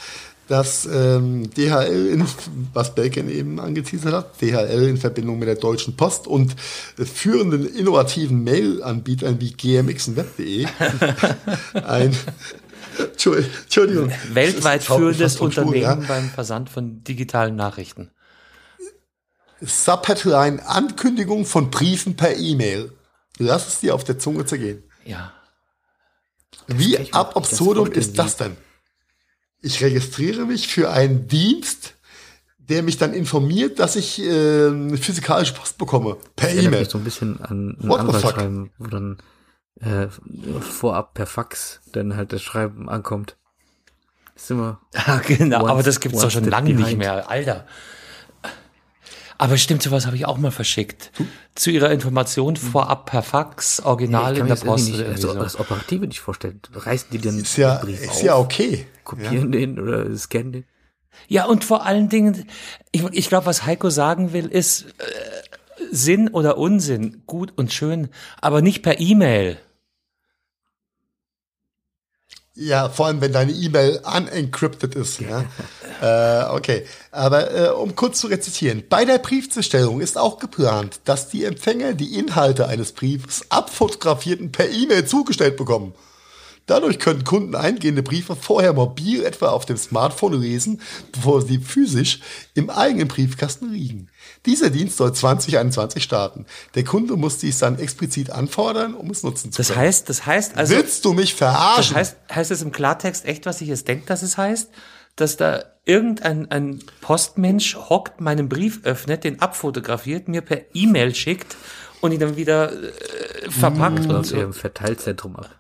[0.49, 2.27] dass ähm, DHL, in,
[2.75, 6.55] was Belgien eben angeteasert hat, DHL in Verbindung mit der Deutschen Post und
[6.99, 10.67] äh, führenden innovativen Mail-Anbietern wie GMX und Web.de
[11.87, 12.15] ein
[12.99, 14.13] Entschuldigung.
[14.33, 15.95] Weltweit führendes Unternehmen ja.
[15.95, 18.11] beim Versand von digitalen Nachrichten.
[19.63, 22.93] Subheadline Ankündigung von Briefen per E-Mail.
[23.39, 24.83] Lass es dir auf der Zunge zergehen.
[25.05, 25.33] Ja.
[26.79, 28.57] Wie ab absurdum ist das denn?
[29.61, 31.95] Ich registriere mich für einen Dienst,
[32.59, 36.17] der mich dann informiert, dass ich äh, physikalische Post bekomme.
[36.37, 36.89] Per E-Mail.
[36.89, 39.19] so ein bisschen an einen Anwalt schreiben, wo dann
[39.81, 40.09] äh,
[40.61, 43.37] vorab per Fax dann halt das Schreiben ankommt.
[44.35, 44.81] Das ist immer.
[44.95, 47.29] Ja, genau, aber das gibt's doch schon lange nicht mehr.
[47.29, 47.67] Alter.
[49.39, 51.11] Aber stimmt, sowas habe ich auch mal verschickt.
[51.17, 51.29] Hm?
[51.55, 54.91] Zu ihrer Information vorab per Fax, original ja, in der Post.
[54.91, 55.39] Nicht, also, so.
[55.39, 56.61] Das Operative nicht vorstellen.
[56.73, 58.87] Reißen die den ist ja, Brief ist auf, ja okay.
[59.05, 59.61] Kopieren ja.
[59.61, 60.65] den oder scannen den.
[61.29, 62.47] Ja, und vor allen Dingen,
[62.91, 68.09] ich, ich glaube, was Heiko sagen will, ist äh, Sinn oder Unsinn, gut und schön,
[68.41, 69.59] aber nicht per E-Mail.
[72.55, 75.21] Ja, vor allem, wenn deine E-Mail unencrypted ist.
[75.21, 75.45] Ja.
[76.03, 78.85] äh, okay, aber äh, um kurz zu rezitieren.
[78.91, 84.69] Bei der Briefzustellung ist auch geplant, dass die Empfänger die Inhalte eines Briefes abfotografierten per
[84.69, 85.95] E-Mail zugestellt bekommen.
[86.67, 90.81] Dadurch können Kunden eingehende Briefe vorher mobil etwa auf dem Smartphone lesen,
[91.11, 92.21] bevor sie physisch
[92.55, 94.09] im eigenen Briefkasten liegen.
[94.47, 96.47] Dieser Dienst soll 2021 starten.
[96.75, 99.69] Der Kunde muss dies dann explizit anfordern, um es nutzen zu können.
[99.69, 100.75] Das heißt, das heißt also.
[100.75, 101.95] Willst du mich verarschen?
[101.95, 104.71] Das heißt, heißt es im Klartext echt, was ich jetzt denke, dass es heißt?
[105.15, 111.57] Dass da irgendein ein Postmensch hockt, meinen Brief öffnet, den abfotografiert, mir per E-Mail schickt
[112.01, 114.37] und ihn dann wieder äh, verpackt und so.
[114.37, 115.51] im Verteilzentrum ab.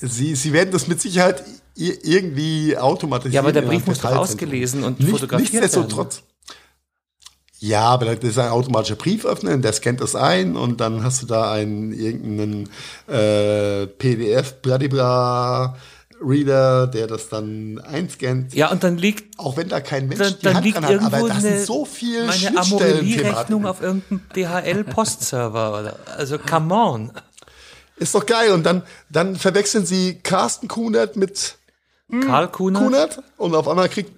[0.00, 1.44] Sie, Sie werden das mit Sicherheit
[1.74, 3.34] irgendwie automatisieren.
[3.34, 6.27] Ja, aber der Brief muss doch ausgelesen und Nicht, fotografiert nichtsdestotrotz, werden.
[7.60, 11.26] Ja, aber das ist ein automatischer Brieföffner, der scannt das ein und dann hast du
[11.26, 12.68] da einen irgendeinen
[13.08, 15.76] äh, PDF, bladibla,
[16.20, 18.54] Reader, der das dann einscannt.
[18.54, 21.04] Ja, und dann liegt auch wenn da kein Mensch dann, die dann Hand liegt dran
[21.04, 27.12] hat, aber das sind so viel meine Amorelie-Rechnung auf irgendeinem DHL-Postserver oder also come on.
[27.96, 31.56] Ist doch geil und dann dann verwechseln sie Carsten Kunert mit
[32.24, 32.82] Karl Kunert?
[32.82, 34.12] Kunert und auf einmal kriegt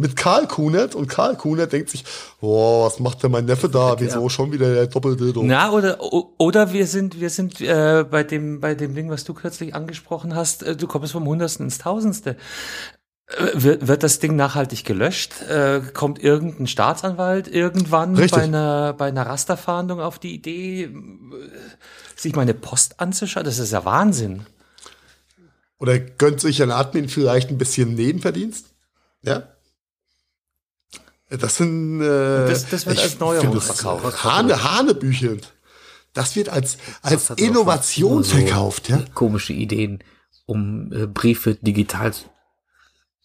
[0.00, 2.04] mit Karl Kunert und Karl Kunert denkt sich,
[2.40, 3.96] oh, was macht denn mein Neffe da?
[3.98, 4.30] Wieso ja.
[4.30, 5.42] schon wieder der Doppeldildo?
[5.44, 5.98] Na, oder,
[6.38, 10.34] oder wir sind, wir sind äh, bei dem, bei dem Ding, was du kürzlich angesprochen
[10.34, 12.36] hast, äh, du kommst vom Hundertsten ins Tausendste.
[13.26, 15.42] Äh, wird, wird das Ding nachhaltig gelöscht?
[15.42, 18.32] Äh, kommt irgendein Staatsanwalt irgendwann Richtig.
[18.32, 20.90] bei einer, bei einer Rasterfahndung auf die Idee, äh,
[22.16, 23.44] sich meine Post anzuschauen?
[23.44, 24.46] Das ist ja Wahnsinn.
[25.78, 28.66] Oder gönnt sich ein Admin vielleicht ein bisschen Nebenverdienst?
[29.22, 29.42] Ja?
[31.30, 34.24] Das sind äh, das, das wird als Neuerung verkauft.
[34.24, 35.52] Hane, Hanebüchelnd.
[36.12, 39.04] Das wird als als Innovation so verkauft, ja.
[39.14, 40.02] Komische Ideen,
[40.46, 42.12] um äh, Briefe digital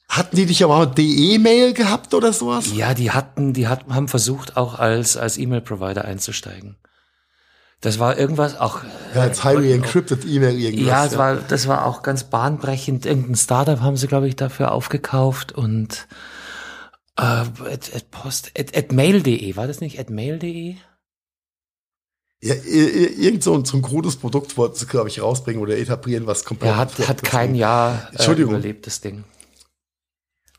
[0.08, 2.72] hatten die dich aber auch DE-Mail gehabt oder sowas?
[2.74, 6.78] Ja, die hatten, die hatten, haben versucht auch als als E-Mail-Provider einzusteigen.
[7.82, 8.82] Das war irgendwas auch.
[9.14, 10.88] Ja, als highly encrypted E-Mail irgendwas.
[10.88, 13.06] Ja, das war, das war auch ganz bahnbrechend.
[13.06, 16.08] Irgendein Startup haben sie, glaube ich, dafür aufgekauft und
[17.18, 20.76] äh, at, at post, at, at mail.de, war das nicht at mail.de?
[22.44, 26.46] Ja, irgend so, so ein krudes Produkt wollten sie, glaube ich, rausbringen oder etablieren, was
[26.46, 26.72] komplett.
[26.72, 29.24] Ja, hat, hat kein Jahr äh, überlebt, das Ding.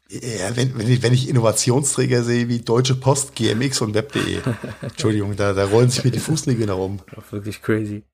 [0.08, 4.40] Ja, wenn, wenn, ich, wenn ich Innovationsträger sehe wie Deutsche Post, GMX und Web.de.
[4.82, 7.00] Entschuldigung, da, da rollen sich mir die Fußnägel nach um.
[7.30, 8.04] Wirklich crazy.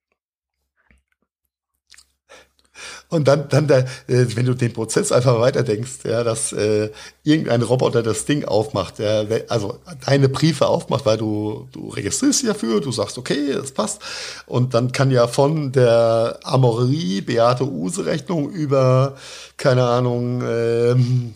[3.13, 6.89] Und dann, dann da, äh, wenn du den Prozess einfach weiterdenkst, ja, dass äh,
[7.25, 12.49] irgendein Roboter das Ding aufmacht, ja, also deine Briefe aufmacht, weil du, du registrierst dich
[12.49, 14.01] dafür, du sagst, okay, das passt.
[14.47, 19.17] Und dann kann ja von der Amorelie, Beate Use Rechnung über,
[19.59, 21.35] keine Ahnung, ähm,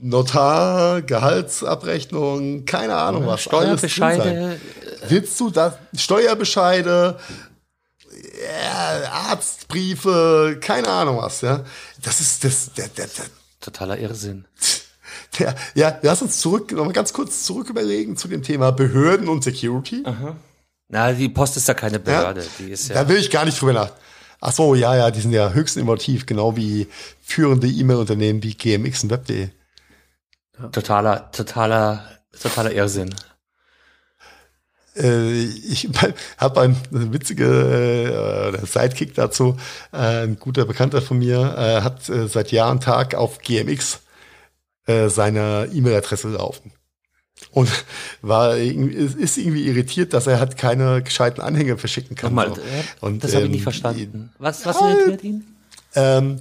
[0.00, 3.42] Notar, Gehaltsabrechnung, keine Ahnung was.
[3.42, 4.58] Steuerbescheide.
[5.06, 7.18] Willst du da Steuerbescheide,
[8.42, 11.64] ja, Arztbriefe, keine Ahnung was, ja.
[12.02, 13.24] Das ist das, der, der, der
[13.60, 14.46] totaler Irrsinn.
[15.38, 19.28] Der, ja, lass uns zurück, noch mal ganz kurz zurück überlegen zu dem Thema Behörden
[19.28, 20.02] und Security.
[20.04, 20.36] Aha.
[20.88, 22.94] Na, die Post ist ja keine Behörde, ja, die ist ja.
[22.94, 23.90] Da will ich gar nicht drüber nach.
[24.40, 26.88] Ach so, ja, ja, die sind ja höchst innovativ, genau wie
[27.20, 29.48] führende E-Mail-Unternehmen wie GMX und Web.de.
[30.70, 32.04] Totaler, totaler,
[32.40, 33.14] totaler Irrsinn.
[34.96, 35.88] Äh, ich
[36.38, 39.56] habe ein witzige äh, Sidekick dazu.
[39.92, 44.00] Äh, ein guter Bekannter von mir äh, hat äh, seit Jahr und Tag auf GMX
[44.86, 46.72] äh, seine E-Mail-Adresse laufen.
[47.50, 47.70] Und
[48.22, 52.34] war ist irgendwie irritiert, dass er halt keine gescheiten Anhänge verschicken kann.
[52.34, 53.06] Nochmal, so.
[53.06, 54.32] und, das habe ich nicht ähm, verstanden.
[54.38, 55.44] Was, was irritiert ihn?
[55.96, 56.38] Ähm,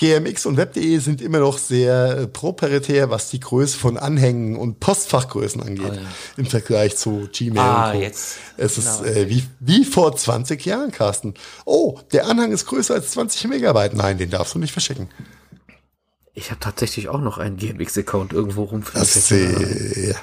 [0.00, 4.80] GMX und Web.de sind immer noch sehr äh, proprietär, was die Größe von Anhängen und
[4.80, 6.00] Postfachgrößen angeht, oh ja.
[6.38, 7.58] im Vergleich zu Gmail.
[7.58, 8.38] Ah, jetzt.
[8.56, 9.02] Es genau.
[9.02, 11.34] ist äh, wie, wie vor 20 Jahren, Carsten.
[11.66, 13.92] Oh, der Anhang ist größer als 20 Megabyte.
[13.92, 15.10] Nein, den darfst du nicht verschicken.
[16.32, 18.82] Ich habe tatsächlich auch noch einen GMX-Account irgendwo rum.
[18.94, 20.14] Das, äh,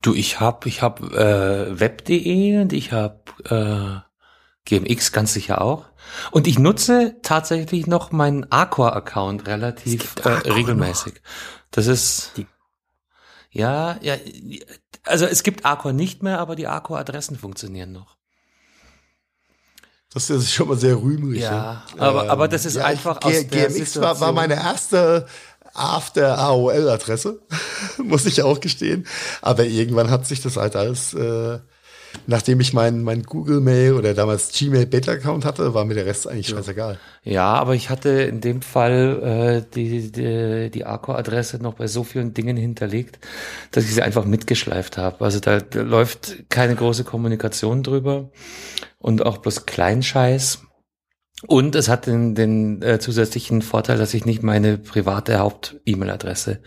[0.00, 4.09] du, ich habe ich hab, äh, Web.de und ich habe äh,
[4.70, 5.86] GMX ganz sicher auch.
[6.30, 11.14] Und ich nutze tatsächlich noch meinen Aqua-Account relativ äh, regelmäßig.
[11.14, 11.20] Noch.
[11.72, 12.46] Das ist die
[13.52, 14.16] ja, ja,
[15.04, 18.16] also es gibt Aqua nicht mehr, aber die Aqua-Adressen funktionieren noch.
[20.12, 21.42] Das ist schon mal sehr rühmlich.
[21.42, 22.02] Ja, ja.
[22.02, 25.26] aber, ähm, aber das ist ja, einfach aus G GMX war, war meine erste
[25.72, 27.40] After AOL-Adresse,
[27.98, 29.06] muss ich auch gestehen.
[29.40, 31.60] Aber irgendwann hat sich das halt als äh,
[32.26, 36.06] nachdem ich meinen mein Google Mail oder damals Gmail Beta Account hatte, war mir der
[36.06, 36.98] Rest eigentlich scheißegal.
[37.22, 41.86] Ja, aber ich hatte in dem Fall äh, die die, die Arco Adresse noch bei
[41.86, 43.18] so vielen Dingen hinterlegt,
[43.70, 45.24] dass ich sie einfach mitgeschleift habe.
[45.24, 48.30] Also da, da läuft keine große Kommunikation drüber
[48.98, 50.62] und auch bloß Kleinscheiß.
[51.46, 56.60] Und es hat den, den äh, zusätzlichen Vorteil, dass ich nicht meine private Haupt-E-Mail-Adresse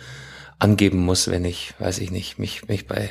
[0.57, 3.09] angeben muss, wenn ich, weiß ich nicht, mich, mich bei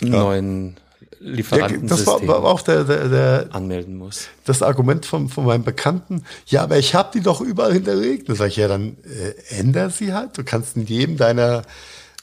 [0.00, 0.08] ja.
[0.08, 0.76] neuen
[1.20, 4.28] Lieferanten das war, war auch der, der, der anmelden muss.
[4.44, 8.28] Das Argument von, von meinem Bekannten, ja, aber ich habe die doch überall hinterlegt.
[8.28, 10.36] Da sage ich, ja, dann äh, änder sie halt.
[10.36, 11.62] Du kannst in jedem deiner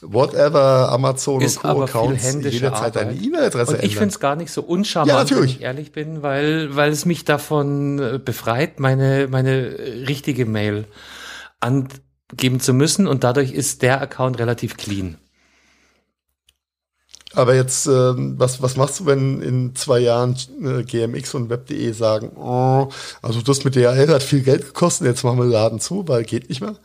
[0.06, 1.82] whatever Amazon ist und Co.
[1.82, 3.86] Accounts jederzeit deine E-Mail-Adresse ändern.
[3.86, 7.04] Ich finde es gar nicht so uncharmant, ja, wenn ich ehrlich bin, weil, weil es
[7.04, 9.76] mich davon äh, befreit, meine, meine
[10.06, 10.86] richtige Mail
[11.60, 15.16] angeben zu müssen und dadurch ist der Account relativ clean.
[17.34, 21.92] Aber jetzt, ähm, was, was machst du, wenn in zwei Jahren äh, GMX und Web.de
[21.92, 22.88] sagen, oh,
[23.22, 26.24] also das mit DHL hat viel Geld gekostet, jetzt machen wir den Laden zu, weil
[26.24, 26.76] geht nicht mehr?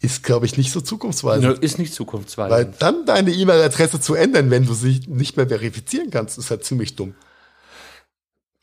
[0.00, 1.58] Ist, glaube ich, nicht so zukunftsweisend.
[1.60, 2.52] ist nicht zukunftsweisend.
[2.52, 6.64] Weil dann deine E-Mail-Adresse zu ändern, wenn du sie nicht mehr verifizieren kannst, ist halt
[6.64, 7.14] ziemlich dumm.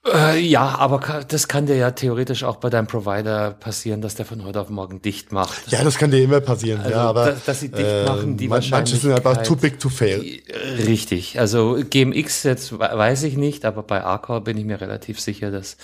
[0.05, 4.25] Äh, ja, aber das kann dir ja theoretisch auch bei deinem Provider passieren, dass der
[4.25, 5.71] von heute auf morgen dicht macht.
[5.71, 6.81] Ja, das kann dir immer passieren.
[6.81, 9.55] Also, ja, aber dass, dass sie dicht äh, machen, die manche Manche sind einfach too
[9.55, 10.21] big to fail.
[10.85, 11.39] Richtig.
[11.39, 15.77] Also GMX jetzt weiß ich nicht, aber bei Arcor bin ich mir relativ sicher, dass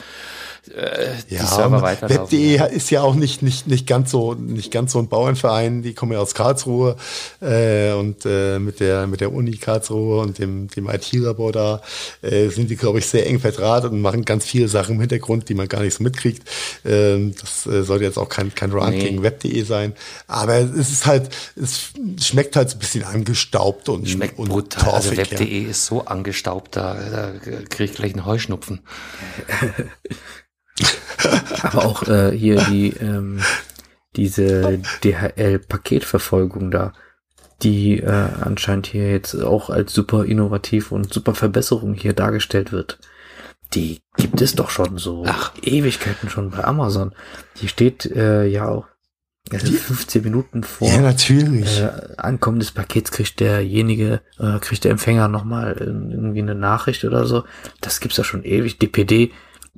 [0.68, 2.22] äh, die ja, Server weiterlaufen.
[2.24, 2.66] Web.de ja.
[2.66, 5.82] ist ja auch nicht, nicht, nicht ganz so, nicht ganz so ein Bauernverein.
[5.82, 6.96] Die kommen ja aus Karlsruhe,
[7.42, 11.82] äh, und, äh, mit der, mit der Uni Karlsruhe und dem, dem IT-Labor da,
[12.22, 15.50] äh, sind die, glaube ich, sehr eng verdrahtet und machen ganz viele Sachen im Hintergrund,
[15.50, 16.48] die man gar nicht so mitkriegt.
[16.86, 19.00] Ähm, das äh, sollte jetzt auch kein, kein Run nee.
[19.00, 19.94] gegen Web.de sein.
[20.28, 21.92] Aber es ist halt, es
[22.22, 24.94] schmeckt halt so ein bisschen angestaubt und, schmeckt und brutal.
[24.94, 25.70] Also Web.de ja.
[25.70, 28.82] ist so angestaubt, da, da kriege ich gleich einen Heuschnupfen.
[31.64, 33.42] Aber auch äh, hier die ähm,
[34.16, 36.94] diese DHL-Paketverfolgung da,
[37.62, 43.00] die äh, anscheinend hier jetzt auch als super innovativ und super Verbesserung hier dargestellt wird.
[43.74, 45.54] Die gibt es doch schon so Ach.
[45.62, 47.14] Ewigkeiten schon bei Amazon.
[47.62, 48.88] Die steht äh, ja auch
[49.52, 51.80] also 15 Minuten vor ja, natürlich.
[51.80, 57.26] Äh, Ankommen des Pakets kriegt derjenige, äh, kriegt der Empfänger nochmal irgendwie eine Nachricht oder
[57.26, 57.44] so.
[57.82, 58.80] Das gibt's ja schon ewig.
[58.80, 59.32] DPD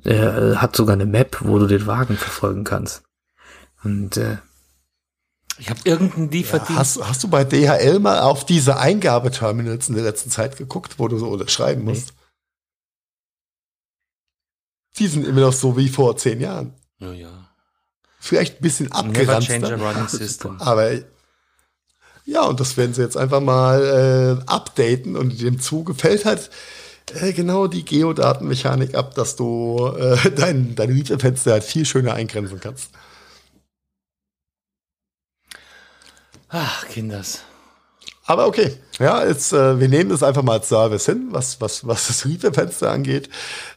[0.04, 3.02] äh, hat sogar eine Map, wo du den Wagen verfolgen kannst.
[3.84, 4.38] Und äh,
[5.58, 6.70] ich habe irgendeinen Lieferdienst.
[6.70, 10.98] Ja, hast, hast du bei DHL mal auf diese Eingabeterminals in der letzten Zeit geguckt,
[10.98, 12.14] wo du so unterschreiben musst?
[14.98, 16.74] die sind immer noch so wie vor zehn Jahren.
[16.98, 17.48] Ja, ja.
[18.20, 19.80] Vielleicht ein bisschen Never change a abgeranzter.
[19.80, 20.60] running system.
[20.60, 20.92] Aber
[22.24, 26.24] ja, und das werden sie jetzt einfach mal äh, updaten und in dem Zuge fällt
[26.24, 26.50] halt
[27.20, 32.60] äh, genau die Geodatenmechanik ab, dass du äh, dein, deine Liedfenster halt viel schöner eingrenzen
[32.60, 32.90] kannst.
[36.48, 37.42] Ach, Kinders.
[38.24, 41.86] Aber okay, ja, jetzt, äh, wir nehmen das einfach mal als Service hin, was, was,
[41.86, 43.28] was das Liedfenster angeht.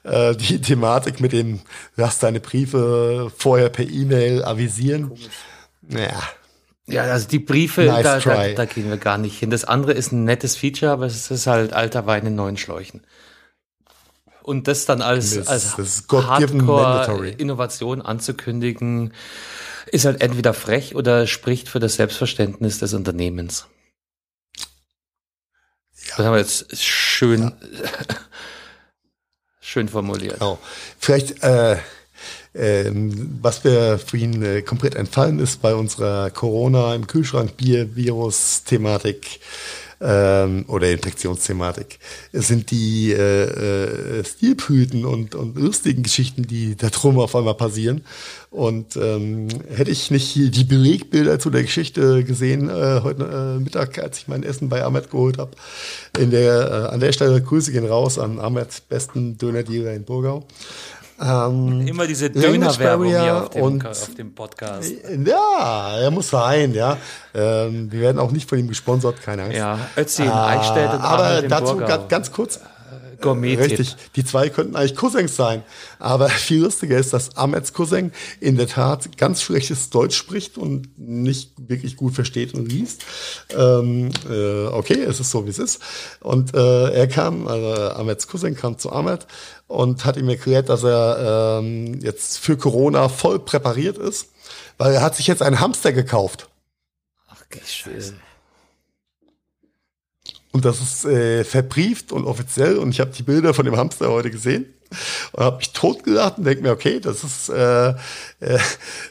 [0.03, 1.61] Äh, die Thematik mit dem,
[1.95, 5.11] lass deine Briefe vorher per E-Mail avisieren.
[5.81, 6.23] Naja, Ja,
[6.87, 9.49] also die Briefe, Nice da, da, da gehen wir gar nicht hin.
[9.49, 13.01] Das andere ist ein nettes Feature, aber es ist halt alter Wein in neuen Schläuchen.
[14.43, 16.03] Und das dann als, Das- als das.
[16.11, 19.13] Hardcore-Innovation anzukündigen,
[19.87, 23.65] ist halt entweder frech oder spricht für das Selbstverständnis des Unternehmens.
[26.09, 27.51] Das haben wir jetzt schön,
[29.59, 30.33] schön formuliert.
[30.39, 30.59] Genau.
[30.99, 31.77] Vielleicht, äh,
[32.55, 38.63] ähm, was wir vorhin äh, komplett entfallen ist bei unserer Corona im Kühlschrank Bier Virus
[38.63, 39.39] Thematik
[40.01, 41.99] ähm, oder Infektionsthematik
[42.33, 48.01] sind die äh, äh, Stilblüten und, und lustigen Geschichten, die da drum auf einmal passieren.
[48.51, 53.99] Und ähm, hätte ich nicht die Belegbilder zu der Geschichte gesehen äh, heute äh, Mittag,
[53.99, 55.51] als ich mein Essen bei Ahmed geholt habe,
[56.17, 60.45] in der äh, an der Stelle Grüße gehen raus an Ahmed, besten Dönerdealer in Burgau.
[61.21, 64.91] Ähm, Immer diese Dönerwerbung hier auf dem, und- auf dem Podcast.
[65.25, 66.97] ja, er muss sein, ja.
[67.33, 69.57] Ähm, wir werden auch nicht von ihm gesponsert, keine Angst.
[69.57, 71.77] Ja, Ötzi in Ah, Eichstätt und aber dazu
[72.09, 72.59] ganz kurz.
[73.21, 75.63] Gourmet Richtig, die zwei könnten eigentlich Cousins sein.
[75.99, 80.97] Aber viel lustiger ist, dass Ahmeds Cousin in der Tat ganz schlechtes Deutsch spricht und
[80.97, 83.03] nicht wirklich gut versteht und liest.
[83.55, 85.81] Ähm, äh, okay, es ist so, wie es ist.
[86.19, 89.27] Und äh, er kam, also Ahmeds Cousin kam zu Ahmed
[89.67, 94.29] und hat ihm erklärt, dass er ähm, jetzt für Corona voll präpariert ist,
[94.77, 96.49] weil er hat sich jetzt einen Hamster gekauft.
[97.27, 98.15] Ach, Scheiße.
[100.55, 102.77] Und das ist äh, verbrieft und offiziell.
[102.77, 104.65] Und ich habe die Bilder von dem Hamster heute gesehen
[105.33, 107.93] und habe mich totgelacht und denke mir, okay, das ist äh, äh,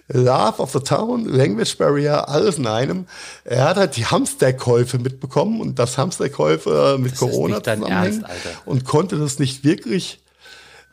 [0.08, 3.06] Love of the Town, Language Barrier, alles in einem.
[3.44, 8.24] Er hat halt die Hamsterkäufe mitbekommen und das Hamsterkäufe mit Das Corona zusammenhängen
[8.64, 10.22] und konnte das nicht wirklich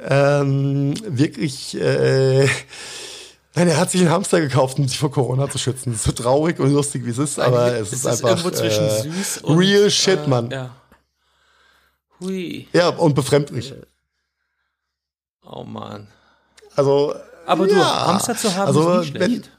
[0.05, 2.45] ähm, wirklich äh,
[3.53, 5.93] Nein, er hat sich einen Hamster gekauft, um sich vor Corona zu schützen.
[5.95, 8.85] So traurig und lustig, wie es ist, aber es Es ist, ist einfach irgendwo zwischen
[8.85, 10.49] äh, süß und, real shit, äh, Mann.
[10.51, 10.75] Ja.
[12.21, 12.67] Hui.
[12.71, 13.73] Ja, und befremdlich.
[15.45, 16.07] Oh Mann.
[16.75, 17.13] Also,
[17.45, 19.51] Aber du, ja, Hamster zu haben also, ist nicht wenn- schlecht.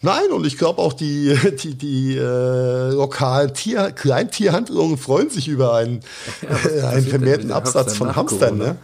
[0.00, 5.74] Nein, und ich glaube auch die, die, die äh, lokalen Tier, Kleintierhandlungen freuen sich über
[5.74, 6.00] einen,
[6.42, 8.56] äh, einen vermehrten Absatz von Hamstern.
[8.56, 8.76] Ne?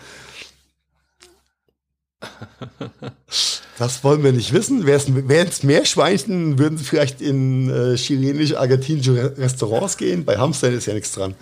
[3.79, 4.87] Das wollen wir nicht wissen.
[4.87, 10.25] Wären es Meerschweinchen, würden sie vielleicht in äh, chilenische, argentinische Re- Restaurants gehen.
[10.25, 11.35] Bei Hamstern ist ja nichts dran.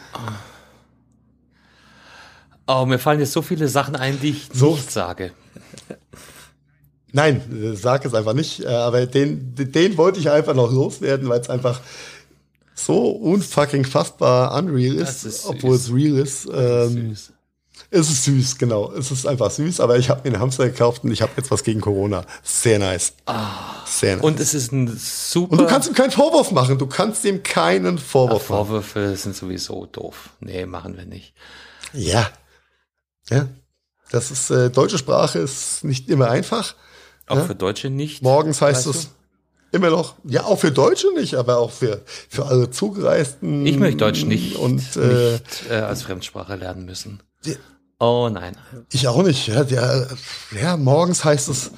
[2.66, 4.74] Oh, mir fallen jetzt so viele Sachen ein, die ich So.
[4.76, 5.32] nicht sage.
[7.12, 8.60] Nein, äh, sag es einfach nicht.
[8.60, 11.80] Äh, aber den, den, wollte ich einfach noch loswerden, weil es einfach
[12.74, 16.48] so unfucking fassbar unreal ist, ist obwohl es real ist.
[16.52, 17.32] Ähm, Süß.
[17.90, 18.92] Es ist süß, genau.
[18.92, 21.50] Es ist einfach süß, aber ich habe mir einen Hamster gekauft und ich habe jetzt
[21.50, 22.24] was gegen Corona.
[22.42, 23.14] Sehr nice.
[23.86, 24.24] Sehr nice.
[24.24, 25.52] Und es ist ein super.
[25.52, 26.78] Und du kannst ihm keinen Vorwurf machen.
[26.78, 28.66] Du kannst ihm keinen Vorwurf machen.
[28.66, 30.30] Vorwürfe sind sowieso doof.
[30.40, 31.34] Nee, machen wir nicht.
[31.92, 32.28] Ja.
[33.30, 33.48] Ja.
[34.10, 36.74] Das ist, äh, deutsche Sprache ist nicht immer einfach.
[37.26, 37.44] Auch Ja.
[37.44, 38.22] für Deutsche nicht.
[38.22, 39.10] Morgens heißt es
[39.72, 43.64] immer noch, ja, auch für Deutsche nicht, aber auch für, für alle Zugereisten.
[43.66, 47.22] Ich möchte Deutsch nicht, Und äh, nicht äh, als Fremdsprache lernen müssen.
[47.44, 47.58] Die-
[47.98, 48.56] Oh nein.
[48.92, 49.46] ich auch nicht.
[49.48, 50.08] Ja, der,
[50.58, 51.70] ja, morgens heißt es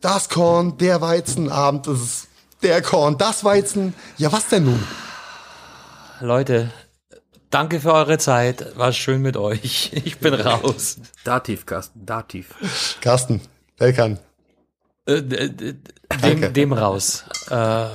[0.00, 2.28] das Korn, der Weizen, Abend ist es
[2.62, 3.92] der Korn, das Weizen.
[4.16, 4.82] Ja, was denn nun?
[6.20, 6.70] Leute,
[7.50, 8.76] danke für eure Zeit.
[8.78, 9.90] War schön mit euch.
[10.04, 10.96] Ich bin raus.
[11.24, 12.54] Dativ, Carsten, Dativ.
[13.02, 13.40] Carsten,
[13.76, 14.18] Belkan.
[15.06, 15.74] Äh, d- d-
[16.08, 16.40] Danke.
[16.40, 17.24] dem, dem raus.
[17.50, 17.86] Äh,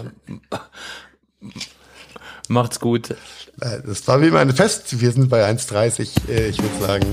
[2.47, 3.15] macht's gut.
[3.61, 4.99] Äh, Das war wie immer ein Fest.
[4.99, 6.29] Wir sind bei 1,30.
[6.29, 7.05] Äh, Ich würde sagen,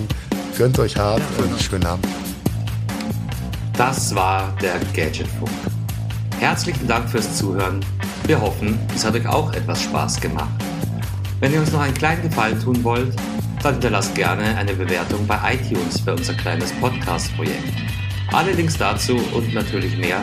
[0.59, 2.07] gönnt euch hart und schönen Abend.
[3.77, 5.51] Das war der Gadgetfunk.
[6.39, 7.81] Herzlichen Dank fürs Zuhören.
[8.27, 10.51] Wir hoffen, es hat euch auch etwas Spaß gemacht.
[11.41, 13.15] Wenn ihr uns noch einen kleinen Gefallen tun wollt,
[13.63, 17.65] dann hinterlasst gerne eine Bewertung bei iTunes für unser kleines Podcast-Projekt.
[18.33, 20.23] Alle Links dazu und natürlich mehr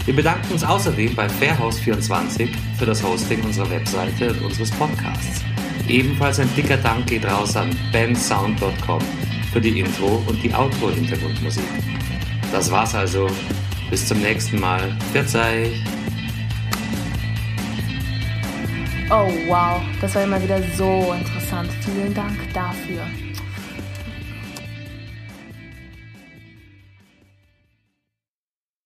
[0.05, 5.45] Wir bedanken uns außerdem bei Fairhouse24 für das Hosting unserer Webseite und unseres Podcasts.
[5.87, 9.01] Ebenfalls ein dicker Dank geht raus an bensound.com
[9.53, 11.65] für die Intro und die Outro-Hintergrundmusik.
[12.51, 13.29] Das war's also.
[13.91, 14.81] Bis zum nächsten Mal.
[15.13, 15.71] Verzeih.
[19.11, 21.71] Oh wow, das war immer wieder so interessant.
[21.85, 23.05] Vielen Dank dafür.